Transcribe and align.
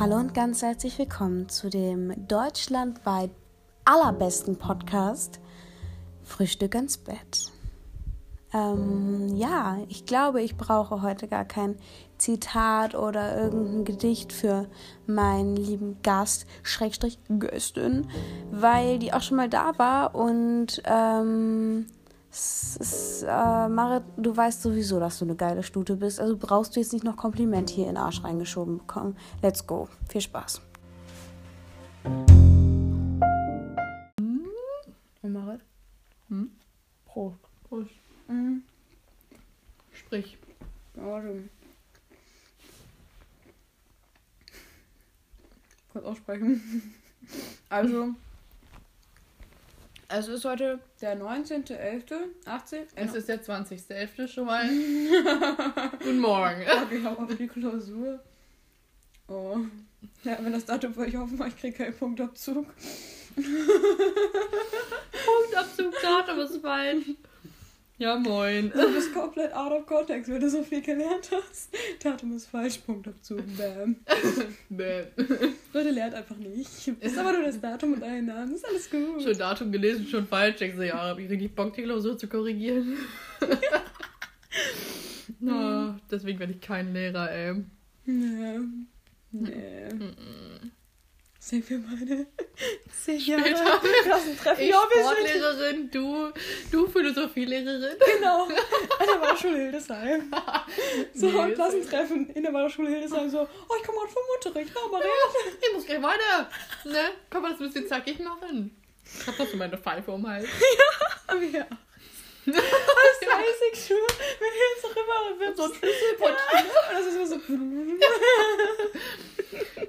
Hallo 0.00 0.14
und 0.14 0.32
ganz 0.32 0.62
herzlich 0.62 0.96
willkommen 0.96 1.48
zu 1.48 1.70
dem 1.70 2.28
deutschlandweit 2.28 3.30
allerbesten 3.84 4.56
Podcast 4.56 5.40
Frühstück 6.22 6.76
ins 6.76 6.98
Bett. 6.98 7.50
Ähm, 8.54 9.34
ja, 9.34 9.78
ich 9.88 10.06
glaube, 10.06 10.40
ich 10.40 10.56
brauche 10.56 11.02
heute 11.02 11.26
gar 11.26 11.44
kein 11.44 11.74
Zitat 12.16 12.94
oder 12.94 13.42
irgendein 13.42 13.84
Gedicht 13.84 14.32
für 14.32 14.68
meinen 15.08 15.56
lieben 15.56 16.00
Gast, 16.04 16.46
Schrägstrich 16.62 17.18
Göstin, 17.40 18.06
weil 18.52 19.00
die 19.00 19.12
auch 19.12 19.22
schon 19.22 19.36
mal 19.36 19.48
da 19.48 19.72
war 19.78 20.14
und 20.14 20.80
ähm, 20.84 21.86
ist, 22.30 23.22
äh, 23.22 23.68
Marit, 23.68 24.04
du 24.16 24.36
weißt 24.36 24.62
sowieso, 24.62 25.00
dass 25.00 25.18
du 25.18 25.24
eine 25.24 25.36
geile 25.36 25.62
Stute 25.62 25.96
bist, 25.96 26.20
also 26.20 26.36
brauchst 26.36 26.76
du 26.76 26.80
jetzt 26.80 26.92
nicht 26.92 27.04
noch 27.04 27.16
Kompliment 27.16 27.70
hier 27.70 27.88
in 27.88 27.94
den 27.94 27.96
Arsch 27.96 28.22
reingeschoben 28.22 28.78
bekommen. 28.78 29.16
Let's 29.42 29.66
go. 29.66 29.88
Viel 30.08 30.20
Spaß. 30.20 30.60
Und 35.22 35.32
Marit? 35.32 35.60
Hm? 36.28 36.50
Prost. 37.06 37.38
Prost. 37.68 37.90
Mhm. 38.28 38.62
Sprich. 39.92 40.38
Warte. 40.94 41.48
Kurz 45.92 46.04
aussprechen. 46.04 46.60
Also, 47.68 48.14
es 50.08 50.26
ist 50.28 50.44
heute 50.44 50.80
der 51.00 51.20
19.11., 51.20 52.14
18. 52.46 52.86
Es 52.96 53.14
ist 53.14 53.28
der 53.28 53.42
20.11. 53.42 54.28
schon 54.28 54.46
mal. 54.46 54.66
Guten 55.98 56.18
Morgen. 56.18 56.62
Ich 56.62 57.04
habe 57.04 57.22
auch 57.22 57.28
die 57.28 57.46
Klausur. 57.46 58.18
Oh. 59.28 59.58
Ja, 60.24 60.38
wenn 60.40 60.52
das 60.52 60.64
Datum 60.64 60.94
für 60.94 61.04
ich 61.06 61.16
hoffe 61.16 61.34
mal, 61.34 61.48
ich 61.48 61.56
kriege 61.58 61.76
keinen 61.76 61.94
Punktabzug. 61.94 62.66
Punktabzug, 65.44 65.94
Datum 66.00 66.38
ist 66.40 66.56
falsch. 66.62 67.04
Ja, 67.98 68.16
moin. 68.16 68.70
Du 68.70 68.94
bist 68.94 69.12
komplett 69.12 69.52
out 69.52 69.72
of 69.72 69.84
context, 69.86 70.30
wenn 70.30 70.40
du 70.40 70.48
so 70.48 70.62
viel 70.62 70.80
gelernt 70.82 71.30
hast. 71.32 71.76
Datum 72.02 72.36
ist 72.36 72.46
falsch, 72.46 72.78
Punktabzug, 72.78 73.42
bam. 73.56 73.96
Bäm. 74.68 75.06
Leute 75.72 75.90
lernt 75.90 76.14
einfach 76.14 76.36
nicht. 76.36 76.88
Ist 77.00 77.18
aber 77.18 77.32
nur 77.32 77.42
das 77.42 77.60
Datum 77.60 77.94
und 77.94 78.00
deinen 78.00 78.26
Namen, 78.26 78.54
ist 78.54 78.64
alles 78.64 78.88
gut. 78.88 79.20
Schon 79.20 79.36
Datum 79.36 79.72
gelesen, 79.72 80.06
schon 80.06 80.28
falsch. 80.28 80.60
Ich 80.60 80.76
so, 80.76 80.82
ja, 80.82 81.08
hab 81.08 81.18
ich 81.18 81.28
richtig 81.28 81.56
Bock, 81.56 81.74
die 81.74 81.82
Klausur 81.82 82.16
zu 82.16 82.28
korrigieren. 82.28 82.98
no, 85.40 85.96
deswegen 86.10 86.38
werde 86.38 86.52
ich 86.52 86.60
kein 86.60 86.92
Lehrer, 86.92 87.28
ey. 87.32 87.64
Nee. 88.04 88.60
Nee. 89.32 89.92
Mhm. 89.92 90.70
Sehen 91.48 91.64
wir 91.66 91.78
meine 91.78 92.26
zehn. 93.04 93.18
Jahre 93.20 93.42
Klassentreffen. 94.02 94.64
Ich 94.64 94.70
Ja, 94.70 94.82
sind 94.92 95.02
Sportlehrerin, 95.02 95.90
du, 95.90 96.30
du 96.70 96.86
Philosophielehrerin. 96.88 97.96
genau. 98.16 98.42
An 98.98 99.06
der 99.06 99.20
Waldorfschule 99.20 99.56
Hildesheim. 99.56 100.30
So, 101.14 101.26
Nee, 101.46 101.54
Klassentreffen 101.54 102.28
in 102.34 102.42
der 102.42 102.52
Waldorfschule 102.52 102.90
Hildesheim. 102.90 103.30
So, 103.30 103.40
oh, 103.40 103.74
ich 103.80 103.86
komme 103.86 103.98
heute 104.02 104.12
vom 104.12 104.22
Unterricht. 104.36 104.72
Ja, 104.74 104.88
Maria. 104.92 105.08
Ich 105.66 105.72
muss 105.74 105.86
gleich 105.86 106.02
weiter. 106.02 106.50
Ne? 106.84 107.12
Kann 107.30 107.40
man 107.40 107.52
das 107.52 107.60
ein 107.62 107.66
bisschen 107.68 107.88
zackig 107.88 108.18
machen? 108.18 108.76
Ich 109.18 109.26
hab 109.26 109.38
doch 109.38 109.48
so 109.48 109.56
meine 109.56 109.78
Pfeife 109.78 110.10
um 110.10 110.22
den 110.22 110.30
Hals. 110.30 110.48
Aber 111.28 111.42
ja. 111.42 111.66
Das 112.52 112.64
ist 113.20 113.28
eisig 113.28 113.86
schön. 113.86 113.98
Wenn 114.38 114.52
ihr 114.54 114.68
jetzt 114.74 114.84
noch 114.84 114.96
immer 114.96 115.40
wird 115.40 115.56
So 115.56 115.64
ein 115.64 115.74
Schlüsselportier. 115.74 116.64
Das 116.92 117.06
ist 117.06 117.16
immer 117.16 117.26
so. 117.26 117.36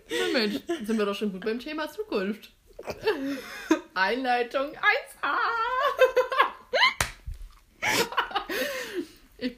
Na 0.09 0.27
Mensch, 0.33 0.55
sind 0.85 0.97
wir 0.97 1.05
doch 1.05 1.15
schon 1.15 1.31
gut 1.31 1.45
beim 1.45 1.59
Thema 1.59 1.91
Zukunft. 1.91 2.51
Einleitung 3.93 4.71
1a. 4.71 5.37
Ich, 9.37 9.57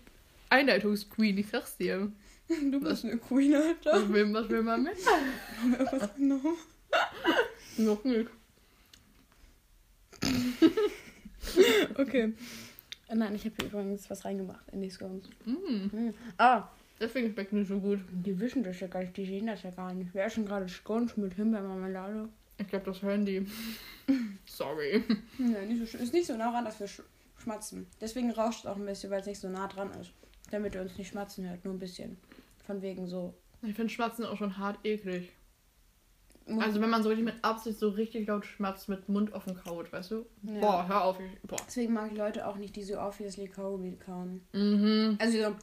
Einleitungsqueen, 0.49 1.37
ich 1.37 1.47
sag's 1.49 1.77
dir. 1.77 2.11
Du 2.47 2.79
bist 2.81 3.05
eine 3.05 3.17
Queen, 3.17 3.55
Alter. 3.55 3.93
Was 3.93 4.09
will, 4.09 4.33
was 4.33 4.49
will 4.49 4.63
man 4.63 4.83
mit? 4.83 4.97
Wir 4.97 5.79
irgendwas 5.79 6.15
genommen? 6.15 6.57
Noch 7.77 8.03
nicht. 8.03 8.29
Okay. 11.97 12.33
Äh, 13.11 13.15
Nein, 13.15 13.35
ich 13.35 13.45
habe 13.45 13.55
hier 13.59 13.65
übrigens 13.67 14.09
was 14.09 14.25
reingemacht 14.25 14.67
in 14.71 14.81
die 14.81 14.89
Scones. 14.89 15.29
Mm, 15.45 15.89
Hm. 15.91 16.13
Ah, 16.37 16.69
deswegen 16.99 17.31
schmeckt 17.33 17.53
nicht 17.53 17.67
so 17.67 17.79
gut. 17.79 17.99
die 18.11 18.39
wischen 18.39 18.63
das 18.63 18.79
ja 18.79 18.87
gar 18.87 19.01
nicht, 19.01 19.15
die 19.17 19.25
sehen 19.25 19.47
das 19.47 19.63
ja 19.63 19.71
gar 19.71 19.93
nicht. 19.93 20.09
Wer 20.13 20.25
essen 20.25 20.45
gerade 20.45 20.67
Scones 20.67 21.17
mit 21.17 21.33
Himbeermarmelade? 21.33 22.29
Ich 22.57 22.67
glaube, 22.67 22.85
das 22.85 23.01
hören 23.01 23.25
die. 23.25 23.45
Sorry. 24.45 25.03
Ja, 25.39 25.61
nicht 25.65 25.91
so. 25.91 25.97
Ist 25.97 26.13
nicht 26.13 26.27
so 26.27 26.35
nah 26.37 26.51
ran, 26.51 26.65
dass 26.65 26.79
wir 26.79 26.87
sch 26.87 27.01
schmatzen. 27.41 27.87
Deswegen 27.99 28.29
rauscht 28.31 28.59
es 28.59 28.65
auch 28.67 28.75
ein 28.75 28.85
bisschen, 28.85 29.09
weil 29.09 29.21
es 29.21 29.25
nicht 29.25 29.39
so 29.39 29.49
nah 29.49 29.67
dran 29.67 29.89
ist. 29.99 30.11
Damit 30.51 30.75
ihr 30.75 30.81
uns 30.81 30.95
nicht 30.97 31.07
schmatzen 31.09 31.49
hört, 31.49 31.65
nur 31.65 31.73
ein 31.73 31.79
bisschen. 31.79 32.17
Von 32.67 32.81
wegen 32.83 33.07
so. 33.07 33.33
Ich 33.63 33.73
finde 33.73 33.89
Schmatzen 33.91 34.25
auch 34.25 34.37
schon 34.37 34.57
hart 34.59 34.77
eklig. 34.85 35.31
Also 36.59 36.81
wenn 36.81 36.89
man 36.89 37.01
so 37.03 37.09
richtig 37.09 37.25
mit 37.25 37.43
Absicht 37.43 37.79
so 37.79 37.89
richtig 37.89 38.27
laut 38.27 38.45
schmatzt 38.45 38.89
mit 38.89 39.07
Mund 39.07 39.31
offen 39.33 39.55
kaut, 39.55 39.91
weißt 39.93 40.11
du? 40.11 40.25
Ja. 40.43 40.59
Boah, 40.59 40.87
hör 40.87 41.03
auf. 41.05 41.17
Ich, 41.19 41.39
boah. 41.47 41.57
Deswegen 41.67 41.93
mag 41.93 42.11
ich 42.11 42.17
Leute 42.17 42.45
auch 42.47 42.57
nicht, 42.57 42.75
die 42.75 42.83
so 42.83 42.99
obviously 42.99 43.47
kauen. 43.47 43.97
kauen. 43.99 44.41
Mhm. 44.53 45.17
Also 45.19 45.37
so, 45.37 45.55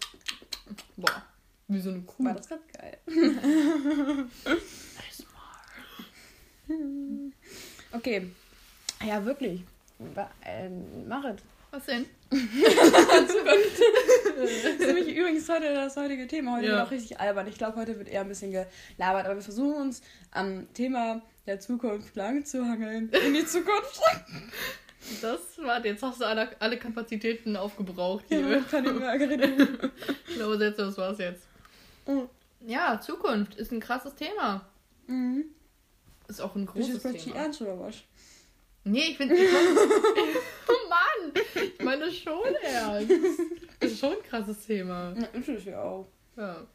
Boah. 0.96 1.22
Wie 1.66 1.80
so 1.80 1.90
eine 1.90 2.00
Kuh. 2.02 2.24
war 2.24 2.34
das 2.34 2.48
gerade 2.48 2.62
geil. 2.72 2.98
Okay. 7.92 8.30
Ja, 9.06 9.24
wirklich. 9.24 9.62
Wa- 9.98 10.30
Ähm, 10.44 11.08
Marit. 11.08 11.42
Was 11.70 11.84
denn? 11.86 12.06
Das 12.30 12.40
ist 14.50 14.80
nämlich 14.80 15.08
übrigens 15.16 15.48
heute 15.48 15.74
das 15.74 15.96
heutige 15.96 16.26
Thema. 16.26 16.56
Heute 16.56 16.66
Ja. 16.66 16.72
wird 16.76 16.82
auch 16.86 16.90
richtig 16.90 17.20
albern. 17.20 17.46
Ich 17.48 17.56
glaube, 17.58 17.76
heute 17.76 17.98
wird 17.98 18.08
eher 18.08 18.22
ein 18.22 18.28
bisschen 18.28 18.50
gelabert. 18.52 19.26
Aber 19.26 19.34
wir 19.36 19.42
versuchen 19.42 19.74
uns 19.82 20.02
am 20.30 20.72
Thema 20.74 21.22
der 21.46 21.60
Zukunft 21.60 22.14
lang 22.16 22.44
zu 22.44 22.64
hangeln. 22.64 23.10
In 23.26 23.34
die 23.34 23.44
Zukunft. 23.46 24.00
Das, 25.22 25.40
warte, 25.58 25.88
jetzt 25.88 26.02
hast 26.02 26.20
du 26.20 26.24
alle, 26.26 26.50
alle 26.58 26.76
Kapazitäten 26.78 27.56
aufgebraucht 27.56 28.24
Ja, 28.28 28.38
hier. 28.38 28.62
kann 28.70 28.84
ich 28.84 28.92
mir 28.92 29.08
reden. 29.12 29.90
Ich 30.28 30.34
glaube, 30.34 30.62
jetzt, 30.64 30.78
das 30.78 30.96
war's 30.98 31.18
jetzt. 31.18 31.42
Mhm. 32.06 32.28
Ja, 32.66 33.00
Zukunft 33.00 33.54
ist 33.56 33.72
ein 33.72 33.80
krasses 33.80 34.14
Thema. 34.14 34.66
Mhm. 35.06 35.44
Ist 36.28 36.40
auch 36.40 36.54
ein 36.54 36.66
großes 36.66 36.88
jetzt 36.88 37.02
plötzlich 37.02 37.24
Thema. 37.24 37.36
ernst 37.36 37.62
oder 37.62 37.78
was? 37.80 37.96
Nee, 38.84 39.06
ich 39.10 39.16
finde. 39.16 39.34
Ich 39.34 39.48
Mann! 40.88 41.32
Ich 41.78 41.84
meine 41.84 42.10
schon 42.12 42.54
ernst. 42.62 43.10
Das 43.80 43.92
ist 43.92 44.00
schon 44.00 44.12
ein 44.12 44.22
krasses 44.28 44.66
Thema. 44.66 45.12
Ist 45.32 45.48
es 45.48 45.64
ja 45.64 45.82
auch. 45.82 46.06
Ja. 46.36 46.66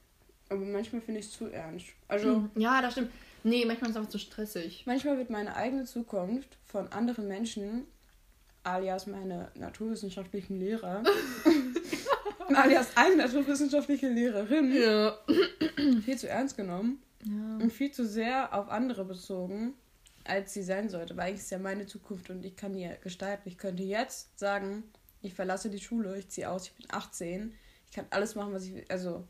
Aber 0.50 0.60
manchmal 0.66 1.02
finde 1.02 1.20
ich 1.22 1.28
es 1.28 1.32
zu 1.34 1.48
ernst. 1.48 1.88
Also, 2.08 2.48
Ja, 2.56 2.82
das 2.82 2.94
stimmt. 2.94 3.12
Nee, 3.44 3.66
manchmal 3.66 3.90
ist 3.90 3.96
es 3.96 3.98
einfach 3.98 4.12
zu 4.12 4.20
stressig. 4.20 4.84
manchmal 4.86 5.18
wird 5.18 5.30
meine 5.30 5.56
eigene 5.56 5.84
Zukunft 5.86 6.58
von 6.66 6.88
anderen 6.94 7.28
Menschen, 7.28 7.86
alias 8.64 9.06
meine 9.08 9.52
naturwissenschaftlichen 9.56 10.60
Lehrer, 10.60 11.04
alias 12.56 12.92
eine 12.96 13.16
naturwissenschaftliche 13.18 14.08
Lehrerin, 14.10 14.72
Ja. 14.74 15.18
viel 16.06 16.18
zu 16.18 16.30
ernst 16.30 16.56
genommen 16.58 17.02
Ja. 17.26 17.58
und 17.62 17.72
viel 17.72 17.92
zu 17.92 18.06
sehr 18.06 18.54
auf 18.54 18.70
andere 18.70 19.04
bezogen, 19.06 19.74
als 20.26 20.54
sie 20.54 20.64
sein 20.64 20.90
sollte. 20.90 21.16
Weil 21.16 21.30
eigentlich 21.30 21.42
ist 21.42 21.52
ja 21.52 21.60
meine 21.60 21.86
Zukunft 21.86 22.30
und 22.30 22.44
ich 22.46 22.56
kann 22.56 22.74
die 22.74 22.90
gestalten. 23.02 23.48
Ich 23.48 23.58
könnte 23.58 23.84
jetzt 23.84 24.38
sagen, 24.40 24.84
ich 25.22 25.34
verlasse 25.34 25.70
die 25.70 25.80
Schule, 25.80 26.18
ich 26.18 26.30
ziehe 26.30 26.50
aus, 26.50 26.68
ich 26.68 26.74
bin 26.74 26.86
18, 26.90 27.54
ich 27.88 27.96
kann 27.96 28.06
alles 28.10 28.36
machen, 28.36 28.54
was 28.54 28.66
ich 28.66 28.76
will. 28.76 28.86
Also, 28.90 29.28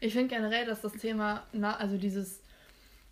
Ich 0.00 0.12
finde 0.12 0.34
generell, 0.34 0.66
dass 0.66 0.80
das 0.80 0.92
Thema, 0.92 1.46
na, 1.52 1.76
also 1.76 1.96
dieses 1.98 2.40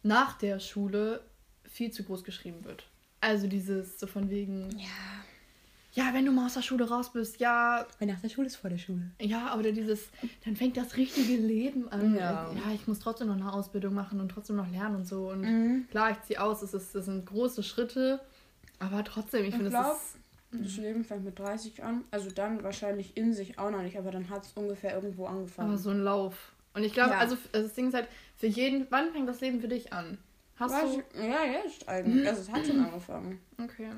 nach 0.02 0.38
der 0.38 0.60
Schule 0.60 1.24
viel 1.64 1.90
zu 1.90 2.04
groß 2.04 2.24
geschrieben 2.24 2.64
wird. 2.64 2.86
Also 3.20 3.46
dieses 3.46 3.98
so 3.98 4.06
von 4.06 4.30
wegen, 4.30 4.70
ja. 4.78 5.24
Ja, 5.92 6.10
wenn 6.14 6.24
du 6.24 6.32
mal 6.32 6.46
aus 6.46 6.54
der 6.54 6.62
Schule 6.62 6.88
raus 6.88 7.12
bist, 7.12 7.38
ja, 7.40 7.86
Weil 7.98 8.08
nach 8.08 8.20
der 8.20 8.28
Schule 8.28 8.46
ist 8.46 8.56
vor 8.56 8.70
der 8.70 8.78
Schule. 8.78 9.02
ja, 9.20 9.56
oder 9.58 9.72
dieses, 9.72 10.08
dann 10.44 10.56
fängt 10.56 10.76
das 10.76 10.96
richtige 10.96 11.36
Leben 11.36 11.88
an. 11.90 12.14
Ja. 12.14 12.50
ja, 12.54 12.72
ich 12.74 12.86
muss 12.88 12.98
trotzdem 12.98 13.28
noch 13.28 13.36
eine 13.36 13.52
Ausbildung 13.52 13.92
machen 13.94 14.20
und 14.20 14.30
trotzdem 14.30 14.56
noch 14.56 14.70
lernen 14.70 14.96
und 14.96 15.06
so. 15.06 15.28
Und 15.30 15.42
Mhm. 15.42 15.86
klar, 15.90 16.10
ich 16.12 16.22
ziehe 16.22 16.40
aus, 16.42 16.62
es, 16.62 16.72
ist, 16.74 16.94
es 16.94 17.04
sind 17.04 17.26
große 17.26 17.62
Schritte, 17.62 18.20
aber 18.78 19.04
trotzdem, 19.04 19.42
ich 19.42 19.48
Ich 19.50 19.54
finde, 19.56 19.68
es 19.68 19.74
ist. 19.74 20.16
Das 20.54 20.76
Leben 20.76 21.02
fängt 21.04 21.24
mit 21.24 21.38
30 21.38 21.82
an. 21.82 22.04
Also 22.10 22.30
dann 22.30 22.62
wahrscheinlich 22.62 23.16
in 23.16 23.32
sich 23.32 23.58
auch 23.58 23.70
noch 23.70 23.80
nicht, 23.80 23.96
aber 23.96 24.10
dann 24.10 24.28
hat 24.28 24.44
es 24.44 24.52
ungefähr 24.54 24.94
irgendwo 24.94 25.24
angefangen. 25.26 25.68
Aber 25.70 25.78
so 25.78 25.88
ein 25.90 26.00
Lauf. 26.04 26.52
Und 26.74 26.84
ich 26.84 26.92
glaube, 26.92 27.10
Ja. 27.12 27.18
also 27.18 27.38
das 27.52 27.72
Ding 27.74 27.88
ist 27.88 27.94
halt, 27.94 28.08
für 28.36 28.46
jeden, 28.48 28.86
wann 28.90 29.12
fängt 29.12 29.28
das 29.28 29.40
Leben 29.40 29.60
für 29.62 29.68
dich 29.68 29.92
an? 29.94 30.18
Hast 30.56 30.72
Weiß 30.74 30.90
du. 30.94 31.02
ich- 31.18 31.24
ja, 31.26 31.44
jetzt 31.44 31.88
eigentlich. 31.88 32.28
Also 32.28 32.42
es 32.42 32.50
hat 32.50 32.66
schon 32.66 32.80
angefangen. 32.84 33.38
Okay. 33.62 33.88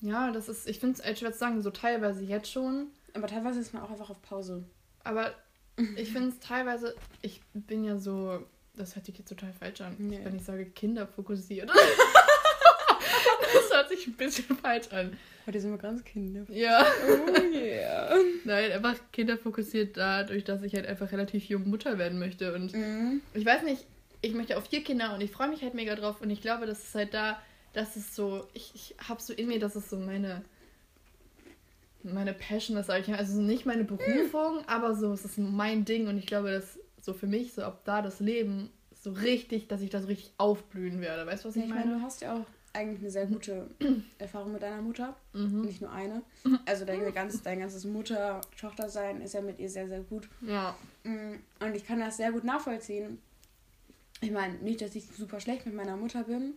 Ja, 0.00 0.30
das 0.30 0.48
ist, 0.48 0.68
ich 0.68 0.78
finde 0.78 0.94
es 0.98 1.04
echt 1.04 1.20
schwer 1.20 1.32
zu 1.32 1.38
sagen, 1.38 1.62
so 1.62 1.70
teilweise 1.70 2.22
jetzt 2.22 2.50
schon, 2.52 2.88
Aber 3.14 3.26
teilweise 3.26 3.60
ist 3.60 3.72
man 3.74 3.82
auch 3.82 3.90
einfach 3.90 4.10
auf 4.10 4.20
Pause. 4.22 4.64
aber 5.04 5.32
ich 5.96 6.10
finde 6.12 6.28
es 6.30 6.38
teilweise, 6.40 6.94
ich 7.22 7.40
bin 7.54 7.84
ja 7.84 7.98
so 7.98 8.44
das 8.74 8.94
hört 8.94 9.06
sich 9.06 9.16
jetzt 9.16 9.28
total 9.30 9.52
falsch 9.58 9.80
an, 9.80 9.94
Nee. 9.98 10.20
wenn 10.22 10.36
ich 10.36 10.44
sage 10.44 10.66
kinderfokussiert. 10.66 11.70
das 13.54 13.70
hört 13.72 13.88
sich 13.88 14.06
ein 14.06 14.12
bisschen 14.14 14.56
falsch 14.58 14.88
an. 14.90 15.16
Heute 15.46 15.60
sind 15.60 15.70
wir 15.70 15.78
ganz 15.78 16.04
Kinder. 16.04 16.44
Ja. 16.52 16.84
Oh 17.08 17.40
yeah. 17.54 18.14
Nein, 18.44 18.72
einfach 18.72 18.96
kinderfokussiert 19.12 19.96
dadurch, 19.96 20.44
dass 20.44 20.62
ich 20.62 20.74
halt 20.74 20.86
einfach 20.86 21.10
relativ 21.12 21.44
jung 21.48 21.68
Mutter 21.68 21.98
werden 21.98 22.18
möchte. 22.18 22.54
Und 22.54 22.74
Mhm. 22.74 23.22
ich 23.32 23.46
weiß 23.46 23.62
nicht, 23.62 23.86
ich 24.22 24.34
möchte 24.34 24.56
auf 24.58 24.66
vier 24.68 24.82
Kinder 24.82 25.14
und 25.14 25.20
ich 25.22 25.30
freue 25.30 25.48
mich 25.48 25.62
halt 25.62 25.74
mega 25.74 25.94
drauf. 25.94 26.20
Und 26.20 26.30
ich 26.30 26.42
glaube, 26.42 26.66
das 26.66 26.82
ist 26.82 26.94
halt 26.94 27.14
da, 27.14 27.40
das 27.76 27.96
ist 27.96 28.14
so, 28.14 28.46
ich, 28.54 28.72
ich 28.74 28.94
habe 29.08 29.20
so 29.20 29.32
in 29.34 29.48
mir, 29.48 29.58
das 29.58 29.76
ist 29.76 29.90
so 29.90 29.98
meine, 29.98 30.42
meine 32.02 32.32
Passion, 32.32 32.76
das 32.76 32.86
sage 32.86 33.02
ich. 33.06 33.14
Also 33.14 33.40
nicht 33.40 33.66
meine 33.66 33.84
Berufung, 33.84 34.64
aber 34.66 34.94
so, 34.94 35.12
es 35.12 35.24
ist 35.24 35.38
mein 35.38 35.84
Ding. 35.84 36.08
Und 36.08 36.16
ich 36.18 36.26
glaube, 36.26 36.50
dass 36.50 36.78
so 37.00 37.12
für 37.12 37.26
mich, 37.26 37.52
so 37.52 37.62
ab 37.62 37.82
da 37.84 38.00
das 38.02 38.20
Leben 38.20 38.70
so 38.94 39.12
richtig, 39.12 39.68
dass 39.68 39.80
ich 39.82 39.90
da 39.90 40.00
so 40.00 40.06
richtig 40.08 40.32
aufblühen 40.38 41.00
werde. 41.00 41.26
Weißt 41.26 41.44
du, 41.44 41.48
was 41.48 41.56
ich, 41.56 41.64
Ich 41.64 41.68
meine? 41.68 41.84
meine, 41.86 41.98
du 41.98 42.02
hast 42.04 42.22
ja 42.22 42.34
auch 42.34 42.46
eigentlich 42.72 43.00
eine 43.00 43.10
sehr 43.10 43.26
gute 43.26 43.68
Erfahrung 44.18 44.52
mit 44.52 44.62
deiner 44.62 44.82
Mutter. 44.82 45.14
Mhm. 45.32 45.62
Nicht 45.62 45.80
nur 45.80 45.92
eine. 45.92 46.22
Also 46.64 46.84
dein, 46.84 47.12
ganz, 47.14 47.42
dein 47.42 47.58
ganzes 47.60 47.84
Mutter-Tochter-Sein 47.84 49.20
ist 49.20 49.34
ja 49.34 49.40
mit 49.42 49.58
ihr 49.58 49.68
sehr, 49.68 49.86
sehr 49.88 50.00
gut. 50.00 50.28
Ja. 50.40 50.74
Mm, 51.04 51.34
Und 51.60 51.74
ich 51.76 51.86
kann 51.86 52.00
das 52.00 52.16
sehr 52.16 52.32
gut 52.32 52.44
nachvollziehen. 52.44 53.18
Ich 54.20 54.30
meine, 54.30 54.54
nicht, 54.54 54.80
dass 54.80 54.94
ich 54.94 55.04
super 55.06 55.40
schlecht 55.40 55.66
mit 55.66 55.74
meiner 55.74 55.96
Mutter 55.96 56.24
bin, 56.24 56.54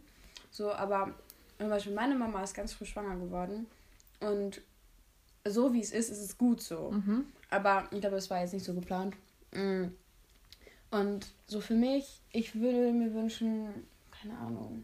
so, 0.52 0.72
aber 0.72 1.14
zum 1.58 1.70
Beispiel 1.70 1.94
meine 1.94 2.16
Mama 2.16 2.44
ist 2.44 2.54
ganz 2.54 2.74
früh 2.74 2.86
schwanger 2.86 3.18
geworden. 3.18 3.68
Und 4.20 4.62
so 5.46 5.74
wie 5.74 5.82
es 5.82 5.92
ist, 5.92 6.10
ist 6.10 6.20
es 6.22 6.38
gut 6.38 6.62
so. 6.62 6.92
Mhm. 6.92 7.26
Aber 7.50 7.88
ich 7.92 8.02
glaube, 8.02 8.18
es 8.18 8.30
war 8.30 8.42
jetzt 8.42 8.54
nicht 8.54 8.66
so 8.66 8.74
geplant. 8.74 9.16
Mm. 9.52 9.86
Und 10.92 11.28
so 11.48 11.62
für 11.62 11.74
mich, 11.74 12.22
ich 12.32 12.56
würde 12.60 12.92
mir 12.92 13.14
wünschen, 13.14 13.88
keine 14.12 14.38
Ahnung, 14.38 14.84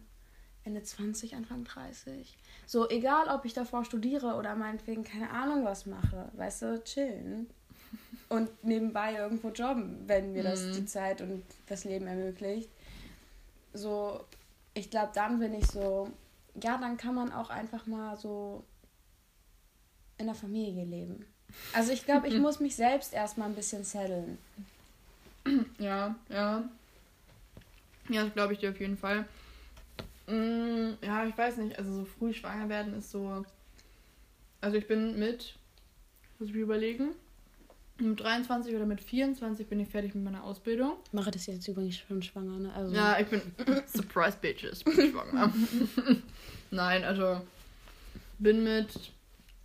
Ende 0.64 0.82
20, 0.82 1.36
Anfang 1.36 1.64
30. 1.64 2.36
So, 2.66 2.90
egal 2.90 3.28
ob 3.28 3.46
ich 3.46 3.54
davor 3.54 3.86
studiere 3.86 4.36
oder 4.36 4.56
meinetwegen 4.56 5.04
keine 5.04 5.30
Ahnung 5.30 5.64
was 5.66 5.86
mache, 5.86 6.30
weißt 6.34 6.62
du, 6.64 6.84
chillen. 6.84 7.48
Und 8.30 8.50
nebenbei 8.64 9.16
irgendwo 9.16 9.50
jobben, 9.50 10.04
wenn 10.08 10.34
mir 10.34 10.44
das 10.44 10.62
Mhm. 10.64 10.74
die 10.74 10.86
Zeit 10.86 11.22
und 11.22 11.44
das 11.68 11.84
Leben 11.84 12.08
ermöglicht. 12.08 12.70
So, 13.74 14.24
ich 14.76 14.92
glaube, 14.92 15.12
dann 15.16 15.40
bin 15.40 15.54
ich 15.56 15.66
so, 15.66 16.12
ja, 16.62 16.78
dann 16.78 16.98
kann 16.98 17.16
man 17.16 17.32
auch 17.32 17.50
einfach 17.50 17.88
mal 17.88 18.16
so 18.18 18.64
in 20.18 20.28
der 20.28 20.36
Familie 20.36 20.86
leben. 20.86 21.26
Also 21.74 21.92
ich 21.92 22.06
glaube, 22.06 22.28
ich 22.28 22.38
muss 22.40 22.60
mich 22.60 22.76
selbst 22.76 23.14
erstmal 23.14 23.50
ein 23.50 23.56
bisschen 23.56 23.84
setteln. 23.84 24.38
Ja, 25.80 26.16
ja. 26.30 26.64
Ja, 28.10 28.24
das 28.24 28.34
glaube 28.34 28.54
ich 28.54 28.60
dir 28.60 28.70
auf 28.70 28.80
jeden 28.80 28.98
Fall. 28.98 29.26
Mm, 30.28 30.94
ja, 31.02 31.26
ich 31.26 31.38
weiß 31.38 31.58
nicht. 31.58 31.78
Also 31.80 31.94
so 31.94 32.06
früh 32.06 32.34
schwanger 32.34 32.70
werden 32.70 32.96
ist 32.96 33.12
so. 33.12 33.46
Also 34.62 34.78
ich 34.78 34.88
bin 34.88 35.18
mit, 35.18 35.56
muss 36.38 36.50
ich 36.50 36.56
mir 36.56 36.62
überlegen, 36.62 37.12
mit 37.98 38.20
23 38.20 38.76
oder 38.76 38.86
mit 38.86 39.02
24 39.02 39.68
bin 39.68 39.80
ich 39.80 39.88
fertig 39.90 40.16
mit 40.16 40.24
meiner 40.24 40.44
Ausbildung. 40.44 40.94
Mache 41.12 41.32
das 41.32 41.46
jetzt 41.46 41.68
übrigens 41.68 41.98
schon 41.98 42.22
schwanger, 42.22 42.58
ne? 42.60 42.74
Also, 42.74 42.94
Ja, 42.96 43.18
ich 43.20 43.28
bin 43.28 43.42
Surprise 43.88 44.38
Bitches, 44.40 44.84
bin 44.84 45.12
schwanger. 45.12 45.54
Nein, 46.72 47.04
also 47.04 47.42
bin 48.40 48.64
mit 48.64 48.88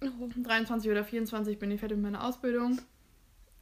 23 0.01 0.91
oder 0.91 1.05
24 1.05 1.59
bin 1.59 1.71
ich 1.71 1.81
fertig 1.81 1.97
mit 1.97 2.05
meiner 2.05 2.25
Ausbildung. 2.25 2.81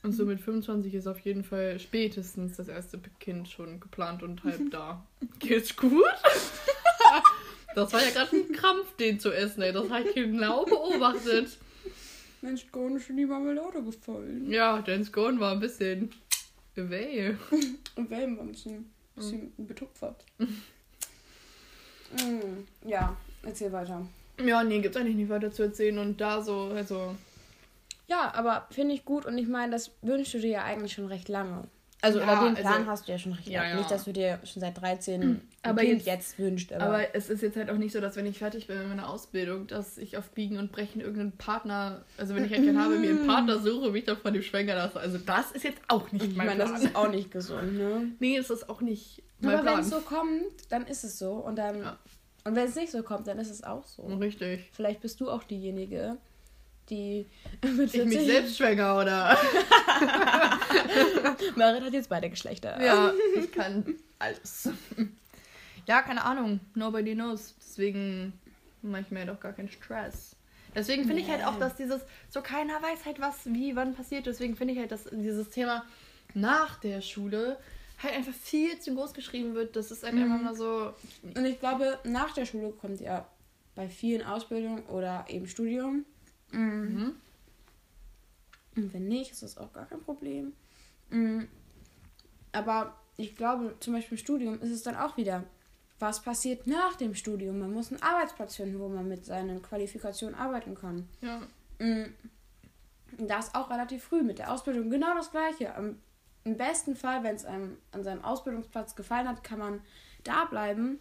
Und 0.04 0.12
so 0.12 0.24
mit 0.24 0.40
25 0.40 0.94
ist 0.94 1.08
auf 1.08 1.18
jeden 1.20 1.42
Fall 1.42 1.80
spätestens 1.80 2.56
das 2.56 2.68
erste 2.68 3.00
Kind 3.18 3.48
schon 3.48 3.80
geplant 3.80 4.22
und 4.22 4.44
halb 4.44 4.70
da. 4.70 5.04
Geht's 5.40 5.74
gut? 5.74 6.04
Das 7.74 7.92
war 7.92 8.02
ja 8.02 8.10
gerade 8.10 8.36
ein 8.36 8.52
Krampf, 8.52 8.94
den 8.96 9.18
zu 9.18 9.32
essen, 9.32 9.62
ey. 9.62 9.72
Das 9.72 9.90
habe 9.90 10.08
ich 10.08 10.14
genau 10.14 10.64
beobachtet. 10.64 11.58
Mensch, 12.40 12.70
gar 12.70 12.88
nicht 12.88 13.08
in 13.10 13.16
die 13.16 13.26
Marmelade 13.26 13.82
gefallen. 13.82 14.50
Ja, 14.50 14.80
Dan 14.80 15.04
Scone 15.04 15.40
war 15.40 15.52
ein 15.52 15.60
bisschen 15.60 16.10
away. 16.76 17.36
Wellen 17.96 18.36
war 18.36 18.44
ein 18.44 18.52
bisschen, 18.52 18.92
bisschen 19.16 19.52
betupfert. 19.66 20.24
Mm, 22.12 22.88
ja, 22.88 23.16
erzähl 23.42 23.72
weiter. 23.72 24.06
Ja, 24.44 24.62
nee, 24.62 24.80
gibt's 24.80 24.96
eigentlich 24.96 25.16
nicht 25.16 25.28
weiter 25.28 25.50
zu 25.50 25.64
erzählen. 25.64 25.98
Und 25.98 26.20
da 26.20 26.40
so, 26.40 26.70
also. 26.74 27.16
Ja, 28.06 28.32
aber 28.34 28.66
finde 28.70 28.94
ich 28.94 29.04
gut 29.04 29.26
und 29.26 29.36
ich 29.36 29.48
meine, 29.48 29.72
das 29.72 29.90
wünschst 30.02 30.34
du 30.34 30.38
dir 30.40 30.50
ja 30.50 30.64
eigentlich 30.64 30.92
schon 30.94 31.06
recht 31.06 31.28
lange. 31.28 31.64
Also, 32.00 32.20
Ja, 32.20 32.24
oder 32.40 32.44
den 32.48 32.54
Plan 32.54 32.74
also- 32.74 32.86
hast 32.86 33.08
du 33.08 33.12
ja 33.12 33.18
schon 33.18 33.32
recht 33.32 33.48
Ja, 33.48 33.60
lange. 33.62 33.72
ja. 33.72 33.78
Nicht, 33.78 33.90
dass 33.90 34.04
du 34.04 34.12
dir 34.12 34.38
schon 34.44 34.60
seit 34.60 34.80
13 34.80 35.22
ein 35.22 35.47
Aber 35.62 35.80
Kind 35.80 36.04
jetzt- 36.04 36.06
jetzt, 36.06 36.38
wünscht, 36.38 36.72
aber, 36.72 36.84
Aber 36.84 37.14
es 37.14 37.28
ist 37.28 37.42
jetzt 37.42 37.56
halt 37.56 37.68
auch 37.70 37.76
nicht 37.76 37.92
so, 37.92 38.00
dass 38.00 38.16
wenn 38.16 38.26
ich 38.26 38.38
fertig 38.38 38.68
bin 38.68 38.78
mit 38.78 38.88
meiner 38.88 39.08
Ausbildung, 39.08 39.66
dass 39.66 39.98
ich 39.98 40.16
auf 40.16 40.30
Biegen 40.30 40.58
und 40.58 40.70
Brechen 40.72 41.00
irgendeinen 41.00 41.32
Partner, 41.32 42.04
also 42.16 42.34
wenn 42.34 42.44
ich 42.44 42.52
halt 42.52 42.64
keinen 42.64 42.80
habe, 42.82 42.96
mir 42.96 43.10
einen 43.10 43.26
Partner 43.26 43.58
suche, 43.58 43.90
mich 43.90 44.04
dann 44.04 44.16
von 44.18 44.32
dem 44.32 44.42
schwänger 44.42 44.76
lasse. 44.76 45.00
Also 45.00 45.18
das 45.18 45.50
ist 45.52 45.64
jetzt 45.64 45.80
auch 45.88 46.10
nicht 46.12 46.24
ich 46.26 46.36
mein 46.36 46.46
meine, 46.46 46.60
das 46.60 46.70
Plan. 46.70 46.82
ist 46.82 46.94
auch 46.96 47.10
nicht 47.10 47.30
gesund, 47.32 47.76
ne? 47.76 48.12
nee, 48.20 48.36
das 48.36 48.50
ist 48.50 48.68
auch 48.70 48.80
nicht 48.80 49.22
mein 49.40 49.56
Aber 49.56 49.72
wenn 49.72 49.80
es 49.80 49.90
so 49.90 50.00
kommt, 50.00 50.42
dann 50.70 50.86
ist 50.86 51.04
es 51.04 51.18
so. 51.18 51.32
Und 51.32 51.56
dann. 51.56 51.78
Ja. 51.80 51.98
Und 52.44 52.54
wenn 52.54 52.66
es 52.68 52.76
nicht 52.76 52.92
so 52.92 53.02
kommt, 53.02 53.26
dann 53.26 53.38
ist 53.38 53.50
es 53.50 53.62
auch 53.64 53.86
so. 53.86 54.02
Richtig. 54.06 54.70
Vielleicht 54.72 55.00
bist 55.00 55.20
du 55.20 55.30
auch 55.30 55.42
diejenige, 55.44 56.16
die 56.88 57.26
mit 57.76 57.92
Ich 57.94 58.04
mich 58.04 58.14
40 58.16 58.26
selbst 58.26 58.56
schwänger, 58.56 58.96
oder? 58.96 59.36
Marit 61.56 61.82
hat 61.82 61.92
jetzt 61.92 62.08
beide 62.08 62.30
Geschlechter. 62.30 62.82
ja, 62.82 63.12
ich 63.36 63.50
kann 63.52 63.84
alles. 64.18 64.70
Ja, 65.88 66.02
keine 66.02 66.22
Ahnung. 66.24 66.60
Nobody 66.74 67.14
knows. 67.14 67.54
Deswegen 67.58 68.34
mache 68.82 69.02
ich 69.02 69.10
mir 69.10 69.24
doch 69.26 69.40
gar 69.40 69.52
keinen 69.54 69.70
Stress. 69.70 70.36
Deswegen 70.74 71.06
finde 71.06 71.22
ich 71.22 71.30
halt 71.30 71.44
auch, 71.44 71.58
dass 71.58 71.76
dieses, 71.76 72.02
so 72.28 72.42
keiner 72.42 72.74
weiß 72.82 73.06
halt, 73.06 73.18
was, 73.20 73.46
wie, 73.46 73.74
wann 73.74 73.94
passiert. 73.94 74.26
Deswegen 74.26 74.54
finde 74.54 74.74
ich 74.74 74.78
halt, 74.80 74.92
dass 74.92 75.04
dieses 75.10 75.48
Thema 75.48 75.84
nach 76.34 76.78
der 76.80 77.00
Schule 77.00 77.58
halt 78.02 78.14
einfach 78.14 78.34
viel 78.34 78.78
zu 78.78 78.94
groß 78.94 79.14
geschrieben 79.14 79.54
wird. 79.54 79.74
Das 79.76 79.90
ist 79.90 80.02
halt 80.04 80.14
Mhm. 80.14 80.24
einfach 80.24 80.42
mal 80.42 80.54
so. 80.54 80.92
Und 81.34 81.44
ich 81.46 81.58
glaube, 81.58 81.98
nach 82.04 82.32
der 82.34 82.44
Schule 82.44 82.70
kommt 82.70 83.00
ja 83.00 83.26
bei 83.74 83.88
vielen 83.88 84.22
Ausbildungen 84.24 84.82
oder 84.84 85.24
eben 85.28 85.48
Studium. 85.48 86.04
Mhm. 86.52 87.14
Und 88.76 88.92
wenn 88.92 89.08
nicht, 89.08 89.32
ist 89.32 89.42
das 89.42 89.56
auch 89.56 89.72
gar 89.72 89.86
kein 89.86 90.02
Problem. 90.02 90.52
Mhm. 91.10 91.48
Aber 92.52 92.94
ich 93.16 93.34
glaube, 93.36 93.74
zum 93.80 93.94
Beispiel 93.94 94.18
im 94.18 94.22
Studium 94.22 94.60
ist 94.60 94.70
es 94.70 94.82
dann 94.82 94.96
auch 94.96 95.16
wieder, 95.16 95.44
was 95.98 96.22
passiert 96.22 96.66
nach 96.66 96.94
dem 96.94 97.14
Studium? 97.14 97.58
Man 97.58 97.72
muss 97.72 97.90
einen 97.90 98.02
Arbeitsplatz 98.02 98.56
finden, 98.56 98.78
wo 98.78 98.88
man 98.88 99.08
mit 99.08 99.24
seinen 99.24 99.62
Qualifikationen 99.62 100.34
arbeiten 100.34 100.74
kann. 100.74 101.08
Ja. 101.20 101.40
Und 101.80 102.14
Das 103.18 103.54
auch 103.54 103.70
relativ 103.70 104.04
früh 104.04 104.22
mit 104.22 104.38
der 104.38 104.52
Ausbildung 104.52 104.90
genau 104.90 105.14
das 105.14 105.30
gleiche. 105.30 105.74
Am, 105.74 105.98
Im 106.44 106.56
besten 106.56 106.94
Fall, 106.94 107.24
wenn 107.24 107.34
es 107.34 107.44
einem 107.44 107.78
an 107.92 108.04
seinem 108.04 108.24
Ausbildungsplatz 108.24 108.94
gefallen 108.94 109.28
hat, 109.28 109.42
kann 109.42 109.58
man 109.58 109.80
da 110.24 110.44
bleiben. 110.44 111.00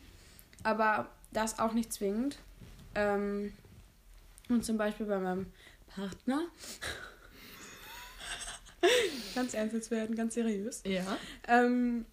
Aber 0.63 1.09
das 1.31 1.59
auch 1.59 1.73
nicht 1.73 1.93
zwingend. 1.93 2.37
Ähm, 2.95 3.53
und 4.49 4.65
zum 4.65 4.77
Beispiel 4.77 5.05
bei 5.05 5.19
meinem 5.19 5.51
Partner. 5.87 6.41
ganz 9.35 9.53
ernst 9.53 9.91
werden, 9.91 10.15
ganz 10.15 10.33
seriös. 10.33 10.81
Ja. 10.85 11.17
Ähm, 11.47 12.05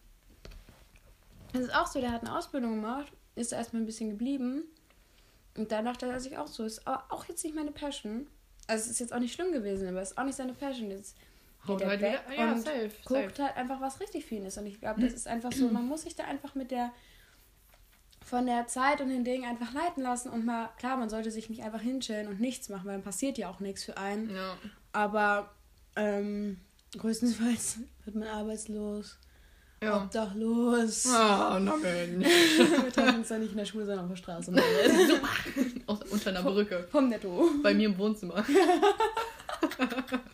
es 1.55 1.61
ist 1.61 1.75
auch 1.75 1.87
so, 1.87 2.01
der 2.01 2.13
hat 2.13 2.23
eine 2.23 2.37
Ausbildung 2.37 2.81
gemacht, 2.81 3.13
ist 3.37 3.53
da 3.53 3.57
erstmal 3.57 3.83
ein 3.83 3.87
bisschen 3.87 4.11
geblieben. 4.11 4.65
Und 5.57 5.71
dann 5.71 5.85
dachte 5.85 6.07
er 6.07 6.21
sich 6.21 6.37
auch 6.37 6.49
so, 6.49 6.65
ist 6.65 6.87
aber 6.87 7.05
auch 7.11 7.27
jetzt 7.27 7.45
nicht 7.45 7.55
meine 7.55 7.71
Passion. 7.71 8.27
Also 8.67 8.85
es 8.85 8.91
ist 8.91 9.01
jetzt 9.01 9.13
auch 9.13 9.21
nicht 9.21 9.35
schlimm 9.35 9.53
gewesen, 9.53 9.89
aber 9.89 10.03
es 10.03 10.11
ist 10.11 10.19
auch 10.19 10.25
nicht 10.25 10.37
seine 10.37 10.53
Passion. 10.53 10.91
Jetzt 10.91 11.17
geht 11.67 11.81
er 11.81 11.89
halt 11.89 12.01
weg 12.01 12.21
ja, 12.37 12.53
und 12.53 12.61
safe, 12.61 12.91
guckt 13.05 13.37
safe. 13.37 13.43
halt 13.45 13.57
einfach, 13.57 13.81
was 13.81 14.01
richtig 14.01 14.27
für 14.27 14.35
ihn 14.35 14.45
ist. 14.45 14.59
Und 14.59 14.67
ich 14.67 14.81
glaube, 14.81 15.01
das 15.01 15.13
ist 15.13 15.29
einfach 15.29 15.53
so, 15.53 15.69
man 15.69 15.87
muss 15.87 16.03
sich 16.03 16.17
da 16.17 16.25
einfach 16.25 16.55
mit 16.55 16.71
der 16.71 16.91
von 18.25 18.47
der 18.47 18.67
Zeit 18.67 19.03
und 19.03 19.11
den 19.11 19.23
Dingen 19.23 19.45
einfach 19.45 19.75
leiten 19.75 20.03
lassen 20.03 20.31
und 20.31 20.47
mal, 20.47 20.71
klar, 20.79 20.97
man 20.97 21.11
sollte 21.11 21.31
sich 21.31 21.51
nicht 21.51 21.63
einfach 21.63 21.83
hinstellen 21.83 22.27
und 22.27 22.41
nichts 22.41 22.71
machen, 22.71 22.87
weil 22.87 22.95
dann 22.95 23.03
passiert 23.03 23.37
ja 23.37 23.51
auch 23.51 23.61
nichts 23.61 23.85
für 23.85 23.99
einen. 23.99 24.35
Ja. 24.35 24.57
Aber 24.93 25.51
ähm, 25.95 26.59
größtenteils 26.97 27.81
wird 28.05 28.17
man 28.17 28.29
arbeitslos, 28.29 29.19
Ja. 29.83 29.97
obdachlos. 30.03 31.07
Ah, 31.09 31.59
na 31.61 31.77
Mensch. 31.77 32.27
Wir 32.59 32.93
treffen 32.93 33.17
uns 33.19 33.29
dann 33.29 33.41
nicht 33.43 33.53
in 33.53 33.59
der 33.59 33.65
Schule, 33.67 33.85
sondern 33.85 34.05
auf 34.07 34.11
der 34.13 34.17
Straße. 34.17 34.53
Super. 35.09 35.29
Aus, 35.87 35.99
unter 36.11 36.31
einer 36.31 36.43
Brücke. 36.43 36.87
Vom 36.91 37.09
Netto. 37.11 37.51
Bei 37.63 37.75
mir 37.75 37.87
im 37.89 37.99
Wohnzimmer. 37.99 38.45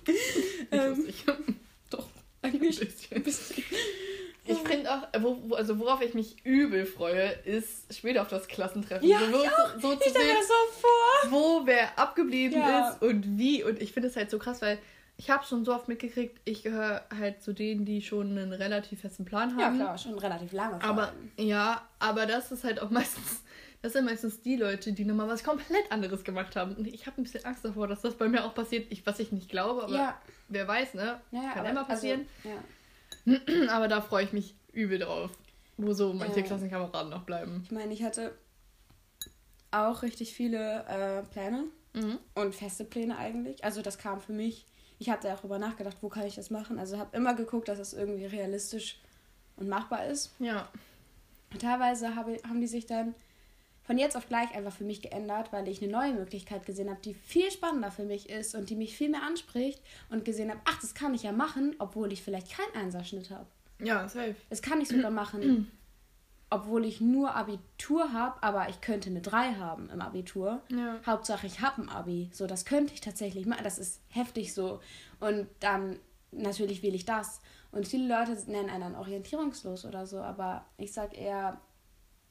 Nicht 0.07 1.29
Ähm. 1.29 1.57
Doch, 1.91 2.07
Ein 2.43 2.55
eigentlich. 2.55 2.79
bisschen. 2.79 3.65
Ich 4.47 4.59
finde 4.59 4.91
auch, 4.93 5.03
wo, 5.21 5.55
also 5.55 5.79
worauf 5.79 6.01
ich 6.03 6.15
mich 6.15 6.37
übel 6.45 6.85
freue, 6.87 7.31
ist 7.45 7.93
später 7.95 8.23
auf 8.23 8.29
das 8.29 8.49
Klassentreffen. 8.49 9.07
Ja, 9.09 9.21
so, 9.21 9.45
ich 9.45 9.51
so, 9.51 9.81
so 9.81 9.93
Ich 9.93 10.01
zu 10.01 10.11
stelle 10.11 10.25
mir 10.25 10.31
sehen, 10.33 10.37
das 10.41 10.49
so 10.49 10.81
vor. 10.81 11.31
wo 11.31 11.67
wer 11.67 11.97
abgeblieben 11.99 12.59
Ja. 12.59 12.91
ist 12.91 13.03
und 13.03 13.39
wie. 13.39 13.63
Und 13.63 13.81
ich 13.81 13.93
finde 13.93 14.09
es 14.09 14.17
halt 14.17 14.31
so 14.31 14.39
krass, 14.39 14.61
weil 14.63 14.79
ich 15.21 15.29
habe 15.31 15.45
schon 15.45 15.65
so 15.67 15.75
oft 15.75 15.87
mitgekriegt, 15.87 16.41
ich 16.47 16.63
gehöre 16.63 17.05
halt 17.15 17.43
zu 17.43 17.53
denen, 17.53 17.85
die 17.85 18.01
schon 18.01 18.31
einen 18.39 18.53
relativ 18.55 19.03
festen 19.03 19.25
Plan 19.27 19.51
Ja, 19.59 19.67
haben. 19.67 19.77
klar, 19.77 19.99
schon 19.99 20.19
relativ 20.19 20.53
lange. 20.53 20.83
Aber 20.83 21.13
ja, 21.37 21.87
aber 21.99 22.25
das 22.27 22.51
ist 22.53 22.65
halt 22.65 22.81
auch 22.81 22.89
meistens, 22.99 23.43
das 23.83 23.93
sind 23.93 24.07
meistens 24.07 24.41
die 24.41 24.57
Leute, 24.57 24.93
die 24.95 25.05
nochmal 25.05 25.29
was 25.29 25.45
komplett 25.45 25.93
anderes 25.93 26.25
gemacht 26.25 26.57
haben. 26.57 26.75
Und 26.75 26.87
ich 26.87 27.07
habe 27.07 27.21
ein 27.21 27.25
bisschen 27.25 27.45
Angst 27.45 27.63
davor, 27.65 27.87
dass 27.87 28.01
das 28.01 28.15
bei 28.15 28.29
mir 28.29 28.45
auch 28.47 28.55
passiert, 28.55 28.87
ich, 28.91 29.05
was 29.07 29.19
ich 29.19 29.31
nicht 29.31 29.51
glaube, 29.51 29.83
aber 29.85 29.93
Ja, 29.95 30.19
wer 30.49 30.67
weiß, 30.67 30.95
ne? 30.95 31.21
ja, 31.33 31.43
ja, 31.43 31.53
Kann 31.53 31.67
immer 31.67 31.85
passieren. 31.85 32.27
Also, 32.45 32.57
ja. 33.27 33.69
aber 33.75 33.89
da 33.89 34.01
freue 34.01 34.25
ich 34.25 34.33
mich 34.33 34.55
übel 34.73 34.99
drauf, 35.01 35.31
wo 35.77 35.93
so 35.93 36.15
manche 36.15 36.41
Ja. 36.41 36.47
Klassenkameraden 36.47 37.11
noch 37.11 37.25
bleiben. 37.25 37.61
Ich 37.65 37.71
meine, 37.73 37.93
ich 37.93 38.03
hatte 38.03 38.33
auch 39.71 40.03
richtig 40.03 40.33
viele 40.33 40.85
äh, 40.89 41.23
Pläne 41.31 41.65
Mhm. 41.93 42.19
und 42.37 42.55
feste 42.55 42.85
Pläne 42.85 43.19
eigentlich. 43.19 43.65
Also 43.65 43.83
das 43.83 43.99
kam 43.99 44.21
für 44.21 44.33
mich. 44.33 44.65
Ich 45.01 45.09
habe 45.09 45.21
da 45.23 45.35
auch 45.35 45.41
drüber 45.41 45.59
nachgedacht, 45.59 45.97
wo 46.03 46.09
kann 46.09 46.27
ich 46.27 46.37
das 46.37 46.51
machen. 46.51 46.79
Also 46.79 46.99
habe 46.99 47.17
immer 47.17 47.35
geguckt, 47.35 47.69
dass 47.69 47.79
es 47.79 47.95
irgendwie 47.95 48.27
realistisch 48.27 49.01
und 49.57 49.69
machbar 49.69 50.07
ist. 50.07 50.33
Ja. 50.39 50.69
Und 51.51 51.63
teilweise 51.63 52.15
habe, 52.15 52.39
haben 52.47 52.61
die 52.61 52.69
sich 52.69 52.87
dann 52.87 53.15
von 53.83 53.99
jetzt 53.99 54.17
auf 54.17 54.29
gleich 54.29 54.55
einfach 54.55 54.73
für 54.73 54.85
mich 54.85 55.03
geändert, 55.03 55.53
weil 55.53 55.67
ich 55.67 55.83
eine 55.83 55.91
neue 55.91 56.13
Möglichkeit 56.13 56.67
gesehen 56.67 56.91
habe, 56.91 57.01
die 57.01 57.15
viel 57.15 57.51
spannender 57.51 57.91
für 57.91 58.05
mich 58.05 58.29
ist 58.29 58.55
und 58.55 58.71
die 58.71 58.77
mich 58.77 58.95
viel 58.95 59.09
mehr 59.09 59.23
anspricht 59.23 59.83
und 60.11 60.25
gesehen 60.25 60.51
habe, 60.51 60.61
ach, 60.65 60.81
das 60.81 60.95
kann 60.95 61.15
ich 61.15 61.23
ja 61.23 61.33
machen, 61.33 61.75
obwohl 61.79 62.13
ich 62.13 62.23
vielleicht 62.23 62.55
keinen 62.55 62.85
Einserschnitt 62.85 63.31
habe. 63.31 63.47
Ja, 63.83 64.07
safe. 64.07 64.37
Das 64.51 64.61
kann 64.61 64.81
ich 64.81 64.89
sogar 64.89 65.11
machen, 65.11 65.73
obwohl 66.51 66.85
ich 66.85 67.01
nur 67.01 67.37
Abitur 67.37 68.13
habe, 68.13 68.43
aber 68.43 68.69
ich 68.69 68.81
könnte 68.81 69.09
eine 69.09 69.21
3 69.21 69.55
haben 69.55 69.89
im 69.91 70.01
Abitur. 70.01 70.61
Ja. 70.69 70.99
Hauptsache, 71.07 71.47
ich 71.47 71.61
habe 71.61 71.83
ein 71.83 71.89
Abi. 71.89 72.29
So, 72.33 72.49
das 72.49 72.65
könnte 72.65 72.93
ich 72.93 73.01
tatsächlich 73.01 73.47
machen. 73.47 73.65
Das 73.65 73.79
ist 73.79 74.01
heftig 74.09 74.53
so. 74.53 74.81
Und 75.21 75.47
dann 75.61 75.99
natürlich 76.33 76.83
wähle 76.83 76.97
ich 76.97 77.05
das. 77.05 77.41
Und 77.71 77.87
viele 77.87 78.09
Leute 78.09 78.33
nennen 78.51 78.69
einen 78.69 78.81
dann 78.83 78.97
orientierungslos 78.97 79.85
oder 79.85 80.07
so, 80.07 80.19
aber 80.19 80.65
ich 80.77 80.93
sag 80.93 81.17
eher, 81.17 81.61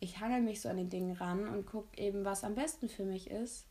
ich 0.01 0.19
hangel 0.19 0.41
mich 0.41 0.61
so 0.61 0.69
an 0.69 0.77
den 0.77 0.89
Dingen 0.89 1.15
ran 1.15 1.47
und 1.47 1.65
gucke 1.65 1.97
eben, 1.97 2.25
was 2.25 2.43
am 2.43 2.55
besten 2.55 2.89
für 2.89 3.05
mich 3.05 3.29
ist. 3.29 3.67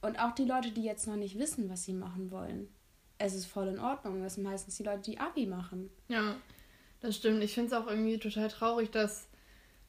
Und 0.00 0.18
auch 0.18 0.34
die 0.34 0.44
Leute, 0.44 0.70
die 0.70 0.84
jetzt 0.84 1.06
noch 1.06 1.16
nicht 1.16 1.38
wissen, 1.38 1.68
was 1.70 1.84
sie 1.84 1.94
machen 1.94 2.30
wollen. 2.30 2.68
Es 3.18 3.34
ist 3.34 3.46
voll 3.46 3.68
in 3.68 3.78
Ordnung. 3.78 4.22
Das 4.22 4.34
sind 4.34 4.44
meistens 4.44 4.76
die 4.76 4.82
Leute, 4.82 5.10
die 5.10 5.18
Abi 5.18 5.46
machen. 5.46 5.90
Ja, 6.08 6.36
das 7.00 7.16
stimmt. 7.16 7.42
Ich 7.42 7.54
finde 7.54 7.74
es 7.74 7.82
auch 7.82 7.86
irgendwie 7.86 8.18
total 8.18 8.48
traurig, 8.48 8.90
dass 8.90 9.28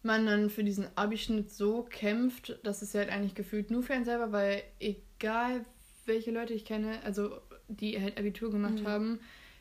man 0.05 0.25
dann 0.25 0.49
für 0.49 0.63
diesen 0.63 0.87
Abischnitt 0.95 1.51
so 1.51 1.83
kämpft, 1.83 2.57
dass 2.63 2.81
es 2.81 2.93
ja 2.93 3.01
halt 3.01 3.09
eigentlich 3.11 3.35
gefühlt 3.35 3.71
nur 3.71 3.83
für 3.83 3.93
einen 3.93 4.05
selber, 4.05 4.31
weil 4.31 4.63
egal 4.79 5.65
welche 6.05 6.31
Leute 6.31 6.53
ich 6.53 6.65
kenne, 6.65 6.99
also 7.03 7.39
die 7.67 7.99
halt 7.99 8.17
Abitur 8.17 8.51
gemacht 8.51 8.81
Mhm. 8.81 8.87
haben, 8.87 9.19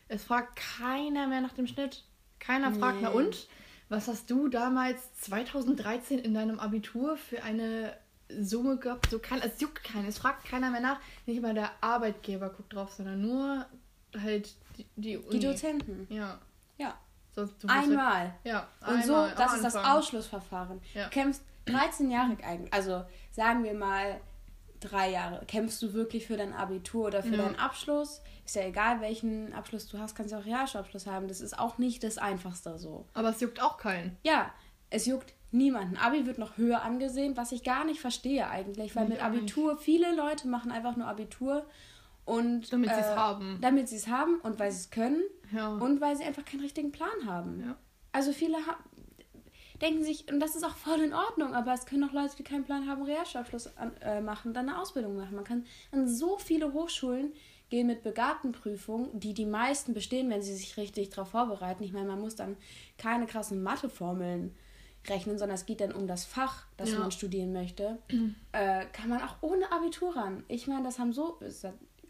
es 0.09 0.25
fragt 0.25 0.57
keiner 0.57 1.27
mehr 1.27 1.41
nach 1.41 1.55
dem 1.55 1.67
Schnitt. 1.67 2.05
Keiner 2.39 2.73
fragt, 2.73 2.99
na 3.01 3.11
Nee. 3.11 3.17
und? 3.17 3.49
Was 3.89 4.09
hast 4.09 4.31
du 4.31 4.49
damals 4.49 5.15
2013 5.21 6.19
in 6.19 6.35
deinem 6.35 6.59
Abitur 6.59 7.17
für 7.17 7.43
eine 7.43 7.95
Summe 8.29 8.77
gehabt? 8.79 9.11
So 9.11 9.19
kann, 9.19 9.41
es 9.43 9.61
juckt 9.61 9.83
keinen, 9.85 10.07
es 10.07 10.19
fragt 10.19 10.45
keiner 10.47 10.71
mehr 10.71 10.81
nach. 10.81 11.01
Nicht 11.27 11.41
mal 11.43 11.55
der 11.55 11.71
Arbeitgeber 11.83 12.51
guckt 12.51 12.73
drauf, 12.75 12.93
sondern 12.93 13.21
nur 13.23 13.67
halt 14.19 14.55
die, 14.77 14.87
die. 14.97 15.19
Die 15.33 15.39
Dozenten. 15.41 16.07
Ja. 16.11 16.39
Ja. 16.79 16.99
Sonst, 17.35 17.55
Einmal. 17.69 18.35
ja, 18.45 18.69
Und 18.87 19.05
so, 19.05 19.15
einmal 19.15 19.35
das 19.37 19.55
ist 19.55 19.65
das. 19.65 19.77
Ausschlussverfahren. 19.77 20.81
Ja. 20.95 21.05
Du 21.05 21.11
kämpfst 21.11 21.43
13 21.67 22.11
Jahre 22.11 22.37
eigentlich, 22.45 22.73
also 22.73 23.05
sagen 23.33 23.65
wir 23.65 23.75
mal 23.75 24.21
drei 24.81 25.11
Jahre. 25.11 25.45
Kämpfst 25.47 25.81
du 25.83 25.95
wirklich 25.95 26.27
für 26.27 26.37
dein 26.37 26.53
Abitur 26.53 27.07
oder 27.07 27.23
für 27.23 27.35
Ja. 27.37 27.43
deinen 27.43 27.57
Abschluss? 27.59 28.21
Ist 28.45 28.55
ja 28.55 28.63
egal, 28.63 29.01
welchen 29.01 29.53
Abschluss 29.55 29.89
du 29.89 29.99
hast, 29.99 30.15
kannst 30.15 30.33
du 30.33 30.37
auch 30.39 30.45
Realschulabschluss 30.45 31.07
haben. 31.07 31.27
Das 31.27 31.41
ist 31.41 31.59
auch 31.59 31.79
nicht 31.79 32.05
das 32.05 32.19
Einfachste 32.19 32.79
so. 32.79 33.07
Aber 33.15 33.31
es 33.31 33.41
juckt 33.41 33.63
auch 33.63 33.79
keinen. 33.79 34.17
Ja, 34.23 34.51
es 34.91 35.07
juckt 35.07 35.33
niemanden. 35.51 35.97
Abi 35.97 36.27
wird 36.27 36.39
noch 36.39 36.57
höher 36.59 36.83
angesehen, 36.83 37.37
was 37.37 37.53
ich 37.53 37.65
gar 37.65 37.85
nicht 37.85 38.01
verstehe 38.01 38.49
eigentlich, 38.49 38.95
weil 38.95 39.09
mit. 39.09 39.23
Abitur, 39.25 39.79
viele 39.79 40.15
Leute 40.15 40.49
machen 40.49 40.71
einfach 40.71 40.97
nur 40.97 41.07
Abitur 41.07 41.65
und 42.25 42.73
Damit 42.73 42.91
sie 42.91 43.01
es 43.01 43.07
äh, 43.07 43.17
haben. 43.17 43.59
Damit 43.61 43.89
sie 43.89 43.97
es 43.97 44.09
haben 44.09 44.41
und 44.41 44.59
weil 44.59 44.71
sie 44.73 44.79
es 44.79 44.91
können 44.91 45.23
Ja. 45.53 45.69
und 45.75 46.01
weil 46.01 46.17
sie 46.17 46.25
einfach 46.25 46.45
keinen 46.45 46.61
richtigen 46.61 46.93
Plan 46.93 47.27
haben. 47.27 47.61
Ja. 47.61 47.77
Also 48.13 48.33
viele 48.33 48.57
ha 48.67 48.77
denken 49.83 50.05
sich, 50.05 50.31
und 50.33 50.39
das 50.39 50.55
ist 50.55 50.65
auch 50.65 50.77
voll 50.77 51.01
in 51.01 51.13
Ordnung, 51.13 51.53
aber 51.53 51.75
es 51.75 51.85
können 51.85 52.05
auch 52.05 52.13
Leute, 52.13 52.37
die 52.39 52.45
keinen 52.45 52.65
Plan 52.65 52.89
haben, 52.89 53.03
Realschulabschluss 53.03 53.71
äh, 54.01 54.21
machen, 54.21 54.55
dann 54.55 54.69
eine 54.69 54.81
Ausbildung 54.81 55.17
machen. 55.17 55.35
Man 55.35 55.45
kann 55.45 55.67
an 55.91 56.09
so 56.09 56.39
viele 56.39 56.73
Hochschulen 56.73 57.33
gehen 57.71 57.89
mit 57.89 58.03
Begabtenprüfungen, 58.05 59.19
die 59.19 59.35
die 59.35 59.45
meisten 59.47 59.93
bestehen, 59.93 60.31
wenn 60.31 60.43
sie 60.43 60.55
sich 60.55 60.77
richtig 60.77 61.11
darauf 61.11 61.31
vorbereiten. 61.31 61.83
Ich 61.83 61.93
meine, 61.93 62.07
man 62.07 62.21
muss 62.21 62.37
dann 62.37 62.57
keine 62.99 63.27
krassen 63.27 63.63
Matheformeln 63.65 64.55
rechnen, 65.09 65.39
sondern 65.39 65.57
es 65.57 65.67
geht 65.67 65.81
dann 65.81 65.93
um 65.93 66.07
das 66.07 66.25
Fach, 66.25 66.67
das 66.77 66.93
Ja. 66.93 67.01
man 67.01 67.11
studieren 67.11 67.53
möchte. 67.53 67.99
äh, 68.53 68.87
kann 68.93 69.09
man 69.11 69.23
auch 69.23 69.37
ohne 69.41 69.71
Abitur 69.73 70.15
ran. 70.17 70.45
Ich 70.49 70.67
meine, 70.69 70.85
das 70.85 70.99
haben 71.01 71.13
so, 71.13 71.37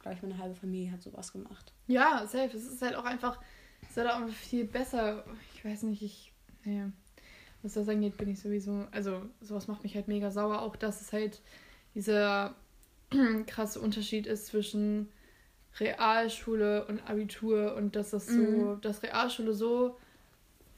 glaube 0.05 0.17
ich, 0.17 0.23
meine 0.23 0.39
halbe 0.39 0.55
Familie 0.55 0.93
hat 0.93 1.03
sowas 1.03 1.33
gemacht. 1.33 1.73
ja, 1.87 2.27
safe. 2.27 2.55
Es 2.57 2.65
ist 2.67 2.83
halt 2.83 2.95
auch 2.95 3.05
einfach, 3.05 3.41
es 3.83 3.91
ist 3.91 3.97
halt 3.97 4.11
auch 4.11 4.29
viel 4.29 4.65
besser. 4.67 5.25
Ich 5.55 5.65
weiß 5.65 5.83
nicht, 5.85 6.03
ich, 6.03 6.33
naja, 6.65 6.91
was 7.63 7.73
das 7.75 7.89
angeht, 7.89 8.17
bin 8.19 8.29
ich 8.29 8.39
sowieso, 8.41 8.87
also 8.91 9.23
sowas 9.41 9.67
macht 9.67 9.83
mich 9.83 9.95
halt 9.95 10.07
mega 10.09 10.31
sauer. 10.31 10.61
Auch, 10.63 10.77
dass 10.77 11.01
es 11.01 11.13
halt 11.13 11.41
dieser 11.95 12.55
krasse 13.47 13.81
Unterschied 13.81 14.27
ist 14.27 14.47
zwischen 14.47 15.09
Realschule 15.81 16.85
und 16.87 17.09
Abitur 17.09 17.75
und 17.75 17.97
dass 17.97 18.11
das 18.11 18.27
so, 18.27 18.75
Mhm. 18.77 18.81
dass 18.83 19.03
Realschule 19.03 19.55
so 19.55 19.99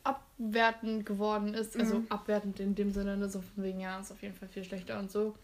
abwertend 0.04 1.04
geworden 1.04 1.52
ist. 1.54 1.78
Also 1.78 1.96
Mhm. 1.96 2.06
abwertend 2.10 2.60
in 2.60 2.74
dem 2.76 2.92
Sinne, 2.92 3.16
ne, 3.16 3.28
so 3.28 3.40
von 3.40 3.64
wegen, 3.64 3.80
ja, 3.80 3.98
ist 3.98 4.12
auf 4.12 4.22
jeden 4.22 4.34
Fall 4.34 4.48
viel 4.48 4.64
schlechter 4.64 4.98
und 4.98 5.10
so. 5.10 5.34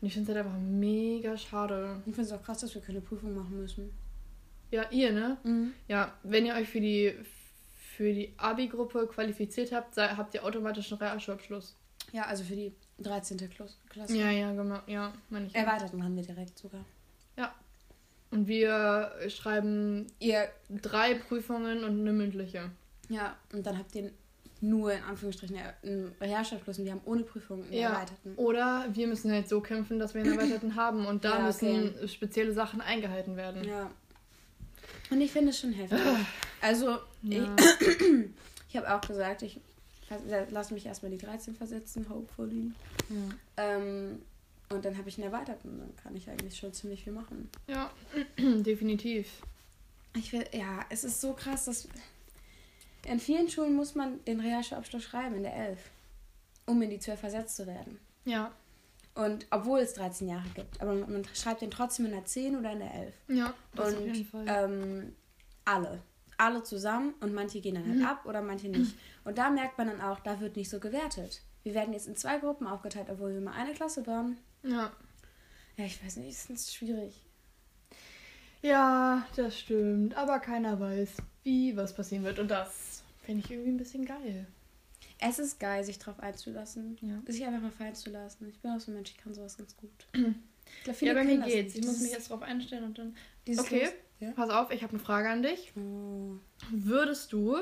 Und 0.00 0.06
ich 0.06 0.14
finde 0.14 0.30
es 0.30 0.36
halt 0.36 0.46
einfach 0.46 0.58
mega 0.60 1.36
schade. 1.36 1.96
Ich 2.06 2.14
finde 2.14 2.22
es 2.22 2.32
auch 2.32 2.42
krass, 2.42 2.60
dass 2.60 2.74
wir 2.74 2.82
keine 2.82 3.00
Prüfung 3.00 3.34
machen 3.34 3.58
müssen. 3.60 3.90
Ja, 4.70 4.84
ihr, 4.90 5.12
ne? 5.12 5.38
Mhm. 5.44 5.72
Ja, 5.88 6.12
wenn 6.22 6.46
ihr 6.46 6.54
euch 6.54 6.68
für 6.68 6.80
die 6.80 7.14
für 7.96 8.12
die 8.12 8.32
Abi-Gruppe 8.36 9.08
qualifiziert 9.08 9.72
habt, 9.72 9.96
habt 9.96 10.34
ihr 10.34 10.44
automatisch 10.44 10.92
einen 10.92 11.00
Realschulabschluss. 11.00 11.74
Ja, 12.12 12.26
also 12.26 12.44
für 12.44 12.54
die 12.54 12.72
13. 13.00 13.36
Klos- 13.50 13.76
Klasse. 13.88 14.16
Ja, 14.16 14.30
ja, 14.30 14.52
genau. 14.52 14.78
Ja, 14.86 15.12
meine 15.30 15.46
ich. 15.46 15.52
ja. 15.52 15.60
Erweiterten 15.62 16.04
haben 16.04 16.14
wir 16.14 16.22
direkt 16.22 16.58
sogar. 16.58 16.84
Und 18.30 18.46
wir 18.46 19.10
schreiben 19.28 20.06
Ihr, 20.18 20.50
drei 20.68 21.14
Prüfungen 21.14 21.82
und 21.82 21.98
eine 22.00 22.12
mündliche. 22.12 22.70
ja, 23.08 23.34
und 23.54 23.66
dann 23.66 23.78
habt 23.78 23.94
ihr 23.94 24.12
nur 24.60 24.92
in 24.92 25.02
Anführungsstrichen 25.04 25.56
einen 25.82 26.12
Realschulabschluss 26.20 26.78
und 26.80 26.84
wir 26.84 26.92
haben 26.92 27.00
ohne 27.04 27.22
Prüfung 27.22 27.62
einen 27.64 27.72
Ja. 27.72 27.90
erweiterten. 27.92 28.34
Oder 28.36 28.86
wir 28.92 29.06
müssen 29.06 29.30
halt 29.30 29.48
so 29.48 29.60
kämpfen, 29.60 29.98
dass 29.98 30.14
wir 30.14 30.22
einen 30.22 30.32
erweiterten 30.38 30.74
haben 30.74 31.06
und 31.06 31.24
da 31.24 31.38
Ja, 31.38 31.46
müssen 31.46 32.08
spezielle 32.08 32.52
Sachen 32.52 32.80
eingehalten 32.80 33.36
werden. 33.36 33.64
Ja. 33.64 33.90
Und 35.10 35.20
ich 35.20 35.30
finde 35.32 35.50
es 35.50 35.60
schon 35.60 35.72
heftig. 35.72 35.98
Also, 36.60 36.98
Ja. 37.22 37.54
ich, 37.56 37.70
ich 38.68 38.76
habe 38.76 38.92
auch 38.94 39.00
gesagt, 39.00 39.42
ich 39.42 39.60
lasse 40.50 40.74
mich 40.74 40.86
erstmal 40.86 41.10
die 41.10 41.18
13 41.18 41.54
versetzen, 41.54 42.08
hopefully. 42.08 42.72
Ähm, 43.56 44.20
und 44.70 44.84
dann 44.84 44.98
habe 44.98 45.08
ich 45.08 45.16
einen 45.18 45.32
erweiterten. 45.32 45.78
Dann 45.78 45.96
kann 46.02 46.14
ich 46.16 46.28
eigentlich 46.28 46.56
schon 46.56 46.72
ziemlich 46.72 47.04
viel 47.04 47.12
machen. 47.12 47.48
ja, 47.68 47.90
definitiv. 48.38 49.28
Ich 50.16 50.32
will, 50.32 50.44
ja, 50.52 50.84
es 50.90 51.04
ist 51.04 51.20
so 51.20 51.32
krass, 51.32 51.66
dass 51.66 51.88
in 53.10 53.20
vielen 53.20 53.48
Schulen 53.48 53.74
muss 53.74 53.94
man 53.94 54.24
den 54.24 54.40
Realschulabschluss 54.40 55.02
schreiben 55.02 55.36
in 55.36 55.42
der 55.42 55.54
11, 55.56 55.78
um 56.66 56.80
in 56.82 56.90
die 56.90 56.98
12 56.98 57.20
versetzt 57.20 57.56
zu 57.56 57.66
werden. 57.66 57.98
Ja, 58.24 58.52
Und 59.14 59.46
obwohl 59.50 59.80
es 59.80 59.94
13 59.94 60.28
Jahre 60.28 60.48
gibt, 60.54 60.80
aber 60.80 60.94
man, 60.94 61.10
man 61.12 61.24
schreibt 61.34 61.62
den 61.62 61.70
trotzdem 61.70 62.06
in 62.06 62.12
der 62.12 62.24
10 62.24 62.56
oder 62.56 62.72
in 62.72 62.78
der 62.80 62.94
11. 62.94 63.14
ja, 63.28 63.54
das 63.74 63.94
auf 63.94 64.00
und 64.00 64.14
jeden 64.14 64.26
Fall. 64.26 64.44
ähm, 64.46 65.16
alle. 65.64 66.00
Alle 66.36 66.62
zusammen 66.62 67.14
und 67.20 67.34
manche 67.34 67.60
gehen 67.60 67.74
dann 67.74 67.86
halt 67.88 67.98
Mhm. 67.98 68.06
ab 68.06 68.24
oder 68.26 68.42
manche 68.42 68.68
nicht. 68.68 68.94
Und 69.24 69.38
da 69.38 69.50
merkt 69.50 69.76
man 69.76 69.88
dann 69.88 70.00
auch, 70.00 70.20
da 70.20 70.38
wird 70.40 70.54
nicht 70.56 70.70
so 70.70 70.78
gewertet. 70.78 71.42
Wir 71.64 71.74
werden 71.74 71.92
jetzt 71.92 72.06
in 72.06 72.14
zwei 72.14 72.38
Gruppen 72.38 72.66
aufgeteilt, 72.68 73.08
obwohl 73.10 73.34
wir 73.34 73.40
mal 73.40 73.52
eine 73.54 73.72
Klasse 73.74 74.06
waren. 74.06 74.38
ja. 74.62 74.92
Ja, 75.76 75.84
ich 75.84 76.04
weiß 76.04 76.16
nicht, 76.16 76.30
es 76.36 76.50
ist 76.50 76.74
schwierig. 76.74 77.22
Ja, 78.62 79.26
das 79.36 79.58
stimmt. 79.58 80.16
Aber 80.16 80.38
keiner 80.40 80.78
weiß, 80.80 81.10
wie 81.44 81.76
was 81.76 81.94
passieren 81.94 82.24
wird. 82.24 82.38
Und 82.38 82.48
das 82.48 83.02
finde 83.24 83.44
ich 83.44 83.50
irgendwie 83.50 83.70
ein 83.70 83.76
bisschen 83.76 84.04
geil. 84.04 84.46
Es 85.20 85.38
ist 85.38 85.58
geil, 85.58 85.82
sich 85.84 85.98
drauf 85.98 86.20
einzulassen. 86.20 86.96
Ja. 87.00 87.20
Sich 87.32 87.44
einfach 87.44 87.60
mal 87.60 87.70
fallen 87.70 87.94
zu 87.94 88.10
lassen. 88.10 88.48
Ich 88.48 88.58
bin 88.60 88.70
auch 88.70 88.80
so 88.80 88.90
ein 88.90 88.94
Mensch, 88.94 89.10
ich 89.10 89.18
kann 89.18 89.34
sowas 89.34 89.56
ganz 89.58 89.76
gut. 89.76 89.90
Ich 90.70 90.84
glaub, 90.84 90.94
Ja, 90.96 90.98
viele 90.98 91.14
bei 91.14 91.24
mir 91.24 91.38
geht's. 91.46 91.74
Ich 91.76 91.86
muss 91.86 91.98
mich 92.02 92.12
jetzt 92.12 92.28
drauf 92.28 92.42
einstellen 92.42 92.84
und 92.84 92.98
dann. 92.98 93.16
Okay, 93.56 93.88
Ja? 94.20 94.32
pass 94.32 94.50
auf, 94.50 94.70
ich 94.70 94.82
habe 94.82 94.92
eine 94.92 95.02
Frage 95.02 95.30
an 95.30 95.42
dich. 95.42 95.72
Oh. 95.78 96.34
Würdest 96.70 97.32
du 97.32 97.56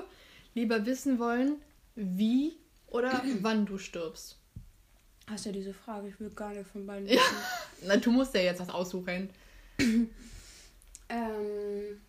lieber 0.54 0.84
wissen 0.86 1.20
wollen, 1.20 1.52
wie 1.94 2.56
oder 2.88 3.22
wann 3.42 3.64
du 3.64 3.78
stirbst? 3.78 4.38
Hast 5.28 5.44
du 5.44 5.50
ja 5.50 5.54
diese 5.54 5.72
Frage? 5.72 6.08
Ich 6.08 6.18
will 6.18 6.30
gar 6.30 6.52
nicht 6.52 6.66
von 6.66 6.84
beiden 6.84 7.06
Ja. 7.06 7.14
wissen. 7.14 7.36
Na, 7.86 7.96
du 7.96 8.10
musst 8.10 8.34
ja 8.34 8.40
jetzt 8.40 8.58
was 8.60 8.70
aussuchen. 8.70 9.30
Ähm, 11.08 12.00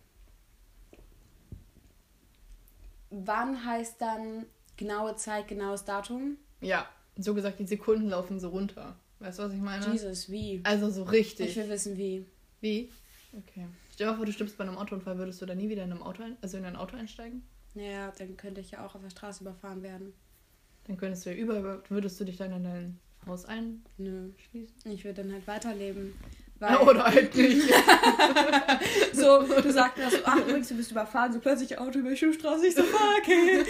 wann 3.10 3.64
heißt 3.64 4.00
dann 4.00 4.46
genaue 4.76 5.16
Zeit, 5.16 5.48
genaues 5.48 5.84
Datum? 5.84 6.36
Ja, 6.60 6.88
so 7.16 7.34
gesagt, 7.34 7.58
die 7.58 7.66
Sekunden 7.66 8.08
laufen 8.08 8.40
so 8.40 8.48
runter. 8.48 8.96
Weißt 9.20 9.38
du, 9.38 9.44
was 9.44 9.52
ich 9.52 9.60
meine? 9.60 9.86
Jesus, 9.90 10.30
wie? 10.30 10.60
Also 10.64 10.90
so 10.90 11.02
richtig. 11.04 11.50
Ich 11.50 11.56
will 11.56 11.68
wissen, 11.68 11.96
wie. 11.96 12.24
Wie? 12.60 12.90
Okay. 13.32 13.66
Stell 13.92 14.06
dir 14.06 14.12
mal 14.12 14.16
vor, 14.16 14.26
du 14.26 14.32
stirbst 14.32 14.56
bei 14.56 14.64
einem 14.64 14.78
Autounfall, 14.78 15.18
würdest 15.18 15.42
du 15.42 15.46
da 15.46 15.54
nie 15.54 15.68
wieder 15.68 15.84
in, 15.84 15.92
einem 15.92 16.02
Auto 16.02 16.22
ein 16.22 16.36
also 16.40 16.56
in 16.56 16.64
ein 16.64 16.76
Auto 16.76 16.96
einsteigen? 16.96 17.42
Naja, 17.74 18.12
dann 18.16 18.36
könnte 18.36 18.60
ich 18.60 18.70
ja 18.70 18.86
auch 18.86 18.94
auf 18.94 19.02
der 19.02 19.10
Straße 19.10 19.42
überfahren 19.42 19.82
werden. 19.82 20.14
Dann 20.84 20.96
könntest 20.96 21.26
du 21.26 21.30
ja 21.30 21.36
über, 21.36 21.82
würdest 21.90 22.18
du 22.18 22.24
dich 22.24 22.36
dann 22.36 22.52
in 22.52 22.64
dein 22.64 22.98
Haus 23.26 23.44
einschließen? 23.44 23.82
Nö. 23.98 24.30
Ich 24.84 25.04
würde 25.04 25.22
dann 25.22 25.32
halt 25.32 25.46
weiterleben. 25.46 26.14
Weil 26.60 26.76
Oder 26.88 27.04
halt 27.04 27.34
nicht. 27.36 27.62
so, 29.12 29.42
du 29.42 29.70
sagst 29.72 29.96
mir 29.98 30.10
so, 30.10 30.16
ach 30.24 30.36
übrigens, 30.38 30.68
du 30.68 30.74
bist 30.76 30.90
überfahren, 30.90 31.32
so 31.32 31.38
plötzlich 31.40 31.78
Auto 31.78 31.98
über 32.00 32.10
die 32.10 32.16
Schuhstraße, 32.16 32.66
ich 32.66 32.74
so, 32.74 32.82
fuck, 32.82 33.00
okay. 33.22 33.64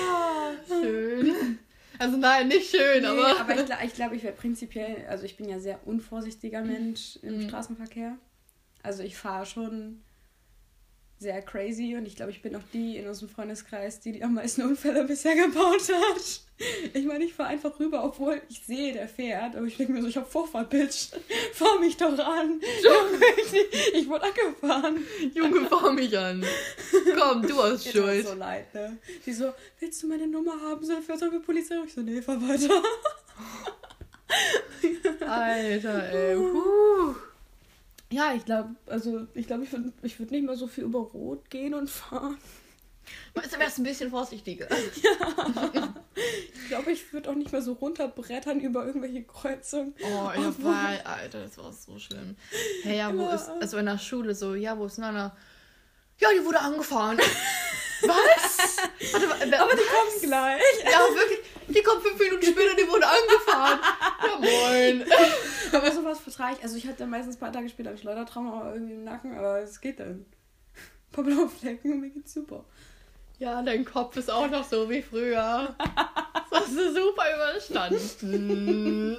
ah, 0.00 0.50
schön. 0.66 1.58
Also 1.98 2.16
nein, 2.16 2.48
nicht 2.48 2.70
schön, 2.70 3.02
Nee, 3.02 3.06
aber... 3.08 3.40
aber 3.40 3.54
ich, 3.54 3.60
gla- 3.68 3.84
ich 3.84 3.92
glaube, 3.94 4.16
ich 4.16 4.22
wäre 4.22 4.32
prinzipiell, 4.34 5.04
also 5.08 5.24
ich 5.24 5.36
bin 5.36 5.48
ja 5.48 5.58
sehr 5.60 5.86
unvorsichtiger 5.86 6.62
Mensch 6.62 7.18
im 7.22 7.38
Mhm. 7.38 7.48
Straßenverkehr. 7.48 8.16
Also 8.82 9.02
ich 9.02 9.16
fahre 9.16 9.44
schon 9.44 10.02
sehr 11.20 11.42
crazy 11.42 11.96
und 11.96 12.06
ich 12.06 12.16
glaube, 12.16 12.30
ich 12.30 12.40
bin 12.40 12.56
auch 12.56 12.62
die 12.72 12.96
in 12.96 13.06
unserem 13.06 13.28
Freundeskreis, 13.28 14.00
die 14.00 14.12
die 14.12 14.24
am 14.24 14.34
meisten 14.34 14.62
Unfälle 14.62 15.04
bisher 15.04 15.36
gebaut 15.36 15.82
hat. 15.88 16.40
Ich 16.94 17.04
meine, 17.04 17.24
ich 17.24 17.34
fahre 17.34 17.50
einfach 17.50 17.78
rüber, 17.78 18.02
obwohl 18.04 18.40
ich 18.48 18.62
sehe, 18.66 18.94
der 18.94 19.06
fährt, 19.06 19.54
aber 19.54 19.66
ich 19.66 19.76
denke 19.76 19.92
mir 19.92 20.00
so, 20.02 20.08
ich 20.08 20.16
habe 20.16 20.26
Vorfahrt, 20.26 20.70
Bitch. 20.70 21.08
Fahr 21.52 21.78
mich 21.78 21.96
doch 21.98 22.18
an. 22.18 22.60
ich, 22.62 23.94
ich 23.94 24.08
wurde 24.08 24.24
angefahren. 24.24 25.04
Junge, 25.34 25.66
fahr 25.66 25.92
mich 25.92 26.16
an. 26.18 26.44
Komm, 27.18 27.42
du 27.42 27.62
hast 27.62 27.84
Mir 27.86 27.92
tut's 27.92 28.06
Schuld. 28.06 28.26
so 28.26 28.34
leid, 28.34 28.74
ne? 28.74 28.96
Die 29.24 29.32
so, 29.32 29.52
willst 29.78 30.02
du 30.02 30.06
meine 30.06 30.26
Nummer 30.26 30.58
haben? 30.60 30.84
So, 30.84 31.00
für 31.00 31.16
zur 31.16 31.42
Polizei? 31.42 31.76
Ich 31.86 31.92
so, 31.94 32.00
nee, 32.00 32.20
fahr 32.22 32.40
weiter. 32.46 32.82
Alter, 35.26 36.12
ey. 36.12 36.36
Puh. 36.36 36.79
Ja, 38.12 38.32
ich 38.34 38.44
glaube, 38.44 38.74
also 38.86 39.26
ich 39.34 39.46
glaube, 39.46 39.64
ich 39.64 39.72
würde 39.72 39.92
ich 40.02 40.18
würd 40.18 40.30
nicht 40.32 40.44
mehr 40.44 40.56
so 40.56 40.66
viel 40.66 40.84
über 40.84 40.98
Rot 41.00 41.48
gehen 41.50 41.74
und 41.74 41.88
fahren. 41.88 42.36
Weißt 43.34 43.54
du, 43.54 43.58
wärst 43.58 43.78
ein 43.78 43.84
bisschen 43.84 44.10
vorsichtiger. 44.10 44.66
Ich 46.52 46.68
glaube, 46.76 46.92
ich 46.92 47.12
würde 47.12 47.30
auch 47.30 47.34
nicht 47.34 47.50
mehr 47.50 47.62
so 47.62 47.72
runterbrettern 47.72 48.60
über 48.60 48.84
irgendwelche 48.86 49.24
Kreuzungen. 49.24 49.92
Oh, 50.04 50.28
der 50.36 50.52
Fall, 50.52 51.00
Alter, 51.02 51.42
das 51.42 51.58
war 51.58 51.72
so 51.72 51.98
schlimm. 51.98 52.36
Hey, 52.82 52.98
ja, 52.98 53.12
wo 53.16 53.22
Ja. 53.22 53.34
ist, 53.34 53.48
also 53.48 53.78
in 53.78 53.86
der 53.86 53.98
Schule 53.98 54.34
so, 54.36 54.54
ja, 54.54 54.78
wo 54.78 54.86
ist 54.86 54.98
Nana? 54.98 55.36
Ja, 56.18 56.28
die 56.38 56.44
wurde 56.44 56.60
angefahren. 56.60 57.18
Was? 58.02 58.76
Warte, 59.12 59.26
Aber 59.60 59.72
die 59.72 59.78
was? 59.80 59.86
kommen 59.88 60.22
gleich. 60.22 60.62
Ja, 60.84 61.00
wirklich. 61.14 61.39
Die 61.74 61.82
kommt 61.82 62.02
fünf 62.02 62.18
Minuten 62.18 62.44
später, 62.44 62.74
die 62.76 62.88
wurde 62.88 63.06
angefahren. 63.06 63.78
Ja, 64.22 64.38
moin. 64.38 65.04
Aber 65.72 65.92
sowas 65.92 66.20
vertrage 66.20 66.56
ich. 66.58 66.62
Also 66.64 66.76
ich 66.76 66.86
hatte 66.86 66.98
dann 66.98 67.10
meistens 67.10 67.36
ein 67.36 67.40
paar 67.40 67.52
Tage 67.52 67.68
später 67.68 67.96
Schleudertrauma 67.96 68.72
irgendwie 68.72 68.94
im 68.94 69.04
Nacken, 69.04 69.36
aber 69.38 69.60
es 69.60 69.80
geht 69.80 70.00
dann. 70.00 70.24
Ein 70.74 71.12
paar 71.12 71.24
blaue 71.24 71.48
Flecken 71.48 71.92
und 71.92 72.00
mir 72.00 72.10
geht's 72.10 72.34
super. 72.34 72.64
Ja, 73.38 73.62
dein 73.62 73.84
Kopf 73.84 74.16
ist 74.16 74.30
auch 74.30 74.50
noch 74.50 74.64
so 74.64 74.88
wie 74.90 75.02
früher. 75.02 75.74
Das 76.52 76.62
hast 76.62 76.76
du 76.76 76.92
super 76.92 77.24
überstanden. 77.36 79.16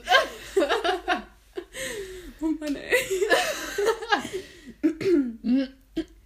Oh 2.42 2.48
Mann, 2.60 2.76
ey. 2.76 2.94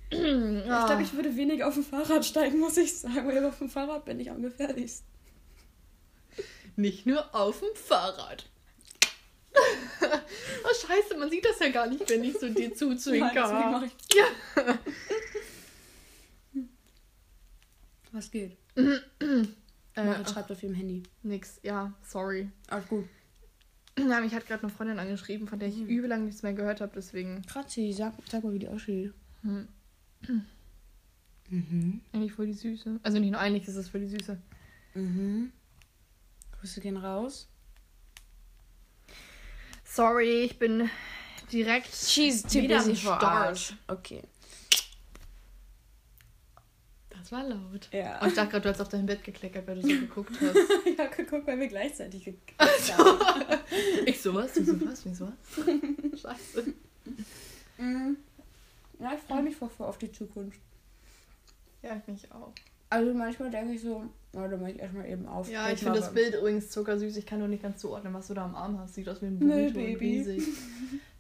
Ich 0.09 0.65
glaube, 0.65 1.01
ich 1.03 1.13
würde 1.13 1.35
weniger 1.35 1.67
auf 1.67 1.75
dem 1.75 1.83
Fahrrad 1.83 2.25
steigen, 2.25 2.59
muss 2.59 2.77
ich 2.77 2.97
sagen, 2.97 3.27
weil 3.27 3.45
auf 3.45 3.59
dem 3.59 3.69
Fahrrad 3.69 4.05
bin 4.05 4.19
ich 4.19 4.31
am 4.31 4.41
gefährlichsten. 4.41 5.07
Nicht 6.75 7.05
nur 7.05 7.33
auf 7.35 7.59
dem 7.59 7.75
Fahrrad. 7.75 8.45
Oh, 10.63 10.87
scheiße, 10.87 11.17
man 11.17 11.29
sieht 11.29 11.45
das 11.45 11.59
ja 11.59 11.69
gar 11.69 11.87
nicht, 11.87 12.09
wenn 12.09 12.23
ich 12.23 12.33
so 12.37 12.49
dir 12.49 12.67
Nein, 12.69 12.75
zuzwinker. 12.77 13.83
ich. 13.85 14.15
Ja. 14.15 14.25
Was 18.11 18.31
geht? 18.31 18.57
Äh, 19.97 20.27
schreibt 20.27 20.51
auf 20.51 20.61
ihrem 20.61 20.73
Handy. 20.75 21.03
nix, 21.23 21.57
ja, 21.63 21.93
sorry. 22.03 22.49
Alles 22.67 22.85
gut. 22.89 23.05
Ja, 23.97 24.19
mich 24.19 24.33
hat 24.35 24.45
gerade 24.45 24.63
eine 24.63 24.71
Freundin 24.71 24.99
angeschrieben, 24.99 25.47
von 25.47 25.57
der 25.57 25.69
ich 25.69 25.77
Mhm. 25.77 25.87
übel 25.87 26.09
lang 26.09 26.25
nichts 26.25 26.43
mehr 26.43 26.51
gehört 26.51 26.81
habe, 26.81 26.91
deswegen. 26.93 27.43
Kratzi, 27.43 27.93
sag, 27.93 28.11
sag 28.29 28.43
mal, 28.43 28.51
wie 28.51 28.59
die 28.59 28.67
aussieht. 28.67 29.13
Hm, 29.43 29.69
Mhm. 31.47 32.01
eigentlich 32.11 32.33
voll 32.33 32.47
die 32.47 32.53
Süße. 32.53 32.99
Also 33.03 33.19
nicht 33.19 33.31
nur 33.31 33.39
eigentlich 33.39 33.65
ist 33.69 33.77
es 33.77 33.87
voll 33.87 34.01
die 34.01 34.07
Süße. 34.07 34.37
Mhm. 34.95 35.53
Grüße 36.59 36.81
gehen 36.81 36.97
raus. 36.97 37.47
Sorry, 39.83 40.43
ich 40.43 40.59
bin 40.59 40.89
direkt 41.51 41.93
She's 41.93 42.41
too 42.43 42.61
wieder 42.63 42.77
busy 42.77 42.91
am 42.91 42.95
for 42.97 43.15
Start. 43.17 43.49
us. 43.51 43.73
Okay. 43.87 44.21
Das 47.09 47.31
war 47.31 47.43
laut. 47.43 47.89
Ja. 47.91 48.19
Oh, 48.21 48.27
ich 48.27 48.33
dachte 48.33 48.49
gerade, 48.51 48.63
du 48.63 48.69
hast 48.69 48.81
auf 48.81 48.89
dein 48.89 49.05
Bett 49.05 49.23
gekleckert, 49.23 49.65
weil 49.67 49.75
du 49.75 49.81
so 49.81 49.87
geguckt 49.99 50.31
hast. 50.41 50.57
ich 50.85 50.99
habe 50.99 51.15
geguckt, 51.15 51.47
weil 51.47 51.59
wir 51.59 51.67
gleichzeitig 51.67 52.23
gekriegt 52.25 52.59
haben. 52.97 53.59
ich 54.05 54.21
sowas, 54.21 54.53
du 54.53 54.63
sowas, 54.63 55.05
wie 55.05 55.13
sowas? 55.13 55.33
Scheiße. 56.21 56.73
Mhm. 57.77 58.17
Ja, 58.99 59.13
ich 59.13 59.21
freue 59.21 59.43
mich 59.43 59.55
voll, 59.55 59.69
voll 59.69 59.87
auf 59.87 59.97
die 59.97 60.11
Zukunft. 60.11 60.59
Ja, 61.81 61.95
ich 61.97 62.07
mich 62.07 62.31
auch. 62.31 62.53
Also 62.95 63.13
manchmal 63.13 63.49
denke 63.49 63.73
ich 63.73 63.81
so, 63.81 64.03
warte 64.31 64.55
mal, 64.55 64.71
ich 64.71 64.79
erstmal 64.79 65.05
eben 65.09 65.27
auf. 65.27 65.49
Ja, 65.49 65.69
ich 65.69 65.79
finde 65.79 65.99
das 65.99 66.13
Bild 66.13 66.33
übrigens 66.33 66.69
zuckersüß. 66.69 67.17
Ich 67.17 67.25
kann 67.25 67.39
nur 67.39 67.49
nicht 67.49 67.61
ganz 67.61 67.79
zuordnen, 67.81 68.13
was 68.13 68.27
du 68.27 68.33
da 68.33 68.45
am 68.45 68.55
Arm 68.55 68.79
hast. 68.79 68.95
Sieht 68.95 69.09
aus 69.09 69.21
wie 69.21 69.25
ein 69.25 69.37
Müllbaby. 69.37 70.41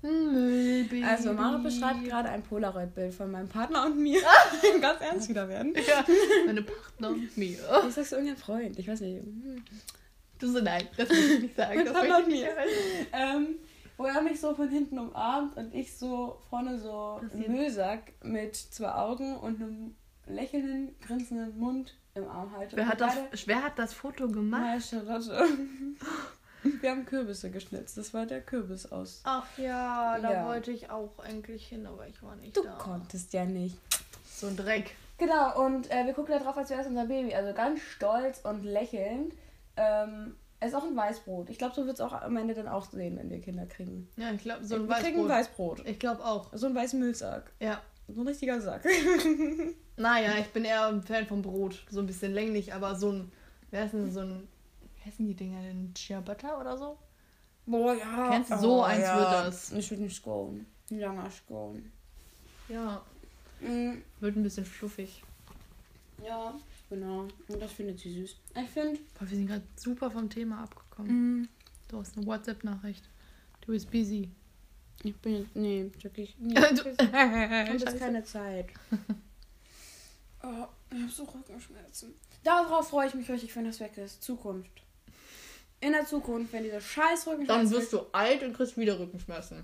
Müllbaby. 0.01 1.03
Also 1.03 1.33
Mara 1.33 1.57
beschreibt 1.57 2.05
gerade 2.05 2.29
ein 2.29 2.43
Polaroid-Bild 2.43 3.13
von 3.13 3.29
meinem 3.29 3.49
Partner 3.49 3.85
und 3.85 4.01
mir. 4.01 4.21
Ganz 4.81 5.01
ernst 5.01 5.27
wieder 5.27 5.49
werden. 5.49 5.73
Ja, 5.75 6.05
meine 6.45 6.61
Partner 6.61 7.09
und 7.09 7.35
mir. 7.35 7.59
Ich 7.87 7.93
sag's 7.93 8.13
irgendein 8.13 8.37
Freund, 8.37 8.79
ich 8.79 8.87
weiß 8.87 9.01
nicht. 9.01 9.21
Du 10.39 10.47
so, 10.47 10.61
nein, 10.61 10.87
das 10.95 11.09
will 11.09 11.17
ich 11.17 11.41
nicht 11.41 11.55
sagen. 11.57 11.75
Mein 11.75 11.85
Das 11.85 11.93
Partner 11.93 12.17
und 12.19 12.27
mir. 12.27 12.49
Ähm, 13.11 13.47
wo 13.97 14.05
er 14.05 14.21
mich 14.21 14.39
so 14.39 14.53
von 14.55 14.69
hinten 14.69 14.97
umarmt 14.97 15.57
und 15.57 15.73
ich 15.73 15.97
so 15.97 16.37
vorne 16.49 16.79
so 16.79 17.19
Müllsack 17.47 18.13
mit 18.23 18.55
zwei 18.55 18.93
Augen 18.93 19.35
und 19.37 19.61
einem 19.61 19.95
lächelnden, 20.27 20.95
grinsenden 21.01 21.57
Mund 21.57 21.95
im 22.15 22.27
Arm 22.27 22.51
halte. 22.55 22.75
Wer 22.77 22.87
hat, 22.87 23.01
das, 23.01 23.15
wer 23.45 23.63
hat 23.63 23.77
das 23.77 23.93
Foto 23.93 24.27
gemacht? 24.27 24.61
Maya 24.61 24.79
Charlotte. 24.79 25.47
Wir 26.81 26.89
haben 26.89 27.05
Kürbisse 27.05 27.51
geschnitzt. 27.51 27.95
Das 27.95 28.11
war 28.13 28.25
der 28.25 28.41
Kürbis 28.41 28.91
aus. 28.91 29.21
Ach 29.23 29.45
ja, 29.57 30.17
da 30.19 30.33
Ja. 30.33 30.45
wollte 30.47 30.71
ich 30.71 30.89
auch 30.89 31.19
eigentlich 31.19 31.67
hin, 31.67 31.85
aber 31.85 32.07
ich 32.07 32.23
war 32.23 32.35
nicht 32.37 32.57
Du 32.57 32.63
da. 32.63 32.71
konntest 32.71 33.33
ja 33.33 33.45
nicht. 33.45 33.77
So 34.25 34.47
ein 34.47 34.57
Dreck. 34.57 34.95
Genau, 35.19 35.63
und 35.63 35.91
äh, 35.91 36.05
wir 36.07 36.13
gucken 36.13 36.33
da 36.37 36.43
drauf, 36.43 36.57
als 36.57 36.71
wäre 36.71 36.81
es 36.81 36.87
unser 36.87 37.05
Baby. 37.05 37.35
Also 37.35 37.53
ganz 37.53 37.81
stolz 37.81 38.39
und 38.43 38.63
lächelnd. 38.63 39.33
Ähm, 39.77 40.35
es 40.59 40.69
ist 40.69 40.75
auch 40.75 40.85
ein 40.85 40.95
Weißbrot. 40.95 41.51
Ich 41.51 41.59
glaube, 41.59 41.75
so 41.75 41.85
wird 41.85 41.95
es 41.97 42.01
auch 42.01 42.13
am 42.13 42.35
Ende 42.35 42.55
dann 42.55 42.67
auch 42.67 42.89
sehen, 42.89 43.17
wenn 43.17 43.29
wir 43.29 43.41
Kinder 43.41 43.67
kriegen. 43.67 44.09
Ja, 44.17 44.31
ich 44.31 44.41
glaube, 44.41 44.65
so 44.65 44.75
ein 44.75 44.87
wir 44.89 44.95
kriegen 44.95 45.19
ein 45.21 45.29
Weißbrot. 45.29 45.79
Weißbrot. 45.79 45.87
Ich 45.87 45.99
glaube 45.99 46.25
auch. 46.25 46.49
So 46.53 46.65
ein 46.65 46.73
weißen 46.73 46.99
Müllsack. 46.99 47.51
Ja. 47.59 47.79
So 48.07 48.21
ein 48.21 48.27
richtiger 48.27 48.59
Sack. 48.59 48.83
Naja, 49.97 50.37
ich 50.39 50.47
bin 50.47 50.65
eher 50.65 50.87
ein 50.87 51.01
Fan 51.03 51.25
vom 51.25 51.41
Brot. 51.41 51.83
So 51.89 51.99
ein 52.01 52.05
bisschen 52.05 52.33
länglich, 52.33 52.73
aber 52.73 52.95
so 52.95 53.11
ein. 53.11 53.31
Wer 53.71 53.85
ist 53.85 53.93
denn 53.93 54.11
so 54.11 54.21
ein. 54.21 54.47
Wie 54.97 55.07
heißen 55.09 55.25
die 55.25 55.33
Dinger 55.35 55.61
denn? 55.61 55.93
Ciabatta 55.95 56.59
oder 56.59 56.77
so? 56.77 56.97
Boah, 57.65 57.95
ja. 57.95 58.29
Kennst 58.31 58.51
du, 58.51 58.57
so 58.57 58.83
eins 58.83 59.01
wird 59.07 59.31
das. 59.31 59.71
Ich 59.71 59.89
würde 59.91 60.03
ein 60.03 60.09
Scone. 60.09 60.65
Ein 60.91 60.99
langer 60.99 61.29
Scone. 61.31 61.81
Ja. 62.69 63.01
Mhm. 63.61 64.01
Wird 64.19 64.35
ein 64.35 64.43
bisschen 64.43 64.65
fluffig. 64.65 65.23
Ja, 66.25 66.53
genau. 66.89 67.27
Und 67.47 67.61
das 67.61 67.71
findet 67.71 67.99
sie 67.99 68.11
süß. 68.13 68.35
Ich 68.63 68.69
finde. 68.69 68.99
Boah, 69.17 69.29
wir 69.29 69.37
sind 69.37 69.47
gerade 69.47 69.63
super 69.75 70.11
vom 70.11 70.29
Thema 70.29 70.63
abgekommen. 70.63 71.11
Mhm. 71.39 71.47
Du 71.87 71.99
hast 71.99 72.17
eine 72.17 72.25
WhatsApp-Nachricht. 72.25 73.03
Du 73.61 73.71
bist 73.71 73.89
busy. 73.91 74.29
Ich 75.03 75.15
bin 75.17 75.37
jetzt. 75.41 75.55
Nee, 75.55 75.89
wirklich. 76.01 76.35
Nee, 76.39 76.53
Du- 76.55 76.89
ich 76.89 76.97
habe 76.99 77.71
jetzt 77.71 77.83
Scheiße. 77.83 77.97
keine 77.97 78.23
Zeit. 78.23 78.67
Oh, 80.45 80.67
ich 80.91 81.01
habe 81.01 81.11
so 81.11 81.23
Rückenschmerzen. 81.23 82.13
Darauf 82.43 82.89
freue 82.89 83.07
ich 83.07 83.15
mich 83.15 83.27
richtig, 83.29 83.55
wenn 83.55 83.65
das 83.65 83.79
weg 83.79 83.97
ist. 83.97 84.21
Zukunft. 84.23 84.69
In 85.81 85.91
der 85.93 86.05
Zukunft, 86.05 86.53
wenn 86.53 86.63
diese 86.63 86.79
scheiß 86.79 87.25
Dann 87.25 87.33
Rückenschmerzen. 87.33 87.71
wirst 87.75 87.93
du 87.93 88.01
alt 88.11 88.43
und 88.43 88.53
kriegst 88.53 88.77
wieder 88.77 88.99
Rückenschmerzen. 88.99 89.63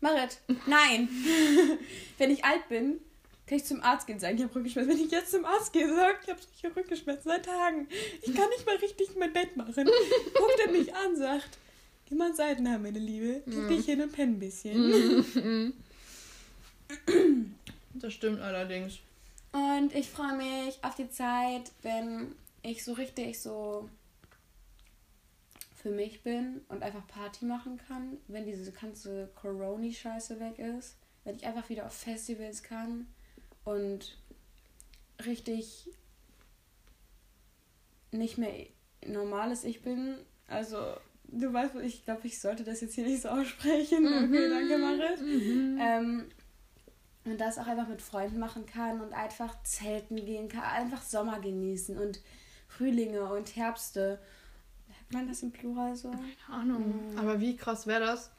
Marit, 0.00 0.38
nein. 0.66 1.08
wenn 2.18 2.30
ich 2.30 2.44
alt 2.44 2.68
bin, 2.68 3.00
kann 3.46 3.58
ich 3.58 3.64
zum 3.64 3.82
Arzt 3.82 4.06
gehen 4.06 4.20
sagen, 4.20 4.36
ich 4.36 4.44
habe 4.44 4.54
Rückenschmerzen. 4.54 4.92
Wenn 4.92 5.04
ich 5.04 5.10
jetzt 5.10 5.32
zum 5.32 5.44
Arzt 5.44 5.72
gehe 5.72 5.88
sage, 5.92 6.18
ich 6.22 6.30
habe 6.30 6.40
solche 6.40 6.76
Rückenschmerzen 6.76 7.24
seit 7.24 7.44
Tagen. 7.44 7.88
Ich 8.22 8.34
kann 8.34 8.48
nicht 8.50 8.64
mal 8.64 8.76
richtig 8.76 9.16
mein 9.18 9.32
Bett 9.32 9.56
machen. 9.56 9.74
Guckt 10.34 10.60
er 10.64 10.70
mich 10.70 10.94
an, 10.94 11.16
sagt, 11.16 11.58
geh 12.06 12.14
mal 12.14 12.34
Seiten 12.34 12.70
haben, 12.70 12.82
meine 12.84 13.00
Liebe. 13.00 13.42
Leg 13.46 13.68
dich 13.68 13.86
hin 13.86 14.00
und 14.00 14.12
penn 14.12 14.34
ein 14.34 14.38
bisschen. 14.38 15.74
Das 17.96 18.12
stimmt 18.12 18.40
allerdings. 18.40 18.98
Und 19.54 19.94
ich 19.94 20.10
freue 20.10 20.36
mich 20.36 20.82
auf 20.82 20.96
die 20.96 21.08
Zeit, 21.08 21.70
wenn 21.82 22.34
ich 22.62 22.82
so 22.82 22.94
richtig 22.94 23.40
so 23.40 23.88
für 25.80 25.90
mich 25.90 26.24
bin 26.24 26.62
und 26.68 26.82
einfach 26.82 27.06
Party 27.06 27.44
machen 27.44 27.78
kann, 27.86 28.16
wenn 28.26 28.46
diese 28.46 28.72
ganze 28.72 29.30
Corona-Scheiße 29.36 30.40
weg 30.40 30.58
ist, 30.58 30.96
wenn 31.22 31.36
ich 31.36 31.46
einfach 31.46 31.68
wieder 31.68 31.86
auf 31.86 31.92
Festivals 31.92 32.64
kann 32.64 33.06
und 33.64 34.18
richtig 35.24 35.88
nicht 38.10 38.38
mehr 38.38 38.66
normales 39.06 39.62
Ich 39.62 39.82
bin. 39.82 40.16
Also, 40.48 40.96
du 41.28 41.52
weißt, 41.52 41.76
ich 41.76 42.04
glaube, 42.04 42.26
ich 42.26 42.40
sollte 42.40 42.64
das 42.64 42.80
jetzt 42.80 42.96
hier 42.96 43.06
nicht 43.06 43.22
so 43.22 43.28
aussprechen. 43.28 44.02
Mhm. 44.10 44.34
Okay, 44.34 44.48
danke, 44.50 44.78
Marit. 44.78 45.20
Mhm. 45.20 45.78
Ähm, 45.80 46.24
und 47.24 47.40
das 47.40 47.58
auch 47.58 47.66
einfach 47.66 47.88
mit 47.88 48.02
Freunden 48.02 48.38
machen 48.38 48.66
kann 48.66 49.00
und 49.00 49.12
einfach 49.12 49.62
zelten 49.62 50.16
gehen 50.16 50.48
kann, 50.48 50.62
einfach 50.62 51.02
Sommer 51.02 51.40
genießen 51.40 51.96
und 51.96 52.20
Frühlinge 52.68 53.24
und 53.24 53.56
Herbste. 53.56 54.18
Hat 54.88 55.12
man 55.12 55.28
das 55.28 55.42
im 55.42 55.52
Plural 55.52 55.96
so? 55.96 56.10
Keine 56.10 56.60
Ahnung. 56.60 57.12
Mhm. 57.12 57.18
Aber 57.18 57.40
wie 57.40 57.56
krass 57.56 57.86
wäre 57.86 58.00
das, 58.00 58.30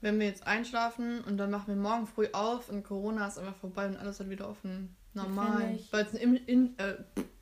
wenn 0.00 0.18
wir 0.20 0.26
jetzt 0.26 0.46
einschlafen 0.46 1.22
und 1.24 1.38
dann 1.38 1.50
machen 1.50 1.68
wir 1.68 1.76
morgen 1.76 2.06
früh 2.06 2.28
auf 2.32 2.68
und 2.68 2.84
Corona 2.84 3.26
ist 3.26 3.38
einfach 3.38 3.56
vorbei 3.56 3.86
und 3.86 3.96
alles 3.96 4.20
hat 4.20 4.30
wieder 4.30 4.48
offen. 4.48 4.94
Normal. 5.14 5.78
Weil 5.90 6.04
es 6.04 6.14
ein 6.14 6.36
in, 6.36 6.78
äh, 6.78 6.96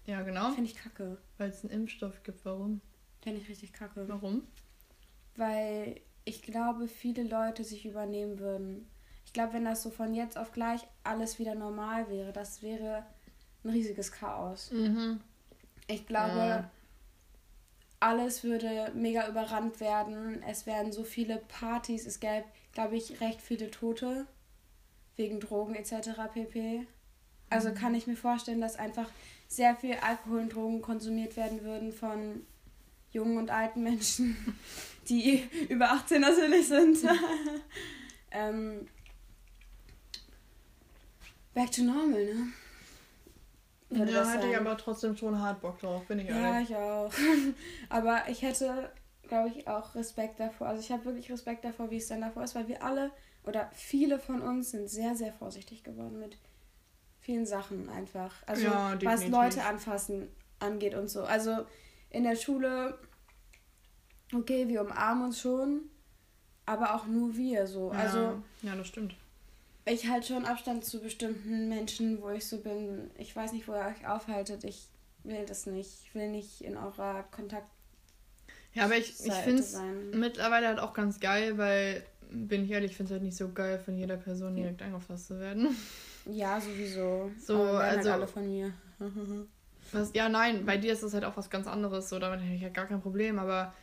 ja 0.06 0.22
genau. 0.22 0.50
Finde 0.50 0.70
ich 0.70 0.76
kacke. 0.76 1.18
Weil 1.38 1.50
es 1.50 1.64
einen 1.64 1.72
Impfstoff 1.72 2.22
gibt. 2.22 2.44
Warum? 2.44 2.80
Finde 3.22 3.40
ich 3.40 3.48
richtig 3.48 3.72
kacke. 3.72 4.04
Warum? 4.08 4.42
Weil 5.36 6.00
ich 6.24 6.42
glaube, 6.42 6.86
viele 6.86 7.24
Leute 7.24 7.64
sich 7.64 7.86
übernehmen 7.86 8.38
würden. 8.38 8.88
Ich 9.32 9.34
glaube, 9.34 9.54
wenn 9.54 9.64
das 9.64 9.82
so 9.82 9.88
von 9.88 10.12
jetzt 10.12 10.36
auf 10.36 10.52
gleich 10.52 10.82
alles 11.04 11.38
wieder 11.38 11.54
normal 11.54 12.06
wäre, 12.10 12.34
das 12.34 12.60
wäre 12.60 13.02
ein 13.64 13.70
riesiges 13.70 14.12
Chaos. 14.12 14.70
Mhm. 14.72 15.20
Ich 15.86 16.06
glaube, 16.06 16.36
ja. 16.36 16.70
alles 17.98 18.44
würde 18.44 18.92
mega 18.94 19.26
überrannt 19.26 19.80
werden. 19.80 20.42
Es 20.42 20.66
wären 20.66 20.92
so 20.92 21.02
viele 21.02 21.38
Partys. 21.48 22.04
Es 22.04 22.20
gäbe, 22.20 22.44
glaube 22.72 22.96
ich, 22.96 23.22
recht 23.22 23.40
viele 23.40 23.70
Tote 23.70 24.26
wegen 25.16 25.40
Drogen 25.40 25.76
etc. 25.76 26.10
pp. 26.34 26.86
Also 27.48 27.70
mhm. 27.70 27.74
kann 27.74 27.94
ich 27.94 28.06
mir 28.06 28.16
vorstellen, 28.16 28.60
dass 28.60 28.76
einfach 28.76 29.08
sehr 29.48 29.74
viel 29.76 29.94
Alkohol 29.94 30.40
und 30.40 30.54
Drogen 30.54 30.82
konsumiert 30.82 31.38
werden 31.38 31.62
würden 31.62 31.90
von 31.90 32.44
jungen 33.12 33.38
und 33.38 33.50
alten 33.50 33.82
Menschen, 33.82 34.36
die 35.08 35.42
über 35.70 35.92
18 35.92 36.20
natürlich 36.20 36.68
sind. 36.68 36.98
ähm, 38.30 38.88
back 41.54 41.70
to 41.72 41.82
normal, 41.82 42.24
ne? 42.24 42.52
Würde 43.90 44.12
ja, 44.12 44.26
hätte 44.26 44.48
ich 44.48 44.56
aber 44.56 44.76
trotzdem 44.76 45.16
schon 45.16 45.38
hart 45.38 45.60
Bock 45.60 45.78
drauf, 45.78 46.06
bin 46.06 46.18
ich 46.18 46.28
ehrlich. 46.28 46.42
Ja, 46.42 46.60
ich 46.60 46.74
auch. 46.76 47.12
aber 47.90 48.22
ich 48.28 48.40
hätte, 48.40 48.90
glaube 49.28 49.50
ich, 49.50 49.68
auch 49.68 49.94
Respekt 49.94 50.40
davor. 50.40 50.68
Also 50.68 50.80
ich 50.80 50.90
habe 50.90 51.04
wirklich 51.04 51.30
Respekt 51.30 51.64
davor, 51.64 51.90
wie 51.90 51.98
es 51.98 52.08
dann 52.08 52.22
davor 52.22 52.42
ist, 52.42 52.54
weil 52.54 52.68
wir 52.68 52.82
alle 52.82 53.10
oder 53.44 53.70
viele 53.74 54.18
von 54.18 54.40
uns 54.40 54.70
sind 54.70 54.88
sehr, 54.88 55.14
sehr 55.14 55.32
vorsichtig 55.32 55.84
geworden 55.84 56.18
mit 56.18 56.38
vielen 57.20 57.44
Sachen 57.44 57.88
einfach. 57.90 58.34
Also 58.46 58.64
ja, 58.64 58.96
was 59.02 59.28
Leute 59.28 59.64
anfassen 59.64 60.28
angeht 60.58 60.94
und 60.94 61.08
so. 61.08 61.24
Also 61.24 61.66
in 62.10 62.24
der 62.24 62.36
Schule, 62.36 62.98
okay, 64.34 64.68
wir 64.68 64.80
umarmen 64.80 65.24
uns 65.24 65.40
schon, 65.40 65.82
aber 66.66 66.94
auch 66.94 67.06
nur 67.06 67.36
wir 67.36 67.66
so. 67.66 67.92
Ja, 67.92 67.98
also 67.98 68.42
ja, 68.62 68.74
das 68.74 68.86
stimmt. 68.86 69.14
Ich 69.84 70.08
halte 70.08 70.28
schon 70.28 70.44
Abstand 70.44 70.84
zu 70.84 71.00
bestimmten 71.00 71.68
Menschen, 71.68 72.22
wo 72.22 72.30
ich 72.30 72.46
so 72.46 72.58
bin. 72.58 73.10
Ich 73.18 73.34
weiß 73.34 73.52
nicht, 73.52 73.66
wo 73.66 73.72
ihr 73.72 73.86
euch 73.86 74.06
aufhaltet. 74.06 74.64
Ich 74.64 74.88
will 75.24 75.44
das 75.46 75.66
nicht. 75.66 75.90
Ich 76.04 76.14
will 76.14 76.28
nicht 76.28 76.60
in 76.62 76.76
eurer 76.76 77.24
Kontakt. 77.24 77.66
Ja, 78.74 78.84
aber 78.84 78.96
ich, 78.96 79.14
ich 79.24 79.32
finde 79.32 79.62
es 79.62 79.78
mittlerweile 80.12 80.68
halt 80.68 80.78
auch 80.78 80.94
ganz 80.94 81.20
geil, 81.20 81.58
weil, 81.58 82.04
bin 82.30 82.64
ich 82.64 82.70
ehrlich, 82.70 82.92
ich 82.92 82.96
finde 82.96 83.10
es 83.10 83.12
halt 83.12 83.22
nicht 83.22 83.36
so 83.36 83.50
geil, 83.50 83.78
von 83.78 83.96
jeder 83.96 84.16
Person 84.16 84.56
direkt 84.56 84.80
angefasst 84.82 85.28
zu 85.28 85.38
werden. 85.38 85.76
Ja, 86.24 86.60
sowieso. 86.60 87.32
So, 87.36 87.58
halt 87.58 87.98
also. 87.98 88.10
Halt 88.10 88.20
alle 88.20 88.28
von 88.28 88.46
mir. 88.46 88.72
was, 89.92 90.12
ja, 90.14 90.28
nein, 90.28 90.64
bei 90.64 90.76
dir 90.76 90.92
ist 90.92 91.02
das 91.02 91.14
halt 91.14 91.24
auch 91.24 91.36
was 91.36 91.50
ganz 91.50 91.66
anderes. 91.66 92.08
So, 92.08 92.20
damit 92.20 92.38
habe 92.40 92.54
ich 92.54 92.62
halt 92.62 92.74
gar 92.74 92.86
kein 92.86 93.00
Problem. 93.00 93.40
Aber 93.40 93.74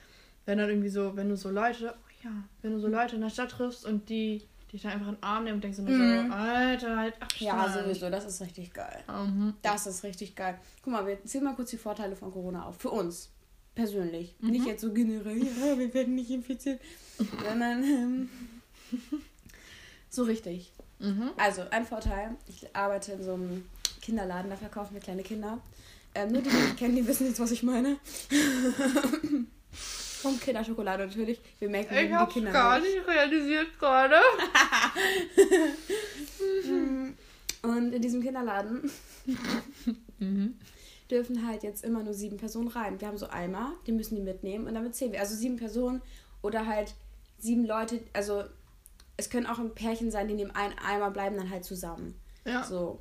wenn 0.46 0.58
dann 0.58 0.70
irgendwie 0.70 0.88
so, 0.88 1.18
wenn 1.18 1.28
du 1.28 1.36
so 1.36 1.50
Leute, 1.50 1.94
oh 1.98 2.24
ja, 2.24 2.32
wenn 2.62 2.72
du 2.72 2.80
so 2.80 2.88
Leute 2.88 3.16
in 3.16 3.22
der 3.22 3.30
Stadt 3.30 3.52
triffst 3.52 3.86
und 3.86 4.08
die 4.08 4.48
dich 4.72 4.82
dann 4.82 4.94
einfach 4.94 5.08
in 5.08 5.16
den 5.16 5.24
Arm 5.24 5.44
nehmen 5.44 5.56
und 5.56 5.64
denkst 5.64 5.78
du 5.78 5.84
mhm. 5.84 6.30
so, 6.30 6.36
Alter, 6.36 6.98
halt 6.98 7.22
Abstand. 7.22 7.42
Ja, 7.42 7.70
sowieso, 7.70 8.10
das 8.10 8.26
ist 8.26 8.42
richtig 8.42 8.74
geil. 8.74 9.04
Mhm. 9.08 9.54
Das 9.62 9.88
ist 9.88 10.04
richtig 10.04 10.36
geil. 10.36 10.60
Guck 10.84 10.94
mal, 10.94 11.06
wir 11.08 11.24
zählen 11.26 11.44
mal 11.44 11.56
kurz 11.56 11.72
die 11.72 11.78
Vorteile 11.78 12.16
von 12.16 12.32
Corona 12.32 12.66
auf. 12.66 12.78
Für 12.78 12.90
uns. 12.90 13.30
Persönlich. 13.76 14.36
Mhm. 14.40 14.50
Nicht 14.52 14.66
jetzt 14.66 14.82
so 14.82 14.92
generell, 14.92 15.38
ja, 15.44 15.78
wir 15.78 15.94
werden 15.94 16.16
nicht 16.16 16.30
infiziert. 16.30 16.82
sondern 17.48 17.84
ähm, 17.84 18.30
so 20.10 20.24
richtig. 20.24 20.72
Mhm. 21.00 21.32
Also, 21.38 21.64
ein 21.72 21.86
Vorteil, 21.86 22.36
ich 22.48 22.76
arbeite 22.76 23.14
in 23.14 23.24
so 23.24 23.34
einem 23.34 23.66
Kinderladen, 24.02 24.50
da 24.50 24.58
verkaufen 24.58 24.94
wir 24.94 25.02
kleine 25.02 25.24
Kinder. 25.24 25.60
Ähm, 26.16 26.32
nur 26.32 26.42
die, 26.42 26.50
die 26.50 26.56
mich 26.56 26.76
kennen, 26.76 26.96
die 26.96 27.08
wissen 27.08 27.28
jetzt, 27.28 27.40
was 27.40 27.52
ich 27.52 27.64
meine. 27.64 27.98
Und 30.24 30.42
Kinderschokolade 30.42 31.08
natürlich. 31.08 31.40
Wir 31.60 31.70
merken 31.70 31.96
ich 31.96 32.10
die 32.10 32.34
Kinder. 32.34 32.52
gar 32.52 32.80
nicht 32.80 33.08
realisiert 33.08 33.80
gerade. 33.80 34.16
Und 37.62 37.94
in 37.94 38.02
diesem 38.02 38.22
Kinderladen 38.22 38.90
dürfen 41.12 41.48
halt 41.48 41.64
jetzt 41.64 41.84
immer 41.84 42.04
nur 42.04 42.14
sieben 42.14 42.38
Personen 42.38 42.70
rein. 42.70 43.02
Wir 43.02 43.08
haben 43.08 43.18
so 43.18 43.30
Eimer, 43.30 43.74
die 43.88 43.92
müssen 43.92 44.16
die 44.16 44.22
mitnehmen 44.22 44.68
und 44.68 44.76
damit 44.76 44.96
zählen 44.96 45.12
wir. 45.12 45.20
Also 45.20 45.36
sieben 45.36 45.58
Personen 45.58 46.02
oder 46.42 46.66
halt 46.66 46.94
sieben 47.38 47.66
Leute, 47.66 48.02
also 48.14 48.44
es 49.18 49.30
können 49.30 49.48
auch 49.48 49.60
ein 49.60 49.76
Pärchen 49.76 50.12
sein, 50.12 50.28
die 50.28 50.36
neben 50.36 50.52
einem 50.52 50.76
Eimer 50.86 51.12
bleiben 51.12 51.36
dann 51.36 51.50
halt 51.50 51.66
zusammen. 51.66 52.16
Ja. 52.46 52.64
So. 52.64 53.00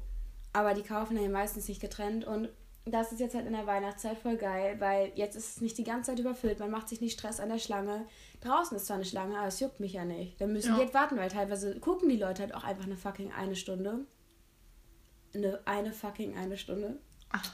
Aber 0.53 0.75
die 0.75 0.83
kaufen 0.83 1.15
dann 1.15 1.25
ja 1.25 1.31
meistens 1.31 1.69
nicht 1.69 1.81
getrennt 1.81 2.25
und 2.25 2.49
das 2.91 3.13
ist 3.13 3.21
jetzt 3.21 3.35
halt 3.35 3.47
in 3.47 3.53
der 3.53 3.67
Weihnachtszeit 3.67 4.19
voll 4.19 4.37
geil, 4.37 4.77
weil 4.79 5.13
jetzt 5.15 5.37
ist 5.37 5.57
es 5.57 5.61
nicht 5.61 5.79
die 5.79 5.85
ganze 5.85 6.11
Zeit 6.11 6.19
überfüllt, 6.19 6.59
man 6.59 6.71
macht 6.71 6.89
sich 6.89 7.01
nicht 7.01 7.19
Stress 7.19 7.41
an 7.41 7.49
der 7.49 7.59
Schlange. 7.59 8.07
Draußen 8.41 8.77
ist 8.77 8.87
zwar 8.87 8.97
eine 8.97 9.05
Schlange, 9.05 9.37
aber 9.37 9.49
es 9.49 9.61
juckt 9.61 9.81
mich 9.81 9.95
ja 9.95 10.05
nicht. 10.05 10.41
Dann 10.41 10.53
müssen 10.53 10.71
ja. 10.71 10.77
die 10.77 10.83
jetzt 10.83 10.95
warten, 10.95 11.17
weil 11.17 11.31
teilweise 11.31 11.79
gucken 11.81 12.09
die 12.09 12.17
Leute 12.17 12.43
halt 12.43 12.55
auch 12.55 12.65
einfach 12.65 12.85
eine 12.85 12.97
fucking 12.97 13.33
eine 13.33 13.57
Stunde. 13.57 14.07
Eine, 15.35 15.61
eine 15.67 15.93
fucking 15.93 16.37
eine 16.37 16.57
Stunde. 16.57 16.99
Ach, 17.31 17.53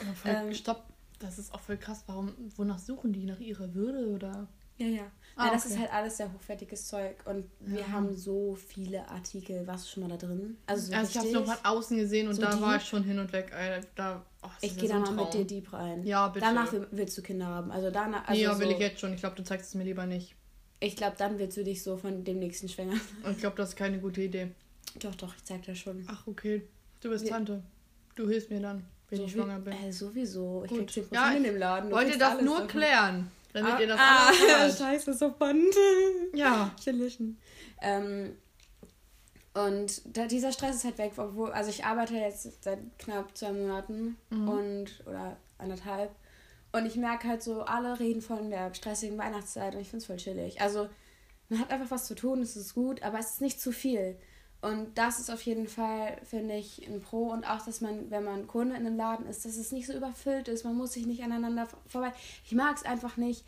aber 0.00 0.14
voll, 0.14 0.30
ähm, 0.30 0.54
stopp, 0.54 0.84
das 1.18 1.38
ist 1.38 1.54
auch 1.54 1.60
voll 1.60 1.78
krass. 1.78 2.04
Warum, 2.06 2.34
wonach 2.56 2.78
suchen 2.78 3.12
die? 3.12 3.24
Nach 3.24 3.40
ihrer 3.40 3.74
Würde 3.74 4.08
oder? 4.08 4.48
Ja, 4.78 4.86
ja. 4.86 5.02
Ah, 5.36 5.46
ja, 5.46 5.52
das 5.52 5.64
okay. 5.64 5.74
ist 5.74 5.80
halt 5.80 5.92
alles 5.92 6.16
sehr 6.16 6.32
hochwertiges 6.32 6.86
Zeug 6.86 7.16
und 7.26 7.44
ja. 7.60 7.76
wir 7.76 7.92
haben 7.92 8.14
so 8.14 8.54
viele 8.54 9.08
Artikel. 9.08 9.66
Warst 9.66 9.86
du 9.86 9.90
schon 9.92 10.02
mal 10.02 10.08
da 10.08 10.26
drin? 10.26 10.56
Also, 10.66 10.86
so 10.86 10.94
also 10.94 11.10
ich 11.10 11.16
habe 11.16 11.26
es 11.28 11.32
noch 11.32 11.46
von 11.46 11.64
außen 11.64 11.96
gesehen 11.96 12.28
und 12.28 12.34
so 12.34 12.42
da 12.42 12.52
deep? 12.52 12.60
war 12.60 12.76
ich 12.76 12.84
schon 12.84 13.04
hin 13.04 13.18
und 13.18 13.32
weg. 13.32 13.52
Alter. 13.54 13.86
Da, 13.94 14.26
oh, 14.46 14.58
ich 14.60 14.76
gehe 14.76 14.88
da 14.88 14.98
mal 14.98 15.12
mit 15.12 15.34
dir 15.34 15.44
deep 15.44 15.72
rein. 15.72 16.04
Ja, 16.04 16.28
bitte. 16.28 16.46
Danach 16.46 16.72
willst 16.90 17.16
du 17.18 17.22
Kinder 17.22 17.46
haben. 17.46 17.70
Also 17.70 17.90
danach. 17.90 18.26
Also 18.28 18.40
ja, 18.40 18.54
so, 18.54 18.60
will 18.60 18.70
ich 18.70 18.78
jetzt 18.78 19.00
schon. 19.00 19.12
Ich 19.12 19.20
glaube, 19.20 19.36
du 19.36 19.44
zeigst 19.44 19.68
es 19.68 19.74
mir 19.74 19.84
lieber 19.84 20.06
nicht. 20.06 20.34
Ich 20.80 20.96
glaube, 20.96 21.16
dann 21.18 21.38
willst 21.38 21.56
du 21.56 21.64
dich 21.64 21.82
so 21.82 21.96
von 21.96 22.24
dem 22.24 22.38
nächsten 22.38 22.68
schwängern. 22.68 23.00
Ich 23.30 23.38
glaube, 23.38 23.56
das 23.56 23.70
ist 23.70 23.76
keine 23.76 23.98
gute 23.98 24.22
Idee. 24.22 24.48
Doch, 25.00 25.14
doch, 25.14 25.34
ich 25.36 25.44
zeig 25.44 25.62
dir 25.62 25.74
schon. 25.74 26.04
Ach, 26.08 26.26
okay. 26.26 26.62
Du 27.00 27.10
bist 27.10 27.24
wir 27.24 27.30
Tante. 27.30 27.62
Du 28.14 28.28
hilfst 28.28 28.50
mir 28.50 28.60
dann, 28.60 28.84
wenn 29.10 29.18
so 29.18 29.24
ich 29.24 29.32
schwanger 29.32 29.58
bin. 29.58 29.72
Äh, 29.72 29.92
sowieso. 29.92 30.62
Ich 30.64 30.70
Gut. 30.70 30.88
krieg 30.88 31.04
10% 31.04 31.14
ja, 31.14 31.32
in 31.32 31.42
dem 31.42 31.56
Laden. 31.56 31.90
wollt 31.90 32.08
ihr 32.08 32.18
das 32.18 32.40
nur 32.40 32.54
davon. 32.54 32.68
klären? 32.68 33.30
damit 33.56 33.72
ah, 33.72 33.80
ihr 33.80 33.86
das 33.86 34.00
ah, 34.00 34.32
alles 34.60 34.78
Scheiße, 34.78 35.14
so 35.14 35.30
spannend. 35.30 35.74
Ja. 36.34 36.74
Chillischen. 36.82 37.38
Ähm, 37.80 38.36
und 39.56 40.02
da, 40.14 40.26
dieser 40.26 40.52
Stress 40.52 40.76
ist 40.76 40.84
halt 40.84 40.98
weg, 40.98 41.12
obwohl, 41.16 41.50
also 41.50 41.70
ich 41.70 41.86
arbeite 41.86 42.14
jetzt 42.14 42.62
seit 42.62 42.78
knapp 42.98 43.34
zwei 43.34 43.52
Monaten 43.52 44.18
mhm. 44.28 44.48
und 44.48 44.86
oder 45.06 45.38
anderthalb. 45.56 46.14
Und 46.72 46.84
ich 46.84 46.96
merke 46.96 47.26
halt 47.26 47.42
so, 47.42 47.62
alle 47.62 47.98
reden 47.98 48.20
von 48.20 48.50
der 48.50 48.74
stressigen 48.74 49.16
Weihnachtszeit 49.16 49.74
und 49.74 49.80
ich 49.80 49.88
finde 49.88 50.02
es 50.02 50.06
voll 50.06 50.18
chillig. 50.18 50.60
Also 50.60 50.90
man 51.48 51.60
hat 51.60 51.70
einfach 51.70 51.90
was 51.90 52.06
zu 52.06 52.14
tun, 52.14 52.42
es 52.42 52.54
ist 52.54 52.74
gut, 52.74 53.02
aber 53.02 53.18
es 53.18 53.30
ist 53.30 53.40
nicht 53.40 53.58
zu 53.58 53.72
viel. 53.72 54.18
Und 54.60 54.98
das 54.98 55.20
ist 55.20 55.30
auf 55.30 55.40
jeden 55.40 55.68
Fall, 55.68 56.18
finde 56.24 56.56
ich, 56.56 56.86
ein 56.86 57.00
Pro. 57.00 57.28
Und 57.28 57.48
auch, 57.48 57.64
dass 57.64 57.80
man, 57.80 58.10
wenn 58.10 58.24
man 58.24 58.46
Kunde 58.46 58.76
in 58.76 58.86
einem 58.86 58.98
Laden 58.98 59.26
ist, 59.26 59.46
dass 59.46 59.56
es 59.56 59.72
nicht 59.72 59.86
so 59.86 59.94
überfüllt 59.94 60.48
ist. 60.48 60.64
Man 60.64 60.76
muss 60.76 60.92
sich 60.92 61.06
nicht 61.06 61.22
aneinander 61.22 61.66
vorbei. 61.86 62.12
Ich 62.44 62.52
mag 62.52 62.76
es 62.76 62.84
einfach 62.84 63.16
nicht, 63.16 63.42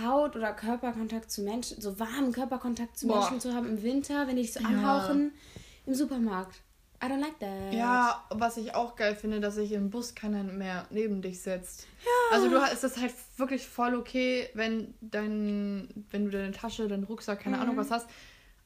Haut- 0.00 0.36
oder 0.36 0.52
Körperkontakt 0.52 1.30
zu 1.30 1.42
Menschen, 1.42 1.80
so 1.80 1.98
warmen 1.98 2.32
Körperkontakt 2.32 2.96
zu 2.98 3.08
Boah. 3.08 3.20
Menschen 3.20 3.40
zu 3.40 3.54
haben 3.54 3.66
im 3.66 3.82
Winter, 3.82 4.26
wenn 4.26 4.36
die 4.36 4.42
dich 4.42 4.52
so 4.52 4.60
anhauchen 4.64 5.32
ja. 5.34 5.60
im 5.86 5.94
Supermarkt. 5.94 6.60
I 7.02 7.06
don't 7.06 7.18
like 7.20 7.38
that. 7.40 7.74
Ja, 7.74 8.24
was 8.30 8.56
ich 8.56 8.76
auch 8.76 8.94
geil 8.94 9.16
finde, 9.16 9.40
dass 9.40 9.56
sich 9.56 9.72
im 9.72 9.90
Bus 9.90 10.14
keiner 10.14 10.44
mehr 10.44 10.86
neben 10.90 11.20
dich 11.20 11.40
setzt. 11.40 11.88
Ja. 12.04 12.36
Also 12.36 12.48
du 12.48 12.56
ist 12.58 12.84
das 12.84 12.96
halt 12.96 13.12
wirklich 13.36 13.66
voll 13.66 13.96
okay, 13.96 14.48
wenn 14.54 14.94
dein, 15.00 16.06
wenn 16.10 16.26
du 16.26 16.30
deine 16.30 16.52
Tasche, 16.52 16.86
deinen 16.86 17.02
Rucksack, 17.02 17.40
keine 17.40 17.56
mhm. 17.56 17.62
Ahnung 17.62 17.76
was 17.76 17.90
hast, 17.90 18.08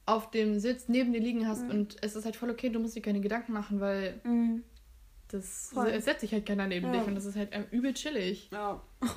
auf 0.05 0.31
dem 0.31 0.61
Sitz 0.61 0.85
neben 0.89 1.15
dir 1.15 1.21
liegen 1.21 1.49
hast 1.49 1.63
und 1.63 1.97
es 2.03 2.15
ist 2.15 2.27
halt 2.27 2.37
voll 2.37 2.51
okay, 2.51 2.69
du 2.69 2.79
musst 2.79 2.95
dir 2.95 3.01
keine 3.03 3.21
Gedanken 3.21 3.53
machen, 3.53 3.81
weil 3.81 4.21
Mhm. 4.25 4.63
das 5.29 5.71
Voll. 5.73 5.89
es 5.89 6.05
setzt 6.05 6.21
sich 6.21 6.33
halt 6.33 6.45
keiner 6.45 6.67
neben 6.67 6.93
Ja. 6.93 7.01
dich 7.01 7.09
und 7.09 7.15
das 7.15 7.25
ist 7.25 7.37
halt 7.37 7.49
ähm, 7.53 7.65
übel 7.71 7.95
chillig. 7.95 8.51
Ja. 8.53 8.83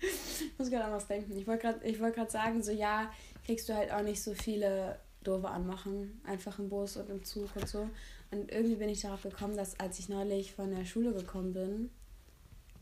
ich 0.00 0.58
muss 0.58 0.70
gerade 0.70 0.84
an 0.84 0.92
was 0.92 1.06
denken. 1.06 1.36
Ich 1.36 1.46
wollte 1.46 1.62
gerade 1.62 2.00
wollt 2.00 2.30
sagen, 2.30 2.62
so 2.62 2.72
ja, 2.72 3.10
kriegst 3.44 3.68
du 3.68 3.74
halt 3.74 3.92
auch 3.92 4.02
nicht 4.02 4.22
so 4.22 4.34
viele 4.34 4.98
doofe 5.24 5.48
Anmachen, 5.48 6.20
einfach 6.24 6.58
im 6.58 6.68
Bus 6.68 6.96
und 6.96 7.10
im 7.10 7.24
Zug 7.24 7.48
und 7.56 7.68
so. 7.68 7.88
Und 8.30 8.50
irgendwie 8.50 8.76
bin 8.76 8.88
ich 8.88 9.00
darauf 9.00 9.22
gekommen, 9.22 9.56
dass 9.56 9.78
als 9.80 9.98
ich 9.98 10.08
neulich 10.08 10.52
von 10.52 10.70
der 10.70 10.84
Schule 10.84 11.12
gekommen 11.12 11.52
bin, 11.52 11.90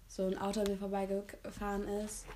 so 0.08 0.26
ein 0.26 0.38
Auto 0.38 0.60
an 0.60 0.66
mir 0.66 0.76
vorbeigefahren 0.76 1.86
ist. 2.04 2.26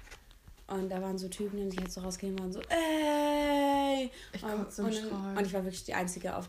Und 0.66 0.88
da 0.88 1.02
waren 1.02 1.18
so 1.18 1.28
Typen, 1.28 1.68
die 1.68 1.78
halt 1.78 1.90
so 1.90 2.00
rausgehen 2.00 2.38
waren, 2.38 2.52
so, 2.52 2.60
ey! 2.68 4.10
Ich 4.32 4.42
und, 4.42 4.50
kotze 4.56 4.82
im 4.82 4.88
und, 4.88 4.94
Strahl. 4.94 5.36
und 5.36 5.44
ich 5.44 5.52
war 5.52 5.64
wirklich 5.64 5.84
die 5.84 5.94
Einzige 5.94 6.36
auf 6.36 6.48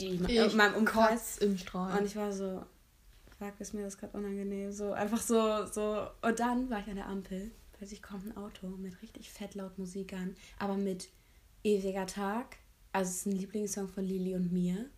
die 0.00 0.08
Ich 0.08 0.20
in 0.52 0.56
meinem 0.56 0.74
Umkreis. 0.74 1.36
kotz 1.36 1.38
im 1.38 1.56
Strahl. 1.56 1.96
Und 1.98 2.04
ich 2.04 2.16
war 2.16 2.32
so, 2.32 2.64
fuck, 3.44 3.60
ist 3.60 3.74
mir 3.74 3.82
das 3.82 3.98
gerade 3.98 4.16
unangenehm. 4.16 4.72
So, 4.72 4.92
einfach 4.92 5.20
so, 5.20 5.66
so. 5.66 6.06
Und 6.22 6.40
dann 6.40 6.70
war 6.70 6.80
ich 6.80 6.88
an 6.88 6.96
der 6.96 7.06
Ampel. 7.06 7.50
Plötzlich 7.72 8.02
kommt 8.02 8.26
ein 8.26 8.36
Auto 8.36 8.68
mit 8.68 9.00
richtig 9.02 9.30
fett 9.30 9.54
laut 9.54 9.78
Musik 9.78 10.12
an, 10.12 10.36
aber 10.58 10.76
mit 10.76 11.08
ewiger 11.62 12.06
Tag. 12.06 12.56
Also 12.92 13.10
es 13.10 13.16
ist 13.18 13.26
ein 13.26 13.32
Lieblingssong 13.32 13.88
von 13.88 14.04
Lili 14.04 14.34
und 14.34 14.52
mir. 14.52 14.88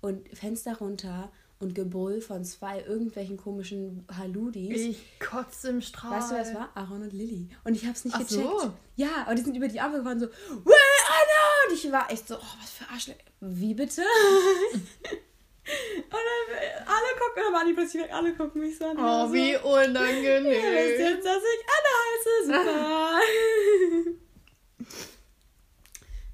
Und 0.00 0.28
Fenster 0.36 0.78
runter 0.78 1.30
und 1.58 1.74
Gebrüll 1.74 2.20
von 2.20 2.44
zwei 2.44 2.80
irgendwelchen 2.82 3.36
komischen 3.36 4.04
Haludis. 4.16 4.80
ich 4.80 5.20
kotze 5.20 5.70
im 5.70 5.80
Strahl. 5.80 6.18
Weißt 6.18 6.30
du, 6.30 6.34
wer 6.34 6.42
es 6.42 6.54
war? 6.54 6.70
Aaron 6.76 7.02
und 7.02 7.12
Lilly. 7.12 7.48
Und 7.64 7.74
ich 7.74 7.86
hab's 7.86 8.04
nicht 8.04 8.14
Ach 8.14 8.20
gecheckt. 8.20 8.40
so. 8.40 8.72
Ja, 8.96 9.28
und 9.28 9.38
die 9.38 9.42
sind 9.42 9.56
über 9.56 9.68
die 9.68 9.80
Ampel 9.80 10.00
gefahren 10.00 10.18
so, 10.20 10.26
Will 10.26 10.74
Anna! 11.08 11.68
Und 11.68 11.74
ich 11.74 11.92
war 11.92 12.10
echt 12.10 12.26
so, 12.26 12.36
oh, 12.36 12.54
was 12.60 12.70
für 12.70 12.88
Arschlöcher. 12.88 13.20
Wie 13.40 13.74
bitte? 13.74 14.02
und 15.64 16.12
dann 16.12 16.58
alle 16.86 17.18
gucken, 17.18 17.42
dann 17.44 17.52
waren 17.52 17.66
die 17.68 17.74
plötzlich 17.74 18.02
weg, 18.02 18.12
alle 18.12 18.34
gucken 18.34 18.60
mich 18.60 18.76
so 18.76 18.86
an. 18.86 18.96
Oh, 18.98 19.28
so, 19.28 19.32
wie 19.32 19.52
Ihr 19.52 19.62
wisst 19.62 19.64
unangenehm. 19.64 20.52
jetzt, 20.52 21.24
dass 21.24 21.42
ich 21.42 21.60
Anna 21.78 21.92
heiße. 22.08 22.46
Super. 22.46 23.20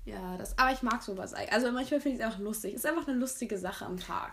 ja, 0.06 0.36
das, 0.38 0.58
aber 0.58 0.72
ich 0.72 0.82
mag 0.82 1.02
sowas 1.02 1.34
eigentlich. 1.34 1.52
Also 1.52 1.70
manchmal 1.72 2.00
finde 2.00 2.16
ich 2.16 2.22
es 2.22 2.26
einfach 2.26 2.40
lustig. 2.40 2.74
Ist 2.74 2.86
einfach 2.86 3.06
eine 3.06 3.18
lustige 3.18 3.58
Sache 3.58 3.84
am 3.84 3.98
Tag. 3.98 4.32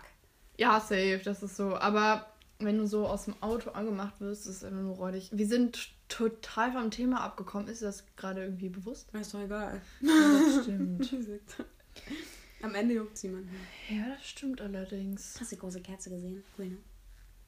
Ja, 0.56 0.80
safe, 0.80 1.20
das 1.22 1.42
ist 1.42 1.56
so. 1.56 1.76
Aber 1.76 2.26
wenn 2.58 2.78
du 2.78 2.86
so 2.86 3.06
aus 3.06 3.26
dem 3.26 3.34
Auto 3.42 3.70
angemacht 3.70 4.18
wirst, 4.20 4.46
ist 4.46 4.56
es 4.56 4.64
einfach 4.64 4.80
nur 4.80 4.96
räudig. 4.96 5.28
Wir 5.32 5.46
sind 5.46 5.90
total 6.08 6.72
vom 6.72 6.90
Thema 6.90 7.20
abgekommen. 7.20 7.68
Ist 7.68 7.82
dir 7.82 7.86
das 7.86 8.04
gerade 8.16 8.44
irgendwie 8.44 8.70
bewusst? 8.70 9.10
Ist 9.12 9.34
doch 9.34 9.40
egal. 9.40 9.82
Ja, 10.00 10.12
das 10.54 10.62
stimmt. 10.62 11.10
Am 12.66 12.74
Ende 12.74 12.94
juckt 12.94 13.16
sie 13.16 13.28
jemanden. 13.28 13.50
ja, 13.88 14.14
das 14.16 14.26
stimmt 14.28 14.60
allerdings. 14.60 15.36
Hast 15.40 15.52
du 15.52 15.56
die 15.56 15.60
große 15.60 15.80
Kerze 15.80 16.10
gesehen? 16.10 16.42
Cool, 16.58 16.66
ne? 16.66 16.76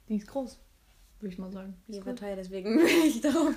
Die 0.09 0.17
ist 0.17 0.27
groß, 0.27 0.59
würde 1.21 1.33
ich 1.35 1.39
mal 1.39 1.51
sagen. 1.53 1.75
Die 1.87 1.93
Die 1.93 1.99
ist 1.99 2.19
teuer, 2.19 2.37
deswegen 2.37 2.77
bin 2.79 2.87
ich 2.87 3.21
drauf. 3.21 3.55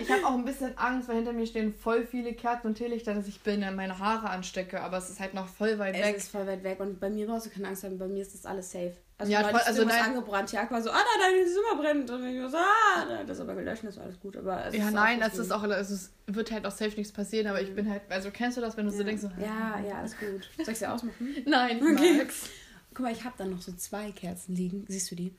Ich 0.00 0.10
habe 0.10 0.24
auch 0.24 0.34
ein 0.34 0.44
bisschen 0.44 0.76
Angst, 0.78 1.08
weil 1.08 1.16
hinter 1.16 1.32
mir 1.32 1.46
stehen 1.46 1.74
voll 1.74 2.06
viele 2.06 2.32
Kerzen 2.34 2.68
und 2.68 2.74
Teelichter, 2.76 3.12
dass 3.14 3.26
ich 3.28 3.40
bin 3.40 3.60
meine 3.74 3.98
Haare 3.98 4.30
anstecke, 4.30 4.80
aber 4.80 4.96
es 4.98 5.10
ist 5.10 5.20
halt 5.20 5.34
noch 5.34 5.48
voll 5.48 5.78
weit 5.78 5.94
Es 5.96 6.02
weg. 6.02 6.16
ist 6.16 6.28
voll 6.30 6.46
weit 6.46 6.62
weg 6.64 6.80
und 6.80 7.00
bei 7.00 7.10
mir 7.10 7.26
brauchst 7.26 7.46
du 7.46 7.50
keine 7.50 7.68
Angst 7.68 7.84
haben, 7.84 7.98
bei 7.98 8.08
mir 8.08 8.22
ist 8.22 8.32
das 8.34 8.46
alles 8.46 8.70
safe. 8.70 8.94
Also, 9.16 9.32
Ja, 9.32 9.44
voll- 9.48 9.60
also 9.60 9.84
nein- 9.84 10.02
angebrannt. 10.02 10.50
Ja, 10.50 10.68
war 10.70 10.82
so, 10.82 10.90
ah, 10.90 10.94
da, 10.94 11.20
dein 11.20 11.46
Zimmer 11.46 11.80
brennt. 11.80 12.10
Und 12.10 12.26
ich 12.26 12.50
so, 12.50 12.56
ah, 12.56 13.04
da, 13.08 13.22
das 13.22 13.38
ist 13.38 13.40
aber 13.42 13.54
gelöscht, 13.54 13.84
das 13.84 13.96
ist 13.96 14.02
alles 14.02 14.18
gut. 14.18 14.36
Aber 14.36 14.66
es 14.66 14.74
Ja, 14.74 14.90
nein, 14.90 15.22
es 15.22 15.38
ist 15.38 15.52
auch, 15.52 15.62
also 15.62 15.94
es 15.94 16.10
wird 16.26 16.50
halt 16.50 16.66
auch 16.66 16.72
safe 16.72 16.96
nichts 16.96 17.12
passieren, 17.12 17.46
aber 17.46 17.60
ich 17.62 17.72
bin 17.74 17.88
halt, 17.88 18.02
also 18.08 18.30
kennst 18.32 18.56
du 18.56 18.60
das, 18.60 18.76
wenn 18.76 18.86
du 18.86 18.90
so 18.92 18.98
ja. 18.98 19.04
denkst, 19.04 19.22
so, 19.22 19.30
ja, 19.40 19.78
ja, 19.80 19.98
alles 19.98 20.16
gut. 20.18 20.50
Soll 20.64 20.72
ich 20.72 20.78
sie 20.78 20.86
ausmachen? 20.86 21.36
nein, 21.46 21.80
Okay. 21.80 22.16
Max. 22.18 22.48
Guck 22.92 23.04
mal, 23.04 23.12
ich 23.12 23.24
habe 23.24 23.34
da 23.38 23.44
noch 23.44 23.62
so 23.62 23.72
zwei 23.72 24.10
Kerzen 24.10 24.54
liegen. 24.56 24.84
Siehst 24.88 25.10
du 25.10 25.14
die? 25.16 25.34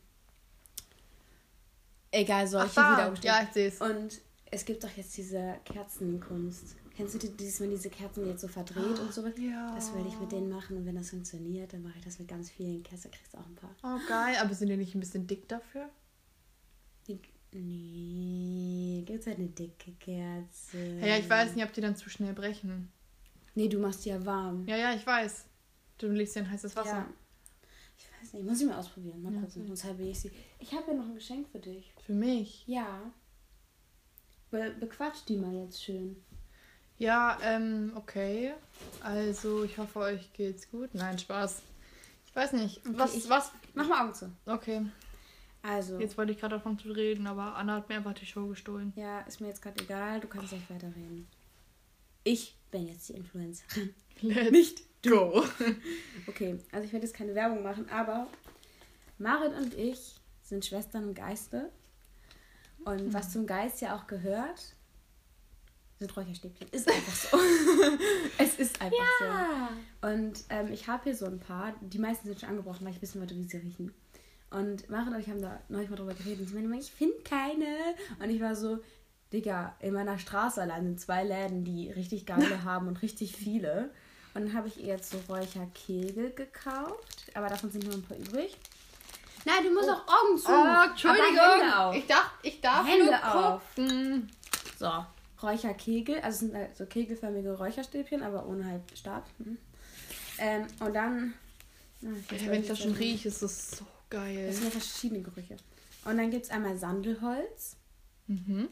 Egal, 2.11 2.47
soll 2.47 2.65
Ach, 2.65 2.71
wieder? 2.71 3.13
Ja, 3.23 3.43
ich 3.43 3.53
sehe 3.53 3.67
es. 3.67 3.81
Und 3.81 4.21
es 4.51 4.63
gibt 4.63 4.83
doch 4.85 4.89
jetzt 4.95 5.15
diese 5.17 5.55
Kerzenkunst. 5.65 6.75
Kennst 6.95 7.13
du 7.13 7.17
die, 7.19 7.29
dieses, 7.35 7.59
wenn 7.59 7.71
diese 7.71 7.89
Kerzen 7.89 8.25
jetzt 8.25 8.41
so 8.41 8.47
verdreht 8.47 8.99
und 8.99 9.13
sowas? 9.13 9.33
Ja. 9.37 9.75
Das 9.75 9.93
will 9.93 10.05
ich 10.07 10.17
mit 10.17 10.31
denen 10.31 10.49
machen 10.49 10.77
und 10.77 10.85
wenn 10.85 10.95
das 10.95 11.09
funktioniert, 11.09 11.73
dann 11.73 11.83
mache 11.83 11.97
ich 11.97 12.05
das 12.05 12.19
mit 12.19 12.27
ganz 12.29 12.49
vielen 12.49 12.83
Kerzen. 12.83 13.11
Kriegst 13.11 13.33
du 13.33 13.37
auch 13.37 13.45
ein 13.45 13.55
paar. 13.55 13.75
Oh, 13.83 13.99
geil, 14.07 14.35
aber 14.41 14.53
sind 14.53 14.69
die 14.69 14.77
nicht 14.77 14.95
ein 14.95 15.01
bisschen 15.01 15.27
dick 15.27 15.47
dafür? 15.49 15.89
Die, 17.07 17.19
nee, 17.53 19.03
gibt's 19.05 19.27
halt 19.27 19.39
eine 19.39 19.47
dicke 19.47 19.91
Kerze. 19.99 20.77
Ja, 21.01 21.07
ja, 21.07 21.17
ich 21.17 21.29
weiß 21.29 21.55
nicht, 21.55 21.65
ob 21.65 21.73
die 21.73 21.81
dann 21.81 21.97
zu 21.97 22.09
schnell 22.09 22.33
brechen. 22.33 22.89
Nee, 23.55 23.67
du 23.67 23.79
machst 23.79 24.05
die 24.05 24.09
ja 24.09 24.25
warm. 24.25 24.65
Ja, 24.65 24.77
ja, 24.77 24.93
ich 24.93 25.05
weiß. 25.05 25.45
Du 25.97 26.07
legst 26.07 26.33
sie 26.33 26.39
in 26.39 26.49
heißes 26.49 26.75
Wasser. 26.75 26.89
Ja. 26.89 27.09
Ich 27.97 28.05
weiß 28.21 28.33
nicht, 28.33 28.45
muss 28.45 28.61
ich 28.61 28.67
mal 28.67 28.79
ausprobieren. 28.79 29.21
Mal 29.21 29.33
Ja, 29.33 29.41
gucken. 29.41 29.67
Sonst 29.67 29.83
habe 29.83 30.03
ich 30.03 30.19
sie. 30.19 30.31
Ich 30.59 30.73
habe 30.73 30.91
ja 30.91 30.97
noch 30.97 31.05
ein 31.05 31.15
Geschenk 31.15 31.47
für 31.49 31.59
dich. 31.59 31.93
Für 32.05 32.13
mich. 32.13 32.65
Ja. 32.67 33.11
Be 34.51 34.73
bequatsch 34.79 35.19
die 35.27 35.37
mal 35.37 35.53
jetzt 35.53 35.83
schön. 35.83 36.17
Ja, 36.97 37.37
ähm, 37.41 37.91
okay. 37.95 38.53
Also, 39.01 39.63
ich 39.63 39.77
hoffe, 39.77 39.99
euch 39.99 40.31
geht's 40.33 40.69
gut. 40.69 40.89
Nein, 40.93 41.19
Spaß. 41.19 41.61
Ich 42.27 42.35
weiß 42.35 42.53
nicht. 42.53 42.79
Okay, 42.85 42.97
was, 42.97 43.15
ich- 43.15 43.29
was? 43.29 43.51
Mach 43.73 43.87
mal 43.87 44.03
Augen 44.05 44.13
zu. 44.13 44.31
Okay. 44.45 44.85
Also. 45.61 45.99
Jetzt 45.99 46.17
wollte 46.17 46.31
ich 46.31 46.39
gerade 46.39 46.55
davon 46.55 46.77
zu 46.77 46.91
reden, 46.91 47.27
aber 47.27 47.55
Anna 47.55 47.75
hat 47.75 47.89
mir 47.89 47.95
einfach 47.95 48.13
die 48.13 48.25
Show 48.25 48.47
gestohlen. 48.47 48.93
Ja, 48.95 49.21
ist 49.21 49.41
mir 49.41 49.47
jetzt 49.47 49.61
gerade 49.61 49.83
egal. 49.83 50.19
Du 50.19 50.27
kannst 50.27 50.49
gleich 50.49 50.69
weiterreden. 50.69 51.27
Ich 52.23 52.55
bin 52.71 52.87
jetzt 52.87 53.09
die 53.09 53.13
Influencerin. 53.13 53.93
Let's 54.21 54.51
Nicht 54.51 54.81
go. 55.03 55.43
Okay, 56.27 56.57
also 56.71 56.85
ich 56.85 56.91
werde 56.93 57.05
jetzt 57.05 57.15
keine 57.15 57.35
Werbung 57.35 57.61
machen, 57.63 57.87
aber 57.89 58.27
Marit 59.19 59.53
und 59.53 59.73
ich 59.75 60.15
sind 60.41 60.65
Schwestern 60.65 61.03
im 61.03 61.13
Geiste. 61.13 61.69
Und 62.83 63.13
was 63.13 63.31
zum 63.31 63.45
Geist 63.47 63.81
ja 63.81 63.95
auch 63.95 64.07
gehört, 64.07 64.75
sind 65.99 66.15
Räucherstäbchen. 66.15 66.67
Ist 66.71 66.89
einfach 66.91 67.13
so. 67.13 67.37
es 68.37 68.55
ist 68.55 68.81
einfach 68.81 68.97
so. 69.19 70.07
Und 70.07 70.43
ähm, 70.49 70.71
ich 70.73 70.87
habe 70.87 71.03
hier 71.03 71.15
so 71.15 71.25
ein 71.25 71.39
paar. 71.39 71.73
Die 71.81 71.99
meisten 71.99 72.27
sind 72.27 72.39
schon 72.39 72.49
angebrochen, 72.49 72.85
weil 72.85 72.93
ich 72.93 73.01
wissen 73.01 73.21
wollte, 73.21 73.35
wie 73.35 73.43
sie 73.43 73.57
riechen. 73.57 73.93
Und 74.51 74.89
Marit 74.89 75.13
und 75.13 75.19
ich 75.19 75.29
haben 75.29 75.41
da 75.41 75.59
neulich 75.69 75.89
mal 75.89 75.95
drüber 75.95 76.13
geredet. 76.13 76.41
Und 76.41 76.47
sie 76.47 76.53
meinte, 76.53 76.69
immer, 76.69 76.79
ich 76.79 76.91
finde 76.91 77.17
keine. 77.23 77.77
Und 78.19 78.29
ich 78.29 78.41
war 78.41 78.55
so, 78.55 78.79
Digga, 79.31 79.75
in 79.79 79.93
meiner 79.93 80.19
Straße 80.19 80.61
allein 80.61 80.83
sind 80.83 80.99
zwei 80.99 81.23
Läden, 81.23 81.63
die 81.63 81.89
richtig 81.91 82.25
geile 82.25 82.63
haben 82.63 82.87
und 82.87 83.01
richtig 83.01 83.35
viele. 83.35 83.89
Und 84.33 84.47
dann 84.47 84.53
habe 84.53 84.67
ich 84.67 84.79
ihr 84.81 84.87
jetzt 84.87 85.11
so 85.11 85.19
Räucherkegel 85.29 86.31
gekauft. 86.31 87.31
Aber 87.33 87.47
davon 87.47 87.71
sind 87.71 87.85
nur 87.85 87.93
ein 87.93 88.03
paar 88.03 88.17
übrig. 88.17 88.57
Nein, 89.45 89.63
du 89.63 89.73
musst 89.73 89.89
auch 89.89 90.07
Augen 90.07 90.37
zu. 90.37 90.49
Oh, 90.49 90.55
Aber 90.55 90.91
Entschuldigung. 90.91 91.25
Hände 91.37 91.77
auf. 91.79 91.95
Ich 91.95 92.07
dachte, 92.07 92.31
ich 92.41 92.61
darf 92.61 92.85
Hände 92.85 93.05
nur 93.05 93.35
auf. 93.35 93.61
gucken. 93.75 94.29
So, 94.77 95.05
Räucherkegel. 95.41 96.15
Also 96.17 96.29
es 96.29 96.39
sind 96.39 96.55
halt 96.55 96.75
so 96.77 96.85
kegelförmige 96.85 97.57
Räucherstäbchen, 97.57 98.23
aber 98.23 98.47
ohne 98.47 98.65
halt 98.65 98.81
Stab. 98.95 99.27
Hm. 99.37 99.57
Ähm, 100.39 100.67
und 100.79 100.93
dann... 100.93 101.33
Ah, 102.03 102.07
jetzt 102.31 102.43
Ja, 102.43 102.51
wenn 102.51 102.61
ich 102.61 102.67
das 102.67 102.79
schon 102.79 102.93
rieche, 102.93 103.27
ist 103.27 103.41
das 103.41 103.71
so 103.71 103.85
geil. 104.09 104.47
Das 104.47 104.55
sind 104.55 104.65
ja 104.65 104.71
verschiedene 104.71 105.21
Gerüche. 105.21 105.57
Und 106.05 106.17
dann 106.17 106.29
gibt 106.29 106.45
es 106.45 106.51
einmal 106.51 106.77
Sandelholz. 106.77 107.77
Mhm. 108.27 108.69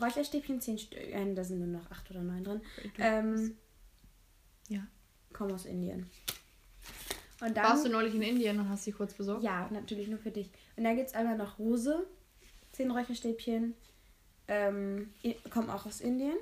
Räucherstäbchen, 0.00 0.60
10 0.60 0.78
Stück. 0.78 0.98
Äh, 0.98 1.34
da 1.34 1.44
sind 1.44 1.58
nur 1.58 1.80
noch 1.80 1.90
8 1.90 2.10
oder 2.10 2.22
9 2.22 2.44
drin. 2.44 2.60
Ähm, 2.98 3.56
Ja. 4.68 4.86
kommen 5.32 5.52
aus 5.52 5.64
Indien. 5.64 6.08
Und 7.40 7.56
dann... 7.56 7.64
Warst 7.64 7.84
du 7.86 7.88
neulich 7.88 8.14
in 8.14 8.22
Indien 8.22 8.58
und 8.60 8.68
hast 8.68 8.84
sie 8.84 8.92
kurz 8.92 9.14
besorgt? 9.14 9.42
Ja, 9.42 9.68
natürlich 9.72 10.08
nur 10.08 10.18
für 10.18 10.30
dich. 10.30 10.50
Und 10.76 10.84
dann 10.84 10.96
gibt 10.96 11.08
es 11.08 11.14
einmal 11.14 11.36
noch 11.36 11.58
Rose. 11.58 12.06
10 12.72 12.90
Räucherstäbchen. 12.90 13.74
Ähm, 14.50 15.08
kommen 15.50 15.70
auch 15.70 15.86
aus 15.86 16.00
Indien. 16.00 16.36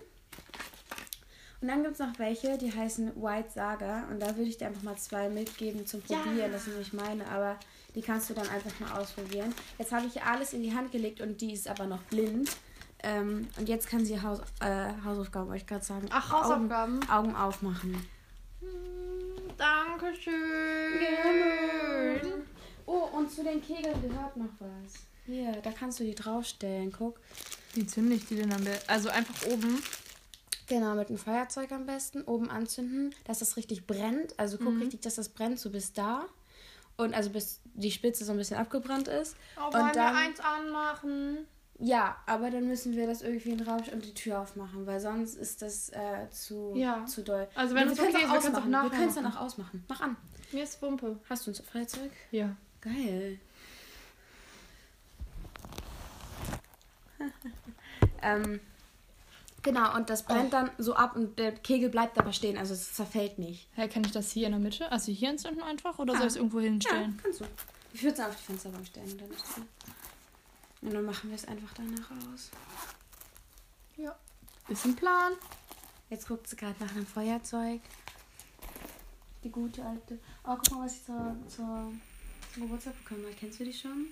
Und 1.61 1.69
dann 1.69 1.83
gibt 1.83 1.95
es 1.95 1.99
noch 1.99 2.19
welche, 2.19 2.57
die 2.57 2.73
heißen 2.73 3.21
White 3.21 3.51
Saga. 3.51 4.05
Und 4.11 4.21
da 4.21 4.29
würde 4.37 4.49
ich 4.49 4.57
dir 4.59 4.69
einfach 4.69 4.83
mal 4.83 4.97
zwei 4.97 5.29
mitgeben 5.29 5.87
zum 5.87 6.03
Ja. 6.09 6.19
Probieren. 6.19 6.51
Das 6.51 6.65
sind 6.65 6.79
nicht 6.79 6.95
meine, 6.95 7.29
aber 7.29 7.59
die 7.95 8.01
kannst 8.01 8.31
du 8.31 8.35
dann 8.35 8.49
einfach 8.49 8.71
mal 8.81 8.99
ausprobieren. 8.99 9.55
Jetzt 9.79 9.93
habe 9.93 10.07
ich 10.07 10.23
alles 10.23 10.53
in 10.53 10.63
die 10.63 10.75
Hand 10.75 10.91
gelegt 10.93 11.21
und 11.21 11.41
die 11.41 11.53
ist 11.53 11.69
aber 11.69 11.87
noch 11.87 12.01
blind. 12.05 12.57
Ähm, 13.03 13.49
und 13.59 13.69
jetzt 13.69 13.89
kann 13.89 14.05
sie 14.05 14.21
Haus, 14.23 14.41
äh, 14.61 14.89
Hausaufgaben, 15.05 15.49
wollte 15.49 15.63
ich 15.63 15.67
gerade 15.67 15.85
sagen. 15.85 16.07
Ach, 16.11 16.33
Hausaufgaben. 16.33 17.01
Augen, 17.09 17.11
Augen 17.11 17.37
aufmachen. 17.37 18.07
Hm, 18.61 18.69
Dankeschön. 19.57 20.33
Gerne. 20.99 22.45
Oh, 22.91 23.09
und 23.17 23.31
zu 23.31 23.45
den 23.45 23.61
Kegeln 23.61 24.01
gehört 24.01 24.37
noch 24.37 24.49
was. 24.61 24.95
Hier, 25.27 25.53
da 25.63 25.71
kannst 25.73 26.01
du 26.01 26.05
die 26.05 26.15
draufstellen. 26.15 26.91
Guck. 26.91 27.21
Wie 27.75 27.87
zünde 27.87 28.15
ich 28.15 28.25
die 28.27 28.37
denn 28.37 28.51
am 28.53 28.65
besten? 28.65 28.89
Also 28.91 29.11
einfach 29.11 29.47
oben. 29.47 29.83
Genau, 30.69 30.95
mit 30.95 31.09
einem 31.09 31.19
Feuerzeug 31.19 31.71
am 31.73 31.85
besten. 31.87 32.23
Oben 32.23 32.49
anzünden, 32.51 33.15
dass 33.25 33.41
das 33.41 33.57
richtig 33.59 33.87
brennt. 33.87 34.39
Also 34.39 34.57
guck 34.59 34.81
richtig, 34.81 35.03
dass 35.03 35.17
das 35.17 35.29
brennt, 35.29 35.59
so 35.61 35.71
bis 35.71 35.93
da. 35.93 36.25
Und 36.97 37.15
also 37.15 37.31
bis 37.31 37.61
die 37.75 37.91
Spitze 37.91 38.25
so 38.25 38.33
ein 38.33 38.39
bisschen 38.39 38.57
abgebrannt 38.57 39.07
ist. 39.09 39.37
Oh, 39.61 39.67
Und 39.67 39.75
wollen 39.75 39.93
dann- 39.93 40.15
wir 40.15 40.19
eins 40.21 40.41
anmachen? 40.41 41.47
Ja, 41.81 42.17
aber 42.27 42.51
dann 42.51 42.67
müssen 42.67 42.97
wir 42.97 43.07
das 43.07 43.23
irgendwie 43.23 43.51
in 43.51 43.59
den 43.59 43.69
Raum 43.69 43.81
und 43.93 44.05
die 44.05 44.13
Tür 44.15 44.41
aufmachen, 44.41 44.85
weil 44.87 44.99
sonst 44.99 45.35
ist 45.37 45.63
das 45.63 45.91
äh, 45.91 46.29
zu, 46.31 46.73
Ja. 46.75 47.05
zu 47.07 47.23
doll. 47.23 47.47
Also 47.55 47.75
wenn 47.77 47.85
wir 47.87 47.93
es 47.93 47.99
können 47.99 48.17
okay 48.17 48.25
es 48.25 48.25
ist, 48.25 48.31
auch 48.31 48.33
wir 48.33 48.41
können 48.41 48.55
es 48.55 48.57
auch 48.57 48.59
ausmachen. 48.59 48.71
nachher 48.71 48.91
Wir 48.91 48.97
können 48.97 49.09
es 49.11 49.15
dann 49.15 49.25
machen. 49.25 49.37
auch 49.37 49.43
ausmachen. 49.43 49.85
Mach 49.89 50.01
an. 50.01 50.17
Mir 50.53 50.65
ist 50.65 50.83
Wumpe. 50.83 51.21
Hast 51.31 51.47
du 51.47 51.51
ein 51.53 51.55
Feuerzeug? 51.55 52.11
Ja. 52.33 52.57
Geil. 52.81 53.39
ähm, 58.23 58.61
genau, 59.63 59.95
und 59.97 60.09
das 60.11 60.23
brennt 60.23 60.53
dann 60.53 60.71
so 60.79 60.95
ab 60.95 61.17
und 61.17 61.39
der 61.39 61.53
Kegel 61.53 61.89
bleibt 61.89 62.19
aber 62.19 62.33
stehen, 62.33 62.57
also 62.57 62.75
es 62.75 62.95
zerfällt 62.95 63.39
nicht. 63.39 63.69
Hä, 63.75 63.89
kann 63.89 64.05
ich 64.05 64.13
das 64.13 64.31
hier 64.31 64.47
in 64.47 64.53
der 64.53 64.61
Mitte? 64.61 64.91
Also 64.93 65.11
hier 65.13 65.31
entzünden 65.31 65.63
einfach? 65.63 65.99
Oder 65.99 66.13
Ja. 66.13 66.19
soll 66.19 66.27
ich 66.29 66.33
es 66.33 66.37
irgendwo 66.37 66.61
hinstellen? 66.61 67.15
Ja, 67.17 67.23
kannst 67.23 67.41
du. 67.41 67.45
Ich 67.93 68.03
würde 68.03 68.15
es 68.15 68.29
auf 68.29 68.37
die 68.37 68.43
Fensterbank 68.45 68.87
stellen 68.87 69.11
und 69.13 69.21
dann 69.21 69.31
ist. 69.31 69.45
Und 70.83 70.95
dann 70.95 71.05
machen 71.05 71.31
wir 71.31 71.35
es 71.35 71.45
einfach 71.47 71.73
danach 71.75 72.11
aus. 72.33 72.51
Ja. 73.97 74.15
Ist 74.69 74.85
ein 74.85 74.95
Plan. 74.95 75.33
Jetzt 76.11 76.29
guckt 76.29 76.47
sie 76.47 76.57
gerade 76.57 76.77
nach 76.79 76.93
einem 76.93 77.07
Feuerzeug. 77.07 77.81
Die 79.43 79.51
gute 79.51 79.85
alte. 79.85 80.19
Oh, 80.45 80.57
guck 80.57 80.71
mal, 80.71 80.85
was 80.85 80.97
ich 80.97 81.05
zur, 81.05 81.37
zur, 81.49 81.93
Geburtstag 82.55 82.97
bekommen 83.03 83.25
habe. 83.25 83.35
Kennst 83.39 83.61
du 83.61 83.65
die 83.65 83.73
schon? 83.73 84.07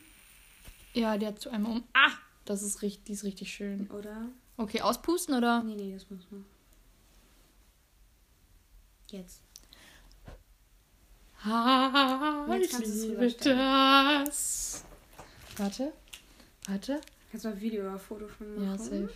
Ja, 0.94 1.16
die 1.16 1.26
hat 1.26 1.40
zu 1.40 1.50
einmal 1.50 1.72
um. 1.72 1.84
Ah! 1.92 2.12
Das 2.44 2.62
ist 2.62 2.80
richtig, 2.82 3.04
die 3.04 3.12
ist 3.12 3.24
richtig 3.24 3.52
schön. 3.52 3.90
Oder? 3.90 4.28
Okay, 4.56 4.80
auspusten 4.80 5.34
oder? 5.34 5.62
Nee, 5.62 5.74
nee, 5.74 5.92
das 5.92 6.08
muss 6.10 6.26
man. 6.30 6.44
Jetzt. 9.10 9.40
Ah, 11.44 12.46
Jetzt 12.50 12.80
ich 12.80 12.86
liebe 12.88 13.30
das. 13.32 14.84
Warte. 15.56 15.92
Warte. 16.66 17.00
Kannst 17.30 17.44
du 17.44 17.48
mal 17.48 17.54
ein 17.56 17.60
Video 17.60 17.84
oder 17.84 17.98
Foto 17.98 18.26
von 18.26 18.54
machen? 18.54 18.66
Ja, 18.66 18.78
safe. 18.78 19.10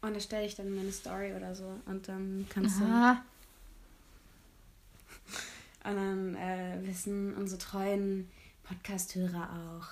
Und 0.00 0.14
das 0.14 0.24
stelle 0.24 0.46
ich 0.46 0.54
dann 0.54 0.66
in 0.66 0.76
meine 0.76 0.92
Story 0.92 1.32
oder 1.34 1.54
so. 1.54 1.78
Und 1.86 2.08
dann 2.08 2.46
kannst 2.48 2.80
du. 2.80 2.84
Aha. 2.84 3.24
Und 5.84 5.96
dann 5.96 6.34
äh, 6.36 6.78
wissen 6.82 7.34
unsere 7.34 7.58
treuen 7.60 8.28
Podcast-Hörer 8.64 9.50
auch, 9.78 9.86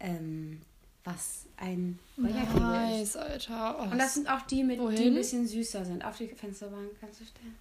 ähm, 0.00 0.60
was 1.04 1.46
ein 1.56 1.98
ist. 2.16 2.54
Nice, 2.56 3.16
Alter. 3.16 3.76
Oh, 3.78 3.90
Und 3.92 3.98
das 3.98 4.14
sind 4.14 4.28
auch 4.28 4.42
die, 4.42 4.64
mit, 4.64 4.78
die 4.80 5.06
ein 5.06 5.14
bisschen 5.14 5.46
süßer 5.46 5.84
sind. 5.84 6.04
Auf 6.04 6.16
die 6.18 6.26
Fensterbank 6.28 6.90
kannst 7.00 7.20
du 7.20 7.24
stellen. 7.24 7.54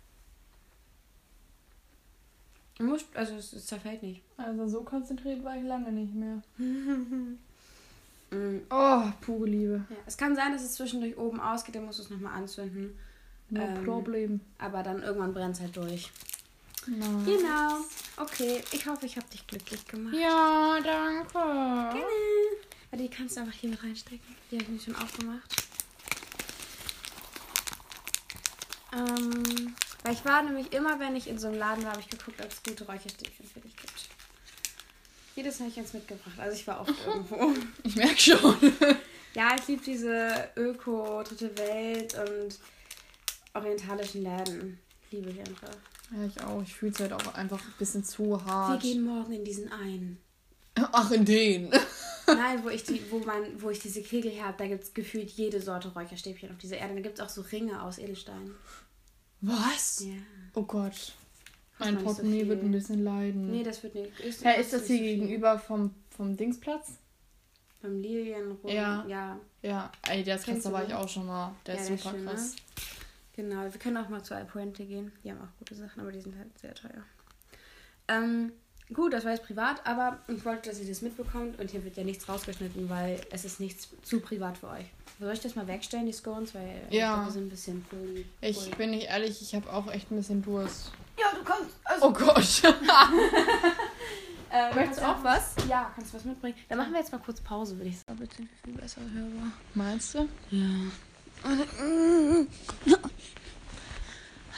Du 2.77 2.83
musst, 2.83 3.05
also 3.15 3.35
es, 3.35 3.53
es 3.53 3.65
zerfällt 3.65 4.03
nicht. 4.03 4.21
also 4.37 4.67
so 4.67 4.81
konzentriert 4.83 5.43
war 5.43 5.55
ich 5.57 5.63
lange 5.63 5.91
nicht 5.91 6.13
mehr. 6.13 6.41
Mm, 8.29 8.57
Oh, 8.69 9.03
pure 9.21 9.47
Liebe. 9.47 9.85
ja. 9.89 9.95
Es 10.05 10.17
kann 10.17 10.35
sein, 10.35 10.51
dass 10.51 10.61
es 10.61 10.73
zwischendurch 10.73 11.17
oben 11.17 11.39
ausgeht, 11.39 11.75
dann 11.75 11.85
musst 11.85 11.99
du 11.99 12.03
es 12.03 12.09
nochmal 12.09 12.33
anzünden. 12.33 12.93
No 13.49 13.61
Ähm, 13.61 13.85
problem. 13.85 14.41
Aber 14.57 14.83
dann 14.83 15.01
irgendwann 15.01 15.33
brennt 15.33 15.55
es 15.55 15.61
halt 15.61 15.77
durch. 15.77 16.11
Nice. 16.87 17.25
Genau. 17.25 17.79
Okay, 18.17 18.63
ich 18.71 18.85
hoffe, 18.87 19.05
ich 19.05 19.17
habe 19.17 19.27
dich 19.27 19.45
glücklich 19.45 19.85
gemacht. 19.85 20.15
Ja, 20.15 20.79
danke. 20.81 21.31
Gerne. 21.33 22.03
Warte, 22.89 23.03
die 23.03 23.09
kannst 23.09 23.35
du 23.35 23.41
einfach 23.41 23.53
hier 23.53 23.69
mit 23.69 23.83
reinstecken. 23.83 24.35
Die 24.49 24.55
habe 24.55 24.63
ich 24.63 24.69
mir 24.69 24.79
schon 24.79 24.95
aufgemacht. 24.95 25.55
Ähm, 28.93 29.75
weil 30.03 30.13
ich 30.13 30.23
war 30.25 30.41
nämlich 30.43 30.71
immer, 30.71 30.99
wenn 30.99 31.15
ich 31.15 31.27
in 31.27 31.37
so 31.37 31.47
einem 31.47 31.57
Laden 31.59 31.83
war, 31.83 31.91
habe 31.91 32.01
ich 32.01 32.09
geguckt, 32.09 32.39
ob 32.41 32.49
es 32.49 32.63
gute 32.63 32.85
Räucherstäbchen 32.85 33.45
für 33.45 33.59
dich 33.59 33.75
gibt. 33.75 33.93
Jedes 35.35 35.59
habe 35.59 35.69
ich 35.69 35.77
eins 35.77 35.93
mitgebracht. 35.93 36.39
Also 36.39 36.55
ich 36.55 36.65
war 36.65 36.81
oft 36.81 36.93
irgendwo. 37.05 37.53
Ich 37.83 37.95
merke 37.95 38.17
schon. 38.19 38.55
Ja, 39.33 39.55
ich 39.59 39.67
liebe 39.67 39.83
diese 39.83 40.49
Öko, 40.55 41.21
Dritte 41.23 41.55
Welt 41.57 42.15
und 42.15 42.57
orientalischen 43.53 44.23
Läden. 44.23 44.79
Liebe 45.11 45.29
ich 45.29 45.39
einfach. 45.39 45.69
Ja, 46.11 46.25
ich 46.25 46.41
auch. 46.43 46.61
Ich 46.61 46.73
fühle 46.73 46.91
es 46.93 46.99
halt 46.99 47.13
auch 47.13 47.33
einfach 47.33 47.59
ein 47.59 47.73
bisschen 47.79 48.03
zu 48.03 48.29
Wir 48.31 48.45
hart. 48.45 48.81
gehen 48.81 49.03
morgen 49.03 49.33
in 49.33 49.43
diesen 49.43 49.71
einen. 49.71 50.17
Ach, 50.75 51.11
in 51.11 51.25
den. 51.25 51.69
Nein, 52.27 52.63
wo 52.63 52.69
ich, 52.69 52.83
die, 52.83 53.01
wo, 53.09 53.19
man, 53.19 53.61
wo 53.61 53.69
ich 53.69 53.79
diese 53.79 54.01
Kegel 54.01 54.31
her 54.31 54.45
habe, 54.47 54.57
da 54.57 54.67
gibt 54.67 54.83
es 54.83 54.93
gefühlt 54.93 55.29
jede 55.31 55.61
Sorte 55.61 55.93
Räucherstäbchen 55.93 56.51
auf 56.51 56.57
dieser 56.57 56.77
Erde. 56.77 56.95
Da 56.95 57.01
gibt 57.01 57.19
es 57.19 57.25
auch 57.25 57.29
so 57.29 57.41
Ringe 57.41 57.81
aus 57.81 57.97
Edelstein. 57.97 58.51
Was? 59.41 60.03
Ja. 60.05 60.13
Oh 60.53 60.63
Gott. 60.63 61.13
Mein 61.79 61.97
so 61.99 62.05
Portemonnaie 62.05 62.39
viel. 62.39 62.49
wird 62.49 62.63
ein 62.63 62.71
bisschen 62.71 63.03
leiden. 63.03 63.51
Nee, 63.51 63.63
das 63.63 63.81
wird 63.83 63.95
nicht. 63.95 64.19
Ist, 64.19 64.43
Hä, 64.43 64.59
ist 64.59 64.73
das 64.73 64.87
hier 64.87 64.97
so 64.97 65.03
gegenüber 65.03 65.59
vom, 65.59 65.93
vom 66.09 66.35
Dingsplatz? 66.35 66.93
Beim 67.81 68.01
Lilienrot. 68.01 68.71
Ja. 68.71 69.05
ja. 69.07 69.39
Ja, 69.61 69.91
ey, 70.09 70.23
der 70.23 70.35
ist 70.37 70.45
krass, 70.45 70.63
da 70.63 70.71
war 70.71 70.85
ich 70.87 70.93
auch 70.93 71.07
schon 71.07 71.27
mal. 71.27 71.53
Der 71.65 71.75
Ja, 71.75 71.81
ist 71.81 71.87
super 71.87 72.11
schön, 72.15 72.25
ne? 72.25 72.31
Genau. 73.37 73.61
Wir 73.63 73.79
können 73.79 73.95
auch 73.97 74.09
mal 74.09 74.21
zu 74.23 74.35
Alpuente 74.35 74.83
gehen. 74.83 75.11
Die 75.23 75.31
haben 75.31 75.39
auch 75.39 75.57
gute 75.59 75.75
Sachen, 75.75 76.01
aber 76.01 76.11
die 76.11 76.19
sind 76.21 76.35
halt 76.37 76.57
sehr 76.59 76.73
teuer. 76.75 77.03
Ähm, 78.09 78.51
gut, 78.93 79.13
das 79.13 79.23
war 79.25 79.31
jetzt 79.31 79.45
privat, 79.45 79.85
aber 79.85 80.17
ich 80.27 80.43
wollte, 80.43 80.69
dass 80.69 80.79
ihr 80.79 80.87
das 80.87 81.01
mitbekommt 81.01 81.59
und 81.59 81.69
hier 81.71 81.83
wird 81.85 81.97
ja 81.97 82.03
nichts 82.03 82.27
rausgeschnitten, 82.27 82.89
weil 82.89 83.21
es 83.31 83.45
ist 83.45 83.59
nichts 83.59 83.89
zu 84.01 84.19
privat 84.19 84.57
für 84.57 84.69
euch. 84.69 84.85
Soll 85.19 85.33
ich 85.33 85.39
das 85.39 85.55
mal 85.55 85.67
wegstellen, 85.67 86.05
die 86.07 86.13
Scones? 86.13 86.53
Weil 86.55 86.81
ich 86.89 86.95
Ja. 86.97 87.25
die 87.27 87.31
sind 87.31 87.45
ein 87.45 87.49
bisschen 87.49 87.85
voll. 87.89 88.25
Ich 88.41 88.71
bin 88.71 88.89
nicht 88.91 89.07
ehrlich, 89.07 89.41
ich 89.41 89.53
habe 89.55 89.71
auch 89.71 89.91
echt 89.91 90.11
ein 90.11 90.17
bisschen 90.17 90.41
Durst. 90.41 90.91
Ja, 91.19 91.25
du 91.37 91.43
kannst. 91.43 91.75
Also, 91.83 92.07
Oh 92.07 92.13
Gott. 92.13 92.63
äh, 94.51 94.73
Möchtest 94.75 95.01
du 95.01 95.05
auch 95.07 95.23
was? 95.23 95.55
Ja, 95.67 95.91
kannst 95.95 96.13
du 96.13 96.17
was 96.17 96.25
mitbringen? 96.25 96.55
Dann 96.69 96.77
machen 96.77 96.91
wir 96.93 96.99
jetzt 96.99 97.11
mal 97.11 97.19
kurz 97.19 97.39
Pause, 97.41 97.77
würde 97.77 97.89
ich 97.89 97.99
sagen. 97.99 98.17
Bitte 98.19 98.43
viel 98.63 98.73
besser 98.73 99.01
hörbar. 99.01 99.51
Meinst 99.75 100.13
du? 100.15 100.27
Ja. 100.51 100.65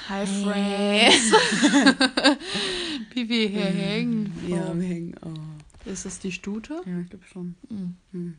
Hi, 0.07 0.25
Friends. 0.25 1.31
Wie 3.13 3.29
wir 3.29 3.47
hier 3.47 3.65
hängen. 3.65 4.33
Ja, 4.47 4.71
Oh. 4.71 4.75
wir 4.79 4.87
hängen. 4.87 5.15
Oh. 5.23 5.89
Ist 5.89 6.05
das 6.05 6.17
die 6.19 6.31
Stute? 6.31 6.81
Ja, 6.85 6.99
ich 6.99 7.09
glaube 7.09 7.25
schon. 7.31 7.55
Mhm. 7.69 7.95
Hm. 8.11 8.35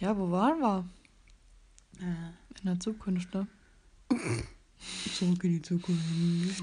Ja, 0.00 0.16
wo 0.16 0.30
waren 0.30 0.58
wir? 0.60 0.84
Äh, 2.00 2.60
In 2.60 2.64
der 2.64 2.80
Zukunft, 2.80 3.34
ne? 3.34 3.46
zurück 5.14 5.44
in 5.44 5.52
die 5.54 5.62
Zukunft. 5.62 6.02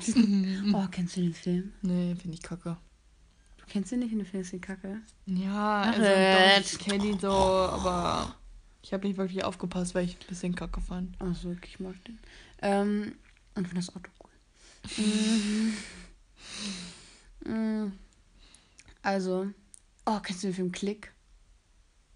oh, 0.74 0.88
kennst 0.90 1.18
du 1.18 1.22
den 1.22 1.34
Film? 1.34 1.74
Nee, 1.84 2.16
finde 2.16 2.38
ich 2.38 2.42
kacke. 2.42 2.78
Du 3.58 3.66
kennst 3.68 3.92
ihn 3.92 4.00
nicht 4.00 4.14
und 4.14 4.20
du 4.20 4.26
findest 4.26 4.54
ihn 4.54 4.62
kacke? 4.62 5.02
Ja, 5.28 5.82
also 5.82 6.02
doch, 6.02 6.60
ich 6.74 6.80
kenne 6.80 7.06
ihn 7.06 7.20
so, 7.20 7.30
aber 7.30 8.36
ich 8.86 8.94
habe 8.94 9.08
nicht 9.08 9.18
wirklich 9.18 9.44
aufgepasst, 9.44 9.96
weil 9.96 10.06
ich 10.06 10.14
ein 10.14 10.28
bisschen 10.30 10.54
kacke 10.54 10.80
fand. 10.80 11.20
Achso, 11.20 11.50
okay, 11.50 11.68
ich 11.70 11.80
mag 11.80 11.96
den. 12.06 12.20
Ähm, 12.62 13.16
und 13.56 13.68
finde 13.68 13.84
das 13.84 13.96
Auto 13.96 14.12
cool. 14.24 14.30
Mm. 17.48 17.52
Mm. 17.52 17.94
Also, 19.02 19.48
oh, 20.06 20.20
kennst 20.22 20.44
du 20.44 20.48
den 20.50 20.54
Film 20.54 20.72
Klick? 20.72 21.12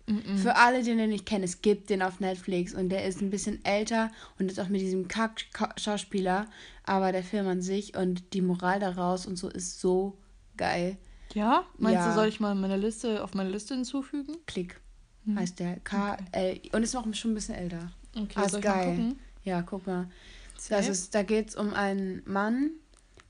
Mhm. 0.05 0.37
Für 0.37 0.57
alle, 0.57 0.83
die 0.83 0.95
den 0.95 1.09
nicht 1.09 1.25
kennen, 1.25 1.43
es 1.43 1.63
gibt 1.63 1.89
den 1.89 2.03
auf 2.03 2.19
Netflix 2.19 2.75
und 2.75 2.89
der 2.89 3.05
ist 3.05 3.21
ein 3.21 3.31
bisschen 3.31 3.65
älter 3.65 4.11
und 4.37 4.51
ist 4.51 4.59
auch 4.59 4.69
mit 4.69 4.81
diesem 4.81 5.07
Kack-Schauspieler, 5.07 6.47
aber 6.83 7.11
der 7.11 7.23
Film 7.23 7.47
an 7.47 7.63
sich 7.63 7.95
und 7.97 8.33
die 8.33 8.41
Moral 8.41 8.79
daraus 8.79 9.25
und 9.25 9.37
so 9.37 9.49
ist 9.49 9.79
so 9.79 10.19
geil. 10.55 10.97
Ja? 11.33 11.65
Meinst 11.79 11.95
Ja. 11.95 12.09
du, 12.09 12.13
soll 12.13 12.27
ich 12.27 12.39
mal 12.39 12.53
meine 12.53 12.77
Liste 12.77 13.23
auf 13.23 13.33
meine 13.33 13.49
Liste 13.49 13.73
hinzufügen? 13.73 14.37
Klick. 14.45 14.79
Heißt 15.37 15.59
der. 15.59 15.79
K-L 15.81 16.61
und 16.71 16.83
ist 16.83 16.95
auch 16.95 17.05
schon 17.13 17.31
ein 17.31 17.35
bisschen 17.35 17.55
älter. 17.55 17.91
Okay, 18.15 18.33
Ah, 18.35 18.43
ist 18.43 18.61
geil. 18.61 18.85
gucken? 18.95 19.19
Ja, 19.43 19.61
guck 19.61 19.85
mal. 19.87 20.09
Das 20.69 20.87
ist, 20.87 21.15
da 21.15 21.23
geht 21.23 21.49
es 21.49 21.55
um 21.55 21.73
einen 21.73 22.21
Mann, 22.25 22.71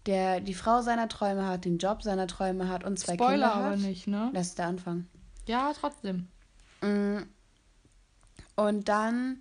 der 0.06 0.40
die 0.42 0.54
Frau 0.54 0.82
seiner 0.82 1.08
Träume 1.08 1.46
hat, 1.48 1.66
den 1.66 1.78
Job 1.78 2.02
seiner 2.02 2.28
Träume 2.28 2.68
hat 2.70 2.84
und 2.84 2.98
zwei 2.98 3.14
Spoiler 3.14 3.32
Kinder 3.34 3.54
aber 3.54 3.70
hat. 3.72 3.80
nicht, 3.80 4.08
ne? 4.08 4.32
Das 4.34 4.48
ist 4.48 4.58
der 4.58 4.68
Anfang. 4.68 5.06
Ja, 5.46 5.72
trotzdem. 5.80 6.28
Mm. 6.82 7.20
Und 8.56 8.90
dann 8.90 9.38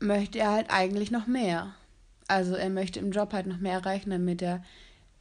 möchte 0.00 0.38
er 0.38 0.52
halt 0.52 0.70
eigentlich 0.70 1.10
noch 1.10 1.26
mehr. 1.26 1.74
Also 2.28 2.54
er 2.54 2.70
möchte 2.70 3.00
im 3.00 3.10
Job 3.10 3.32
halt 3.32 3.46
noch 3.46 3.58
mehr 3.58 3.74
erreichen, 3.74 4.10
damit 4.10 4.42
er 4.42 4.62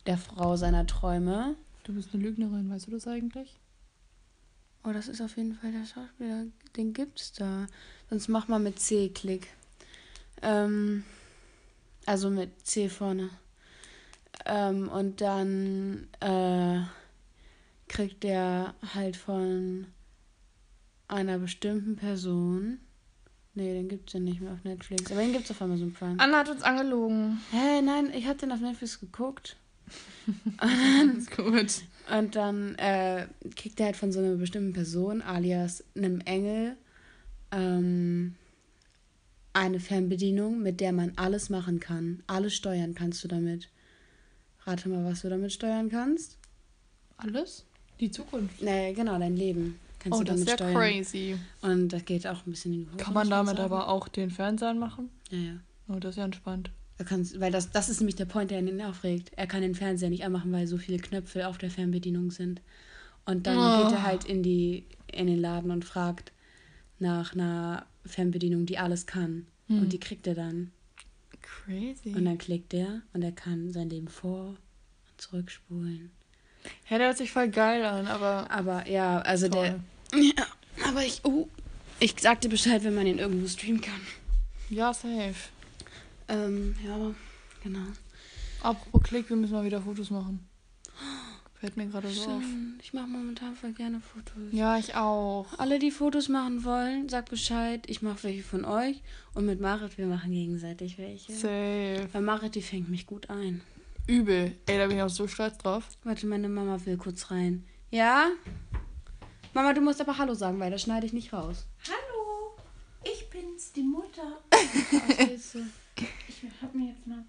der 0.05 0.17
Frau 0.17 0.55
seiner 0.57 0.85
Träume. 0.85 1.55
Du 1.83 1.93
bist 1.93 2.13
eine 2.13 2.23
Lügnerin, 2.23 2.69
weißt 2.69 2.87
du 2.87 2.91
das 2.91 3.07
eigentlich? 3.07 3.57
Oh, 4.87 4.93
das 4.93 5.09
ist 5.09 5.19
auf 5.19 5.35
jeden 5.35 5.53
Fall 5.53 5.73
der 5.73 5.85
Schauspieler. 5.85 6.45
Den 6.77 6.93
gibt's 6.93 7.33
da. 7.33 7.67
Sonst 8.09 8.29
mach 8.29 8.47
mal 8.47 8.59
mit 8.59 8.79
C 8.79 9.09
Klick. 9.09 9.49
Ähm, 10.41 11.03
also 12.05 12.29
mit 12.29 12.65
C 12.65 12.87
vorne. 12.87 13.29
Ähm, 14.45 14.87
und 14.87 15.19
dann 15.19 16.07
äh, 16.21 16.79
kriegt 17.89 18.23
der 18.23 18.75
halt 18.93 19.17
von 19.17 19.87
einer 21.09 21.37
bestimmten 21.37 21.97
Person. 21.97 22.79
Nee, 23.55 23.73
den 23.73 23.89
gibt's 23.89 24.13
ja 24.13 24.21
nicht 24.21 24.39
mehr 24.39 24.53
auf 24.53 24.63
Netflix. 24.63 25.11
Aber 25.11 25.19
den 25.19 25.33
gibt's 25.33 25.51
auf 25.51 25.61
Amazon 25.61 25.91
Prime. 25.91 26.17
Anna 26.17 26.37
hat 26.37 26.49
uns 26.49 26.61
angelogen. 26.63 27.41
Hä, 27.51 27.81
nein, 27.81 28.13
ich 28.13 28.25
hab 28.25 28.37
den 28.37 28.53
auf 28.53 28.61
Netflix 28.61 29.01
geguckt. 29.01 29.57
ist 31.17 31.35
gut. 31.35 31.81
Und 32.15 32.35
dann 32.35 32.75
äh, 32.75 33.27
kriegt 33.55 33.79
er 33.79 33.87
halt 33.87 33.97
von 33.97 34.11
so 34.11 34.19
einer 34.19 34.35
bestimmten 34.35 34.73
Person, 34.73 35.21
alias 35.21 35.83
einem 35.95 36.21
Engel, 36.21 36.77
ähm, 37.51 38.35
eine 39.53 39.79
Fernbedienung, 39.79 40.61
mit 40.61 40.79
der 40.79 40.93
man 40.93 41.13
alles 41.15 41.49
machen 41.49 41.79
kann. 41.79 42.23
Alles 42.27 42.55
steuern 42.55 42.93
kannst 42.93 43.23
du 43.23 43.27
damit. 43.27 43.69
Rate 44.65 44.89
mal, 44.89 45.03
was 45.03 45.21
du 45.21 45.29
damit 45.29 45.51
steuern 45.51 45.89
kannst. 45.89 46.37
Alles? 47.17 47.65
Die 47.99 48.11
Zukunft. 48.11 48.61
Nee, 48.61 48.93
genau, 48.93 49.17
dein 49.17 49.35
Leben. 49.35 49.79
Kannst 49.99 50.19
oh, 50.19 50.23
du 50.23 50.31
das 50.31 50.41
ist 50.41 50.47
damit 50.47 50.59
ja 50.59 50.69
steuern. 50.69 50.93
crazy. 50.93 51.37
Und 51.61 51.89
das 51.89 52.05
geht 52.05 52.27
auch 52.27 52.45
ein 52.45 52.51
bisschen 52.51 52.73
in 52.73 52.79
die 52.81 52.87
Hose. 52.87 52.97
Kann 52.97 53.13
man 53.13 53.29
damit 53.29 53.59
aber 53.59 53.89
auch 53.89 54.07
den 54.07 54.29
Fernseher 54.29 54.73
machen? 54.75 55.09
Ja, 55.29 55.37
ja. 55.37 55.53
Oh, 55.87 55.99
das 55.99 56.11
ist 56.11 56.17
ja 56.17 56.25
entspannt. 56.25 56.69
Er 56.99 57.05
kann's, 57.05 57.39
weil 57.39 57.51
das, 57.51 57.69
das 57.71 57.89
ist 57.89 57.99
nämlich 57.99 58.15
der 58.15 58.25
Point, 58.25 58.49
der 58.51 58.59
ihn 58.59 58.81
aufregt. 58.81 59.31
Er 59.35 59.45
kann 59.47 59.61
den 59.61 59.75
Fernseher 59.75 60.09
nicht 60.09 60.25
anmachen, 60.25 60.51
weil 60.51 60.65
so 60.67 60.77
viele 60.77 60.97
Knöpfe 60.97 61.47
auf 61.47 61.57
der 61.57 61.69
Fernbedienung 61.69 62.31
sind. 62.31 62.61
Und 63.25 63.45
dann 63.45 63.57
Oh. 63.57 63.83
geht 63.83 63.93
er 63.93 64.03
halt 64.03 64.25
in, 64.25 64.41
die, 64.41 64.85
in 65.11 65.27
den 65.27 65.39
Laden 65.39 65.69
und 65.71 65.85
fragt 65.85 66.31
nach 66.99 67.33
einer 67.33 67.85
Fernbedienung, 68.05 68.65
die 68.65 68.77
alles 68.79 69.05
kann. 69.05 69.45
Hm. 69.67 69.79
Und 69.83 69.93
die 69.93 69.99
kriegt 69.99 70.25
er 70.27 70.33
dann. 70.33 70.71
Crazy. 71.41 72.09
Und 72.15 72.25
dann 72.25 72.37
klickt 72.37 72.73
er 72.73 73.01
und 73.13 73.21
er 73.21 73.31
kann 73.31 73.71
sein 73.71 73.89
Leben 73.89 74.07
vor- 74.07 74.49
und 75.09 75.21
zurückspulen. 75.21 76.11
Ja, 76.89 76.97
der 76.97 77.07
hört 77.07 77.17
sich 77.17 77.31
voll 77.31 77.49
geil 77.49 77.85
an, 77.85 78.07
aber. 78.07 78.49
Aber 78.49 78.87
ja, 78.89 79.19
also 79.19 79.47
Toll. 79.47 79.79
der. 80.13 80.19
Ja, 80.19 80.45
aber 80.87 81.03
ich. 81.05 81.21
Oh, 81.23 81.47
ich 81.99 82.15
sag 82.19 82.41
dir 82.41 82.49
Bescheid, 82.49 82.83
wenn 82.83 82.95
man 82.95 83.07
ihn 83.07 83.19
irgendwo 83.19 83.47
streamen 83.47 83.81
kann. 83.81 83.99
Ja, 84.69 84.93
safe. 84.93 85.35
Ähm, 86.27 86.75
ja, 86.85 87.13
genau. 87.63 87.87
Apropos 88.61 89.03
Klick, 89.03 89.29
wir 89.29 89.37
müssen 89.37 89.53
mal 89.53 89.65
wieder 89.65 89.81
Fotos 89.81 90.09
machen. 90.09 90.47
Fällt 91.59 91.75
mir 91.75 91.87
gerade 91.87 92.09
so 92.09 92.29
auf. 92.29 92.41
Schön. 92.43 92.79
Ich 92.83 92.93
mache 92.93 93.07
momentan 93.07 93.55
voll 93.55 93.73
gerne 93.73 93.99
Fotos. 93.99 94.51
Ja, 94.51 94.77
ich 94.77 94.93
auch. 94.93 95.47
Alle, 95.57 95.79
die 95.79 95.89
Fotos 95.89 96.29
machen 96.29 96.63
wollen, 96.63 97.09
sagt 97.09 97.31
Bescheid. 97.31 97.83
Ich 97.87 98.03
mache 98.03 98.23
welche 98.23 98.43
von 98.43 98.63
euch. 98.63 99.01
Und 99.33 99.47
mit 99.47 99.59
Marit, 99.59 99.97
wir 99.97 100.05
machen 100.05 100.31
gegenseitig 100.31 100.99
welche. 100.99 101.33
Safe. 101.33 102.07
Weil 102.11 102.21
Marit, 102.21 102.53
die 102.53 102.61
fängt 102.61 102.89
mich 102.89 103.07
gut 103.07 103.31
ein. 103.31 103.61
Übel. 104.05 104.55
Ey, 104.67 104.77
da 104.77 104.85
bin 104.85 104.97
ich 104.97 105.03
auch 105.03 105.09
so 105.09 105.27
stolz 105.27 105.57
drauf. 105.57 105.83
Warte, 106.03 106.27
meine 106.27 106.47
Mama 106.47 106.79
will 106.85 106.97
kurz 106.97 107.31
rein. 107.31 107.65
Ja? 107.89 108.27
Mama, 109.53 109.73
du 109.73 109.81
musst 109.81 109.99
aber 109.99 110.17
Hallo 110.19 110.35
sagen, 110.35 110.59
weil 110.59 110.69
das 110.69 110.83
schneide 110.83 111.07
ich 111.07 111.13
nicht 111.13 111.33
raus. 111.33 111.65
Hallo, 111.87 112.55
ich 113.03 113.27
bin's, 113.29 113.71
die 113.73 113.83
Mutter. 113.83 114.41
Du? 115.53 115.59
Ich 116.27 116.43
hab 116.61 116.73
mir 116.73 116.89
jetzt 116.89 117.05
mal 117.07 117.23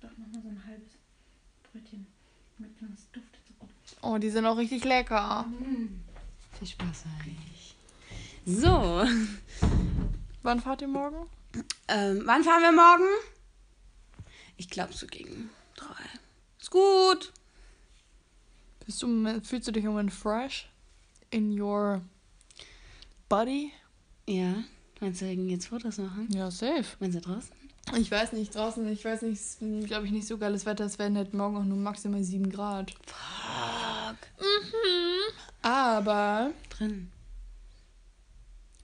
doch 0.00 0.10
noch 0.10 0.26
mal 0.28 0.42
so 0.42 0.48
ein 0.48 0.62
halbes 0.66 0.92
Brötchen 1.70 2.06
mitgenommen. 2.58 2.96
Es 2.96 3.10
duftet 3.12 3.40
so 3.46 3.54
gut. 3.58 3.70
Oh, 4.02 4.18
die 4.18 4.30
sind 4.30 4.46
auch 4.46 4.56
richtig 4.56 4.84
lecker. 4.84 5.46
Viel 6.58 6.68
Spaß 6.68 7.04
euch. 7.26 7.74
So. 8.46 9.04
Wann 10.42 10.60
fahrt 10.60 10.82
ihr 10.82 10.88
morgen? 10.88 11.28
Ähm, 11.88 12.22
wann 12.24 12.44
fahren 12.44 12.62
wir 12.62 12.72
morgen? 12.72 13.08
Ich 14.56 14.68
glaube 14.68 14.92
so 14.92 15.06
gegen 15.06 15.50
drei. 15.76 16.04
Ist 16.60 16.70
gut. 16.70 17.32
Bist 18.86 19.02
du, 19.02 19.40
fühlst 19.42 19.68
du 19.68 19.72
dich 19.72 19.84
im 19.84 19.90
Moment 19.90 20.12
fresh? 20.12 20.68
In 21.30 21.60
your 21.60 22.02
body? 23.28 23.72
Ja. 24.26 24.64
Meinst 25.00 25.22
du, 25.22 25.26
wir 25.26 25.34
jetzt 25.34 25.66
Fotos 25.66 25.98
machen? 25.98 26.28
Ja, 26.30 26.50
safe. 26.50 26.84
Meinst 26.98 27.16
du 27.16 27.20
draußen? 27.20 27.59
Ich 27.96 28.10
weiß 28.10 28.32
nicht, 28.32 28.54
draußen, 28.54 28.86
ich 28.92 29.04
weiß 29.04 29.22
nicht, 29.22 29.34
es 29.40 29.56
ist, 29.60 29.86
glaube 29.86 30.06
ich, 30.06 30.12
nicht 30.12 30.26
so 30.26 30.38
geiles 30.38 30.66
Wetter. 30.66 30.84
Es 30.84 30.98
werden 30.98 31.16
halt 31.16 31.34
morgen 31.34 31.56
auch 31.56 31.64
nur 31.64 31.76
maximal 31.78 32.22
7 32.22 32.50
Grad. 32.50 32.90
Fuck. 33.06 34.16
Mhm. 34.40 35.32
Aber, 35.62 36.50
Drin. 36.70 37.10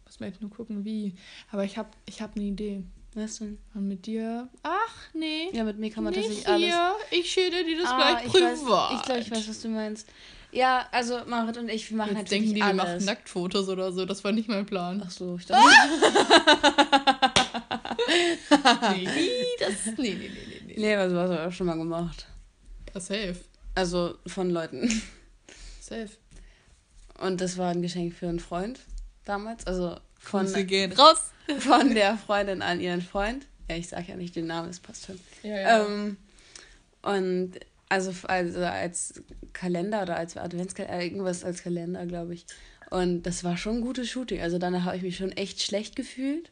muss 0.05 0.21
man 0.21 0.31
jetzt 0.31 0.41
nur 0.43 0.51
gucken, 0.51 0.85
wie. 0.85 1.15
Aber 1.51 1.65
ich 1.65 1.79
habe 1.79 1.89
ich 2.07 2.21
hab 2.21 2.37
eine 2.37 2.45
Idee. 2.45 2.83
Weißt 3.15 3.41
du? 3.41 3.57
Und 3.75 3.89
mit 3.89 4.05
dir? 4.05 4.49
Ach, 4.63 4.95
nee. 5.15 5.49
Ja, 5.55 5.65
mit 5.65 5.79
mir 5.79 5.91
kann 5.91 6.05
man 6.05 6.13
nicht 6.13 6.45
tatsächlich 6.45 6.49
alles. 6.49 6.65
hier. 7.11 7.19
Ich 7.19 7.31
schilder 7.33 7.65
dir 7.65 7.81
das 7.81 7.91
Ah, 7.91 7.97
gleich 7.97 8.27
ich 8.27 8.33
privat. 8.33 8.91
Weiß, 8.91 8.97
ich 8.99 9.03
glaube, 9.07 9.21
ich 9.23 9.31
weiß, 9.31 9.49
was 9.49 9.63
du 9.63 9.69
meinst. 9.69 10.07
Ja, 10.53 10.87
also 10.93 11.21
Marit 11.27 11.57
und 11.57 11.71
ich, 11.71 11.89
wir 11.91 11.97
machen 11.97 12.11
Jetzt 12.11 12.31
natürlich 12.31 12.53
denken 12.53 12.55
die, 12.57 12.61
wir 12.61 12.75
machen 12.75 12.89
alles. 12.91 13.07
Nacktfotos 13.07 13.69
oder 13.71 13.91
so. 13.93 14.05
Das 14.05 14.23
war 14.23 14.33
nicht 14.33 14.49
mein 14.49 14.67
Plan. 14.67 15.03
Ach 15.05 15.11
so, 15.11 15.37
ich 15.39 15.47
dachte. 15.47 15.65
nee, 18.97 19.45
das, 19.59 19.87
nee, 19.97 20.15
nee, 20.15 20.15
nee, 20.15 20.63
nee, 20.67 20.75
nee. 20.77 20.95
aber 20.95 21.11
sowas 21.11 21.31
habe 21.31 21.35
ich 21.35 21.49
auch 21.49 21.53
schon 21.53 21.67
mal 21.67 21.77
gemacht. 21.77 22.27
Ja, 22.95 23.01
safe. 23.01 23.37
Also 23.75 24.17
von 24.27 24.51
Leuten. 24.51 25.03
Safe. 25.81 26.11
Und 27.21 27.41
das 27.41 27.57
war 27.59 27.71
ein 27.71 27.83
Geschenk 27.83 28.15
für 28.15 28.29
einen 28.29 28.41
Freund 28.41 28.81
damals. 29.25 29.67
Also 29.67 29.97
von, 30.19 30.47
Grüße 30.47 30.65
gehen 30.65 30.93
raus. 30.93 31.31
von 31.59 31.95
der 31.95 32.17
Freundin 32.17 32.63
an 32.63 32.81
ihren 32.81 33.03
Freund. 33.03 33.47
Ja, 33.71 33.77
ich 33.77 33.89
sag 33.89 34.09
ja 34.09 34.17
nicht 34.17 34.37
den 34.37 34.47
Namen, 34.47 34.69
es 34.71 34.81
passt 34.81 35.07
schon. 35.07 35.19
Ja, 35.43 35.85
Ähm, 35.85 36.17
und 37.03 37.53
also, 37.89 38.13
also 38.27 38.61
als 38.65 39.23
Kalender 39.53 40.03
oder 40.03 40.17
als 40.17 40.37
Adventskalender, 40.37 41.03
irgendwas 41.05 41.45
als 41.45 41.63
Kalender, 41.63 42.05
glaube 42.07 42.35
ich. 42.35 42.47
Und 42.91 43.23
das 43.25 43.45
war 43.45 43.57
schon 43.57 43.77
ein 43.77 43.81
gutes 43.81 44.09
Shooting. 44.09 44.41
Also 44.41 44.59
danach 44.59 44.85
habe 44.85 44.97
ich 44.97 45.03
mich 45.03 45.17
schon 45.17 45.33
echt 45.33 45.63
schlecht 45.63 45.97
gefühlt, 45.97 46.51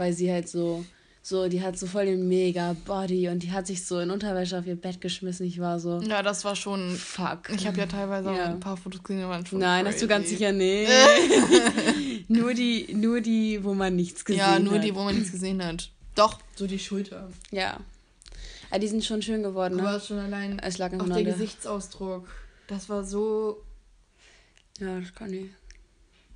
weil 0.00 0.14
sie 0.14 0.32
halt 0.32 0.48
so, 0.48 0.82
so, 1.22 1.46
die 1.48 1.60
hat 1.62 1.78
so 1.78 1.86
voll 1.86 2.06
den 2.06 2.26
mega 2.26 2.74
Body 2.86 3.28
und 3.28 3.42
die 3.42 3.52
hat 3.52 3.66
sich 3.66 3.84
so 3.84 4.00
in 4.00 4.10
Unterwäsche 4.10 4.58
auf 4.58 4.66
ihr 4.66 4.76
Bett 4.76 5.00
geschmissen. 5.02 5.44
Ich 5.46 5.60
war 5.60 5.78
so, 5.78 6.00
ja, 6.00 6.22
das 6.22 6.42
war 6.46 6.56
schon. 6.56 6.96
fuck. 6.96 7.50
Ich 7.54 7.66
habe 7.66 7.76
ja 7.78 7.84
teilweise 7.86 8.30
auch 8.30 8.36
Ja. 8.36 8.46
ein 8.46 8.60
paar 8.60 8.78
Fotos 8.78 9.02
gesehen, 9.02 9.20
die 9.20 9.26
waren 9.28 9.44
schon. 9.44 9.58
Nein, 9.58 9.86
hast 9.86 10.00
du 10.00 10.06
ganz 10.08 10.24
crazy. 10.24 10.36
sicher 10.36 10.52
nicht. 10.52 10.90
nur 12.28 12.54
die, 12.54 12.94
nur 12.94 13.20
die, 13.20 13.62
wo 13.62 13.74
man 13.74 13.94
nichts 13.94 14.24
gesehen 14.24 14.38
Ja, 14.40 14.52
hat. 14.54 14.62
nur 14.62 14.78
die, 14.78 14.94
wo 14.94 15.02
man 15.04 15.14
nichts 15.14 15.32
gesehen 15.32 15.62
hat. 15.62 15.90
Doch, 16.14 16.38
so 16.56 16.66
die 16.66 16.78
Schulter. 16.78 17.28
Ja. 17.50 17.78
Aber 18.70 18.78
die 18.78 18.88
sind 18.88 19.04
schon 19.04 19.20
schön 19.20 19.42
geworden, 19.42 19.78
Aber 19.80 19.92
ne? 19.92 20.00
schon 20.00 20.18
allein 20.18 20.58
Es 20.60 20.78
lag 20.78 20.92
auch 20.98 21.06
der 21.08 21.24
Gesichtsausdruck. 21.24 22.26
Das 22.68 22.88
war 22.88 23.04
so. 23.04 23.62
Ja, 24.78 24.98
das 25.00 25.14
kann 25.14 25.32
ich. 25.34 25.46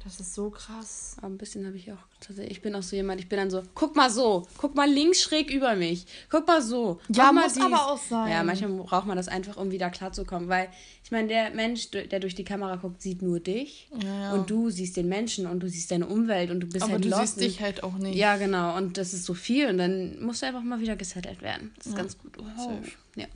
Das 0.04 0.20
ist 0.20 0.34
so 0.34 0.50
krass. 0.50 1.16
Aber 1.18 1.28
ein 1.28 1.38
bisschen 1.38 1.66
habe 1.66 1.78
ich 1.78 1.90
auch 1.90 1.96
tatsächlich. 2.20 2.58
Ich 2.58 2.62
bin 2.62 2.74
auch 2.74 2.82
so 2.82 2.94
jemand, 2.94 3.20
ich 3.22 3.28
bin 3.28 3.38
dann 3.38 3.50
so, 3.50 3.62
guck 3.74 3.96
mal 3.96 4.10
so, 4.10 4.46
guck 4.58 4.74
mal 4.74 4.88
links 4.88 5.22
schräg 5.22 5.50
über 5.50 5.74
mich, 5.76 6.06
guck 6.28 6.46
mal 6.46 6.60
so. 6.60 7.00
Ja, 7.08 7.32
mal 7.32 7.44
muss 7.44 7.58
aber 7.58 7.90
auch 7.90 7.98
sein. 7.98 8.30
Ja, 8.30 8.42
manchmal 8.44 8.70
braucht 8.72 9.06
man 9.06 9.16
das 9.16 9.28
einfach, 9.28 9.56
um 9.56 9.70
wieder 9.70 9.88
klarzukommen, 9.88 10.50
weil 10.50 10.68
ich 11.02 11.10
meine, 11.10 11.28
der 11.28 11.50
Mensch, 11.50 11.90
der 11.90 12.20
durch 12.20 12.34
die 12.34 12.44
Kamera 12.44 12.76
guckt, 12.76 13.00
sieht 13.00 13.22
nur 13.22 13.40
dich 13.40 13.88
Ja, 14.02 14.34
und 14.34 14.50
du 14.50 14.68
siehst 14.68 14.96
den 14.98 15.08
Menschen 15.08 15.46
und 15.46 15.60
du 15.60 15.70
siehst 15.70 15.90
deine 15.90 16.06
Umwelt 16.06 16.50
und 16.50 16.60
du 16.60 16.66
bist 16.66 16.84
aber 16.84 16.94
halt 16.94 17.04
du 17.04 17.08
lost 17.08 17.38
siehst 17.38 17.40
dich 17.40 17.60
halt 17.62 17.82
auch 17.82 17.94
nicht. 17.94 18.16
Ja, 18.16 18.36
genau. 18.36 18.76
Und 18.76 18.98
das 18.98 19.14
ist 19.14 19.24
so 19.24 19.32
viel 19.32 19.68
und 19.68 19.78
dann 19.78 20.22
musst 20.22 20.42
du 20.42 20.46
einfach 20.46 20.62
mal 20.62 20.80
wieder 20.80 20.96
gesettelt 20.96 21.40
werden. 21.40 21.72
Das 21.78 21.86
ist 21.86 21.92
Ja, 21.92 21.98
ganz 21.98 22.18
gut. 22.18 22.36
Safe. 22.56 22.90
Ja. 23.16 23.26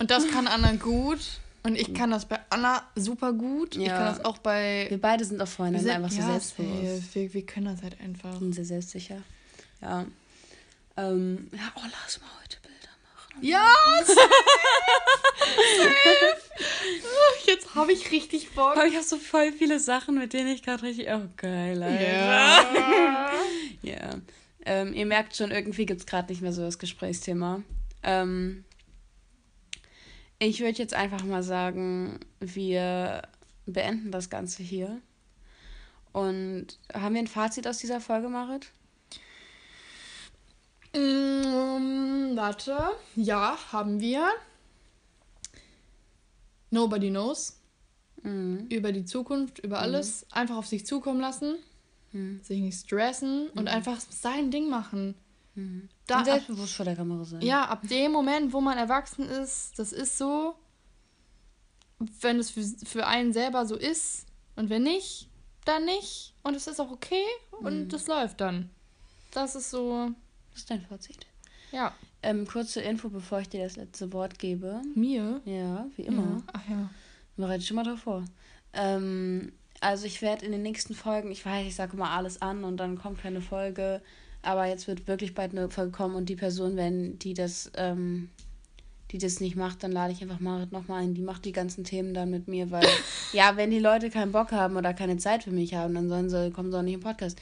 Und 0.00 0.10
das 0.10 0.26
kann 0.26 0.48
Anna 0.48 0.74
gut. 0.74 1.20
Und 1.66 1.76
ich 1.76 1.94
kann 1.94 2.10
das 2.10 2.26
bei 2.26 2.38
Anna 2.50 2.82
super 2.94 3.32
gut. 3.32 3.74
Ich 3.76 3.86
Ja. 3.86 3.96
kann 3.96 4.06
das 4.14 4.24
auch 4.24 4.36
bei. 4.38 4.86
Wir 4.90 5.00
beide 5.00 5.24
sind 5.24 5.40
auch 5.40 5.48
Freunde, 5.48 5.80
sind- 5.80 5.90
einfach 5.90 6.10
so 6.10 6.18
ja, 6.20 6.26
selbstbewusst. 6.26 7.06
safe. 7.06 7.14
Wir, 7.14 7.34
wir 7.34 7.46
können 7.46 7.66
das 7.66 7.82
halt 7.82 7.98
einfach. 8.00 8.38
sind 8.38 8.54
sehr 8.54 8.64
selbstsicher. 8.66 9.22
Ja. 9.80 10.04
Ähm, 10.96 11.48
ja, 11.52 11.72
oh, 11.76 11.80
lass 11.84 12.20
mal 12.20 12.28
heute 12.42 12.58
Bilder 12.60 12.92
machen. 13.16 13.38
Ja! 13.42 13.74
Jetzt 17.46 17.74
habe 17.74 17.92
ich 17.92 18.10
richtig 18.10 18.50
Bock. 18.54 18.72
Aber 18.76 18.86
ich 18.86 18.94
habe 18.94 19.04
so 19.04 19.16
voll 19.16 19.52
viele 19.52 19.80
Sachen, 19.80 20.16
mit 20.18 20.32
denen 20.32 20.48
ich 20.48 20.62
gerade 20.62 20.82
richtig. 20.82 21.08
Oh, 21.10 21.22
geil, 21.36 21.82
Alter. 21.82 22.12
Ja. 22.12 23.30
Ja. 23.82 24.14
Ähm, 24.64 24.94
ihr 24.94 25.04
merkt 25.04 25.36
schon, 25.36 25.50
irgendwie 25.50 25.84
gibt 25.84 26.00
es 26.00 26.06
gerade 26.06 26.32
nicht 26.32 26.40
mehr 26.40 26.54
so 26.54 26.62
das 26.62 26.78
Gesprächsthema. 26.78 27.60
Ähm, 28.02 28.64
ich 30.44 30.60
würde 30.60 30.78
jetzt 30.78 30.94
einfach 30.94 31.24
mal 31.24 31.42
sagen, 31.42 32.20
wir 32.40 33.22
beenden 33.66 34.10
das 34.10 34.30
Ganze 34.30 34.62
hier. 34.62 35.00
Und 36.12 36.78
haben 36.92 37.14
wir 37.14 37.22
ein 37.22 37.26
Fazit 37.26 37.66
aus 37.66 37.78
dieser 37.78 38.00
Folge, 38.00 38.28
Marit? 38.28 38.70
Mm, 40.94 42.36
warte. 42.36 42.78
Ja, 43.16 43.58
haben 43.72 44.00
wir. 44.00 44.28
Nobody 46.70 47.10
knows. 47.10 47.58
Mhm. 48.22 48.66
Über 48.70 48.92
die 48.92 49.04
Zukunft, 49.04 49.58
über 49.58 49.80
alles. 49.80 50.26
Einfach 50.30 50.56
auf 50.56 50.66
sich 50.66 50.86
zukommen 50.86 51.20
lassen. 51.20 51.56
Mhm. 52.12 52.40
Sich 52.42 52.60
nicht 52.60 52.78
stressen 52.78 53.48
und 53.50 53.68
einfach 53.68 53.98
sein 54.00 54.50
Ding 54.50 54.68
machen. 54.68 55.14
Mhm. 56.04 56.06
Da, 56.06 56.18
Und 56.18 56.24
selbstbewusst 56.26 56.74
vor 56.74 56.84
der 56.84 56.96
Kamera 56.96 57.24
sein. 57.24 57.40
Ja, 57.40 57.64
ab 57.64 57.86
dem 57.88 58.12
Moment, 58.12 58.52
wo 58.52 58.60
man 58.60 58.76
erwachsen 58.76 59.28
ist, 59.28 59.78
das 59.78 59.92
ist 59.92 60.18
so, 60.18 60.54
wenn 62.20 62.38
es 62.38 62.50
für, 62.50 62.62
für 62.84 63.06
einen 63.06 63.32
selber 63.32 63.64
so 63.66 63.76
ist 63.76 64.26
und 64.56 64.68
wenn 64.68 64.82
nicht, 64.82 65.28
dann 65.64 65.84
nicht. 65.86 66.34
Und 66.42 66.54
es 66.54 66.66
ist 66.66 66.80
auch 66.80 66.90
okay 66.90 67.24
und 67.50 67.88
das 67.88 68.06
läuft 68.06 68.40
dann. 68.40 68.70
Das 69.30 69.54
ist 69.54 69.70
so, 69.70 70.10
Das 70.52 70.60
ist 70.60 70.70
dein 70.70 70.82
Fazit. 70.82 71.26
Ja. 71.72 71.92
Ähm, 72.22 72.46
kurze 72.46 72.80
Info, 72.80 73.08
bevor 73.08 73.40
ich 73.40 73.48
dir 73.48 73.64
das 73.64 73.76
letzte 73.76 74.12
Wort 74.12 74.38
gebe. 74.38 74.82
Mir? 74.94 75.40
Ja, 75.44 75.86
wie 75.96 76.02
immer. 76.02 76.22
Ja. 76.22 76.42
Ach 76.52 76.68
ja. 76.68 76.90
Bereite 77.36 77.64
schon 77.64 77.76
mal 77.76 77.84
davor. 77.84 78.24
Ähm, 78.72 79.52
also 79.80 80.06
ich 80.06 80.22
werde 80.22 80.46
in 80.46 80.52
den 80.52 80.62
nächsten 80.62 80.94
Folgen, 80.94 81.30
ich 81.30 81.44
weiß, 81.44 81.66
ich 81.66 81.74
sage 81.74 81.94
immer 81.94 82.10
alles 82.10 82.40
an 82.40 82.64
und 82.64 82.76
dann 82.76 82.96
kommt 82.96 83.20
keine 83.20 83.40
Folge, 83.40 84.02
aber 84.44 84.66
jetzt 84.66 84.86
wird 84.86 85.06
wirklich 85.06 85.34
bald 85.34 85.52
eine 85.52 85.70
Folge 85.70 85.92
kommen 85.92 86.14
und 86.14 86.28
die 86.28 86.36
Person, 86.36 86.76
wenn 86.76 87.18
die 87.18 87.34
das, 87.34 87.70
ähm, 87.76 88.30
die 89.10 89.18
das 89.18 89.40
nicht 89.40 89.56
macht, 89.56 89.82
dann 89.82 89.92
lade 89.92 90.12
ich 90.12 90.22
einfach 90.22 90.40
Marit 90.40 90.72
nochmal 90.72 91.02
ein. 91.02 91.14
Die 91.14 91.22
macht 91.22 91.44
die 91.44 91.52
ganzen 91.52 91.84
Themen 91.84 92.14
dann 92.14 92.30
mit 92.30 92.48
mir, 92.48 92.70
weil, 92.70 92.86
ja, 93.32 93.56
wenn 93.56 93.70
die 93.70 93.78
Leute 93.78 94.10
keinen 94.10 94.32
Bock 94.32 94.52
haben 94.52 94.76
oder 94.76 94.94
keine 94.94 95.16
Zeit 95.16 95.44
für 95.44 95.52
mich 95.52 95.74
haben, 95.74 95.94
dann 95.94 96.08
sollen 96.08 96.30
sie, 96.30 96.50
kommen 96.50 96.70
sie 96.70 96.78
auch 96.78 96.82
nicht 96.82 96.94
im 96.94 97.00
Podcast. 97.00 97.38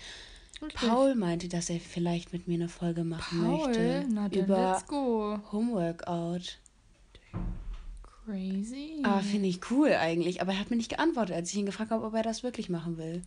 Paul 0.74 1.14
meinte, 1.14 1.48
dass 1.48 1.70
er 1.70 1.80
vielleicht 1.80 2.32
mit 2.32 2.46
mir 2.46 2.54
eine 2.54 2.68
Folge 2.68 3.04
machen 3.04 3.42
Paul? 3.42 3.66
möchte. 3.66 4.04
Na 4.10 4.28
dann, 4.28 4.44
über 4.44 4.72
let's 4.72 4.86
go. 4.86 5.38
Homeworkout. 5.50 6.58
Crazy. 8.24 9.02
Ah, 9.02 9.20
finde 9.20 9.48
ich 9.48 9.70
cool 9.70 9.92
eigentlich. 9.92 10.40
Aber 10.40 10.52
er 10.52 10.60
hat 10.60 10.70
mir 10.70 10.76
nicht 10.76 10.90
geantwortet, 10.90 11.34
als 11.34 11.50
ich 11.50 11.58
ihn 11.58 11.66
gefragt 11.66 11.90
habe, 11.90 12.04
ob 12.04 12.14
er 12.14 12.22
das 12.22 12.44
wirklich 12.44 12.68
machen 12.68 12.96
will. 12.96 13.22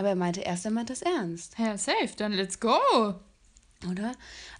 Aber 0.00 0.08
er 0.08 0.14
meinte 0.16 0.40
erst, 0.40 0.64
er 0.64 0.70
meint 0.70 0.88
das 0.88 1.02
ernst, 1.02 1.56
Ja, 1.58 1.76
safe, 1.76 2.08
dann 2.16 2.32
let's 2.32 2.58
go. 2.58 2.72
oder? 3.86 4.12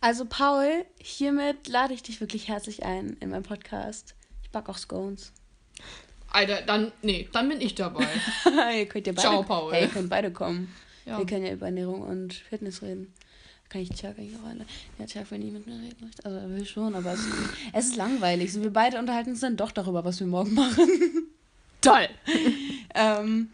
Also, 0.03 0.27
Paul, 0.27 0.85
hiermit 0.99 1.67
lade 1.67 1.95
ich 1.95 2.03
dich 2.03 2.21
wirklich 2.21 2.47
herzlich 2.49 2.85
ein 2.85 3.17
in 3.21 3.31
meinen 3.31 3.43
Podcast. 3.43 4.15
Ich 4.43 4.51
backe 4.51 4.71
auch 4.71 4.77
Scones. 4.77 5.33
Alter, 6.31 6.61
dann, 6.61 6.93
nee, 7.01 7.27
dann 7.33 7.49
bin 7.49 7.63
ich 7.63 7.75
dabei. 7.75 8.07
ihr 8.77 8.85
könnt 8.85 9.07
ja 9.07 9.15
beide, 9.15 9.29
Ciao, 9.29 9.43
Paul. 9.43 9.73
Hey, 9.73 9.85
ihr 9.85 9.89
könnt 9.89 10.11
beide 10.11 10.31
kommen. 10.31 10.71
Ja. 11.07 11.17
Wir 11.17 11.25
können 11.25 11.47
ja 11.47 11.53
über 11.55 11.65
Ernährung 11.67 12.03
und 12.03 12.35
Fitness 12.35 12.83
reden. 12.83 13.11
Kann 13.71 13.81
ich 13.81 13.89
Chuck 13.89 14.19
eigentlich 14.19 14.37
auch 14.37 14.47
einladen? 14.47 14.69
Ja, 14.99 15.07
Chuck 15.07 15.31
will 15.31 15.39
nie 15.39 15.53
mit 15.53 15.67
mir 15.67 15.73
reden. 15.81 15.97
möchte. 16.05 16.23
Also, 16.23 16.37
er 16.37 16.51
will 16.51 16.67
schon, 16.67 16.95
aber 16.95 17.15
es, 17.15 17.21
es 17.73 17.87
ist 17.87 17.97
langweilig. 17.97 18.53
So, 18.53 18.61
wir 18.63 18.75
beide 18.75 18.99
unterhalten 18.99 19.31
uns 19.31 19.41
dann 19.41 19.57
doch 19.57 19.73
darüber, 19.73 20.05
was 20.05 20.21
wir 20.21 20.27
morgen 20.27 20.53
machen. 20.65 20.87
Toll. 21.81 22.11
ähm, 22.95 23.49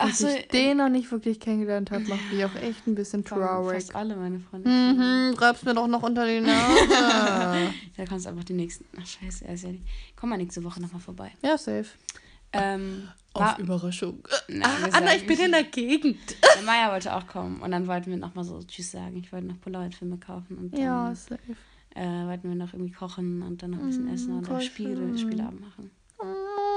Dass 0.00 0.24
Achso, 0.24 0.28
ich 0.28 0.48
den 0.48 0.78
noch 0.78 0.88
nicht 0.88 1.10
wirklich 1.12 1.38
kennengelernt 1.40 1.90
habe, 1.90 2.04
macht 2.08 2.32
mich 2.32 2.44
auch 2.44 2.54
echt 2.56 2.86
ein 2.86 2.94
bisschen 2.94 3.24
traurig. 3.24 3.74
fast 3.74 3.94
alle 3.94 4.16
meine 4.16 4.40
Freunde. 4.40 4.68
Mhm, 4.68 5.34
reib's 5.38 5.62
mir 5.62 5.74
doch 5.74 5.86
noch 5.86 6.02
unter 6.02 6.26
die 6.26 6.40
Nase. 6.40 7.70
Da 7.96 8.04
kannst 8.06 8.24
du 8.24 8.30
einfach 8.30 8.44
die 8.44 8.54
nächsten. 8.54 8.86
Ach, 8.98 9.06
scheiße, 9.06 9.44
er 9.44 9.54
ist 9.54 9.64
ja 9.64 9.70
nicht. 9.72 9.84
Komm 10.16 10.30
mal 10.30 10.36
nächste 10.38 10.64
Woche 10.64 10.80
nochmal 10.80 11.00
vorbei. 11.02 11.32
ja, 11.42 11.58
safe. 11.58 11.86
Ähm, 12.52 13.08
Auf 13.34 13.42
war, 13.42 13.58
Überraschung. 13.60 14.26
Ah, 14.26 14.40
wir 14.48 14.94
Anna, 14.94 15.14
ich 15.14 15.24
bin 15.26 15.38
in 15.38 15.52
der 15.52 15.62
Gegend. 15.64 16.18
Der 16.56 16.62
Maya 16.62 16.90
wollte 16.90 17.14
auch 17.14 17.26
kommen. 17.28 17.60
Und 17.60 17.70
dann 17.70 17.86
wollten 17.86 18.10
wir 18.10 18.16
nochmal 18.16 18.44
so 18.44 18.60
Tschüss 18.62 18.90
sagen. 18.90 19.16
Ich 19.18 19.30
wollte 19.32 19.46
noch 19.46 19.60
Polaroid-Filme 19.60 20.16
kaufen. 20.18 20.56
Und 20.58 20.72
dann 20.74 20.80
Ja, 20.80 21.14
safe. 21.14 21.38
äh, 21.94 22.00
wollten 22.26 22.48
wir 22.48 22.56
noch 22.56 22.72
irgendwie 22.72 22.90
kochen 22.92 23.42
und 23.42 23.62
dann 23.62 23.70
noch 23.70 23.78
ein 23.78 23.86
bisschen 23.86 24.06
Mm, 24.06 24.14
essen 24.14 24.32
und 24.32 24.48
dann 24.48 24.56
voll 24.56 24.62
Spiele, 24.62 24.96
schön. 24.96 25.18
Spieleabend 25.18 25.60
machen. 25.60 25.90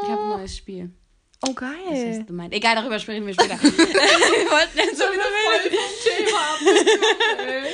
Ich 0.03 0.09
habe 0.09 0.21
ein 0.21 0.29
neues 0.29 0.55
Spiel. 0.57 0.91
Oh, 1.45 1.53
Das 1.53 1.55
geil. 1.55 2.17
hast 2.19 2.29
du 2.29 2.33
meint. 2.33 2.53
Egal, 2.53 2.75
darüber 2.75 2.99
sprechen 2.99 3.25
wir 3.27 3.33
später. 3.33 3.55
wir 3.61 3.69
wollten 3.71 4.77
jetzt 4.77 4.97
so 4.97 5.03
wieder 5.03 5.23
reden. 5.23 5.77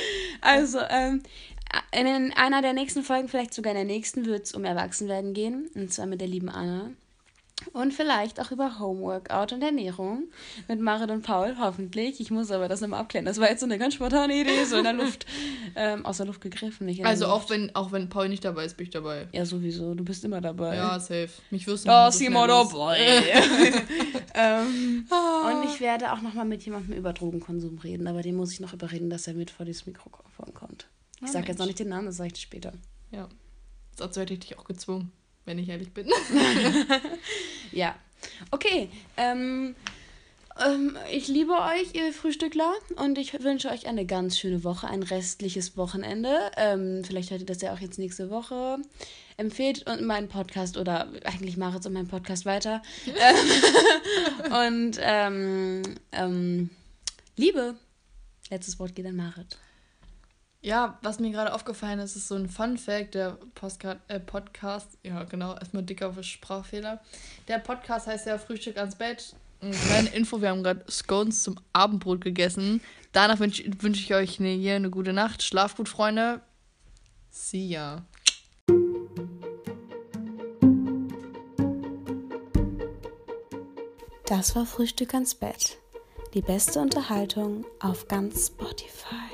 Also, 0.42 0.78
ähm, 0.88 1.22
in 1.92 2.32
einer 2.32 2.62
der 2.62 2.72
nächsten 2.72 3.02
Folgen, 3.02 3.28
vielleicht 3.28 3.52
sogar 3.54 3.72
in 3.72 3.76
der 3.76 3.84
nächsten, 3.84 4.24
wird 4.26 4.46
es 4.46 4.54
um 4.54 4.64
Erwachsenwerden 4.64 5.34
gehen. 5.34 5.70
Und 5.74 5.92
zwar 5.92 6.06
mit 6.06 6.20
der 6.20 6.28
lieben 6.28 6.48
Anna. 6.48 6.90
Und 7.72 7.92
vielleicht 7.94 8.40
auch 8.40 8.50
über 8.50 8.78
Homeworkout 8.78 9.52
und 9.52 9.62
Ernährung 9.62 10.24
mit 10.68 10.80
Marit 10.80 11.10
und 11.10 11.22
Paul, 11.22 11.56
hoffentlich. 11.58 12.20
Ich 12.20 12.30
muss 12.30 12.50
aber 12.50 12.68
das 12.68 12.80
nochmal 12.80 13.00
abklären. 13.00 13.26
Das 13.26 13.38
war 13.38 13.48
jetzt 13.50 13.60
so 13.60 13.66
eine 13.66 13.78
ganz 13.78 13.94
spontane 13.94 14.34
Idee, 14.34 14.64
so 14.64 14.76
in 14.78 14.84
der 14.84 14.92
Luft, 14.92 15.26
ähm, 15.76 16.04
aus 16.06 16.16
der 16.18 16.26
Luft 16.26 16.40
gegriffen. 16.40 16.86
Nicht 16.86 17.04
Also 17.04 17.26
Luft. 17.26 17.34
auch 17.44 17.50
wenn, 17.50 17.74
auch 17.76 17.92
wenn 17.92 18.08
Paul 18.08 18.28
nicht 18.28 18.44
dabei 18.44 18.64
ist, 18.64 18.76
bin 18.76 18.84
ich 18.86 18.90
dabei. 18.90 19.28
Ja, 19.32 19.44
sowieso. 19.44 19.94
Du 19.94 20.04
bist 20.04 20.24
immer 20.24 20.40
dabei. 20.40 20.76
Ja, 20.76 20.98
safe. 20.98 21.28
Mich 21.50 21.66
wirst 21.66 21.84
du 21.84 21.88
Da 21.88 22.06
nicht 22.06 22.14
ist 22.14 22.18
so 22.18 22.24
jemand 22.24 22.48
los. 22.48 22.70
dabei. 22.70 22.98
ähm, 24.34 25.06
Ah. 25.10 25.50
und 25.50 25.68
ich 25.70 25.80
werde 25.80 26.12
auch 26.12 26.20
nochmal 26.22 26.44
mit 26.44 26.62
jemandem 26.64 26.96
über 26.96 27.12
Drogenkonsum 27.12 27.78
reden, 27.78 28.06
aber 28.06 28.22
den 28.22 28.36
muss 28.36 28.52
ich 28.52 28.60
noch 28.60 28.72
überreden, 28.72 29.10
dass 29.10 29.26
er 29.26 29.34
mit 29.34 29.50
vor 29.50 29.66
dieses 29.66 29.86
Mikrofon 29.86 30.54
kommt. 30.54 30.88
Ich 31.20 31.28
Ah, 31.28 31.32
sage 31.32 31.48
jetzt 31.48 31.58
noch 31.58 31.66
nicht 31.66 31.78
den 31.78 31.88
Namen, 31.88 32.06
das 32.06 32.16
sage 32.16 32.30
ich 32.34 32.40
später. 32.40 32.72
Ja. 33.10 33.28
Dazu 33.96 34.20
hätte 34.20 34.32
ich 34.34 34.40
dich 34.40 34.58
auch 34.58 34.64
gezwungen, 34.64 35.12
wenn 35.44 35.58
ich 35.58 35.68
ehrlich 35.68 35.92
bin. 35.92 36.08
Ja. 37.72 37.94
Okay. 38.50 38.88
Ähm, 39.16 39.74
ähm, 40.64 40.96
ich 41.10 41.28
liebe 41.28 41.52
euch, 41.52 41.94
ihr 41.94 42.12
Frühstückler, 42.12 42.72
und 42.96 43.18
ich 43.18 43.32
wünsche 43.42 43.70
euch 43.70 43.86
eine 43.86 44.06
ganz 44.06 44.38
schöne 44.38 44.64
Woche, 44.64 44.88
ein 44.88 45.02
restliches 45.02 45.76
Wochenende. 45.76 46.50
Ähm, 46.56 47.02
vielleicht 47.04 47.30
hört 47.30 47.40
ihr 47.40 47.46
das 47.46 47.62
ja 47.62 47.72
auch 47.72 47.78
jetzt 47.78 47.98
nächste 47.98 48.30
Woche. 48.30 48.78
Empfehlt 49.36 49.88
und 49.88 50.02
meinen 50.02 50.28
Podcast 50.28 50.76
oder 50.76 51.08
eigentlich 51.24 51.56
Maritz 51.56 51.86
und 51.86 51.94
meinen 51.94 52.08
Podcast 52.08 52.44
weiter. 52.44 52.82
Ähm, 54.52 54.68
und 54.68 54.98
ähm, 55.00 55.82
ähm, 56.12 56.70
Liebe. 57.36 57.76
Letztes 58.50 58.78
Wort 58.78 58.94
geht 58.94 59.06
an 59.06 59.16
Marit. 59.16 59.56
Ja, 60.62 60.98
was 61.00 61.20
mir 61.20 61.30
gerade 61.30 61.54
aufgefallen 61.54 62.00
ist, 62.00 62.16
ist 62.16 62.28
so 62.28 62.34
ein 62.34 62.48
Fun 62.48 62.76
Fact, 62.76 63.14
der 63.14 63.38
Postcard, 63.54 63.98
äh, 64.08 64.20
Podcast, 64.20 64.98
ja 65.02 65.24
genau, 65.24 65.54
erstmal 65.54 65.82
dicker 65.82 66.08
auf 66.08 66.22
Sprachfehler. 66.22 67.00
Der 67.48 67.58
Podcast 67.58 68.06
heißt 68.06 68.26
ja 68.26 68.36
Frühstück 68.36 68.76
ans 68.76 68.94
Bett. 68.94 69.34
Eine 69.62 69.74
kleine 69.74 70.08
Info, 70.10 70.42
wir 70.42 70.50
haben 70.50 70.62
gerade 70.62 70.84
Scones 70.90 71.42
zum 71.42 71.56
Abendbrot 71.72 72.20
gegessen. 72.22 72.82
Danach 73.12 73.40
wünsche 73.40 73.64
wünsch 73.80 74.00
ich 74.00 74.14
euch 74.14 74.38
eine, 74.38 74.50
hier 74.50 74.74
eine 74.74 74.90
gute 74.90 75.14
Nacht. 75.14 75.42
Schlaf 75.42 75.76
gut, 75.76 75.88
Freunde. 75.88 76.42
See 77.30 77.66
ya. 77.66 78.04
Das 84.26 84.54
war 84.54 84.66
Frühstück 84.66 85.14
ans 85.14 85.34
Bett. 85.34 85.78
Die 86.34 86.42
beste 86.42 86.80
Unterhaltung 86.80 87.64
auf 87.80 88.08
ganz 88.08 88.48
Spotify. 88.48 89.29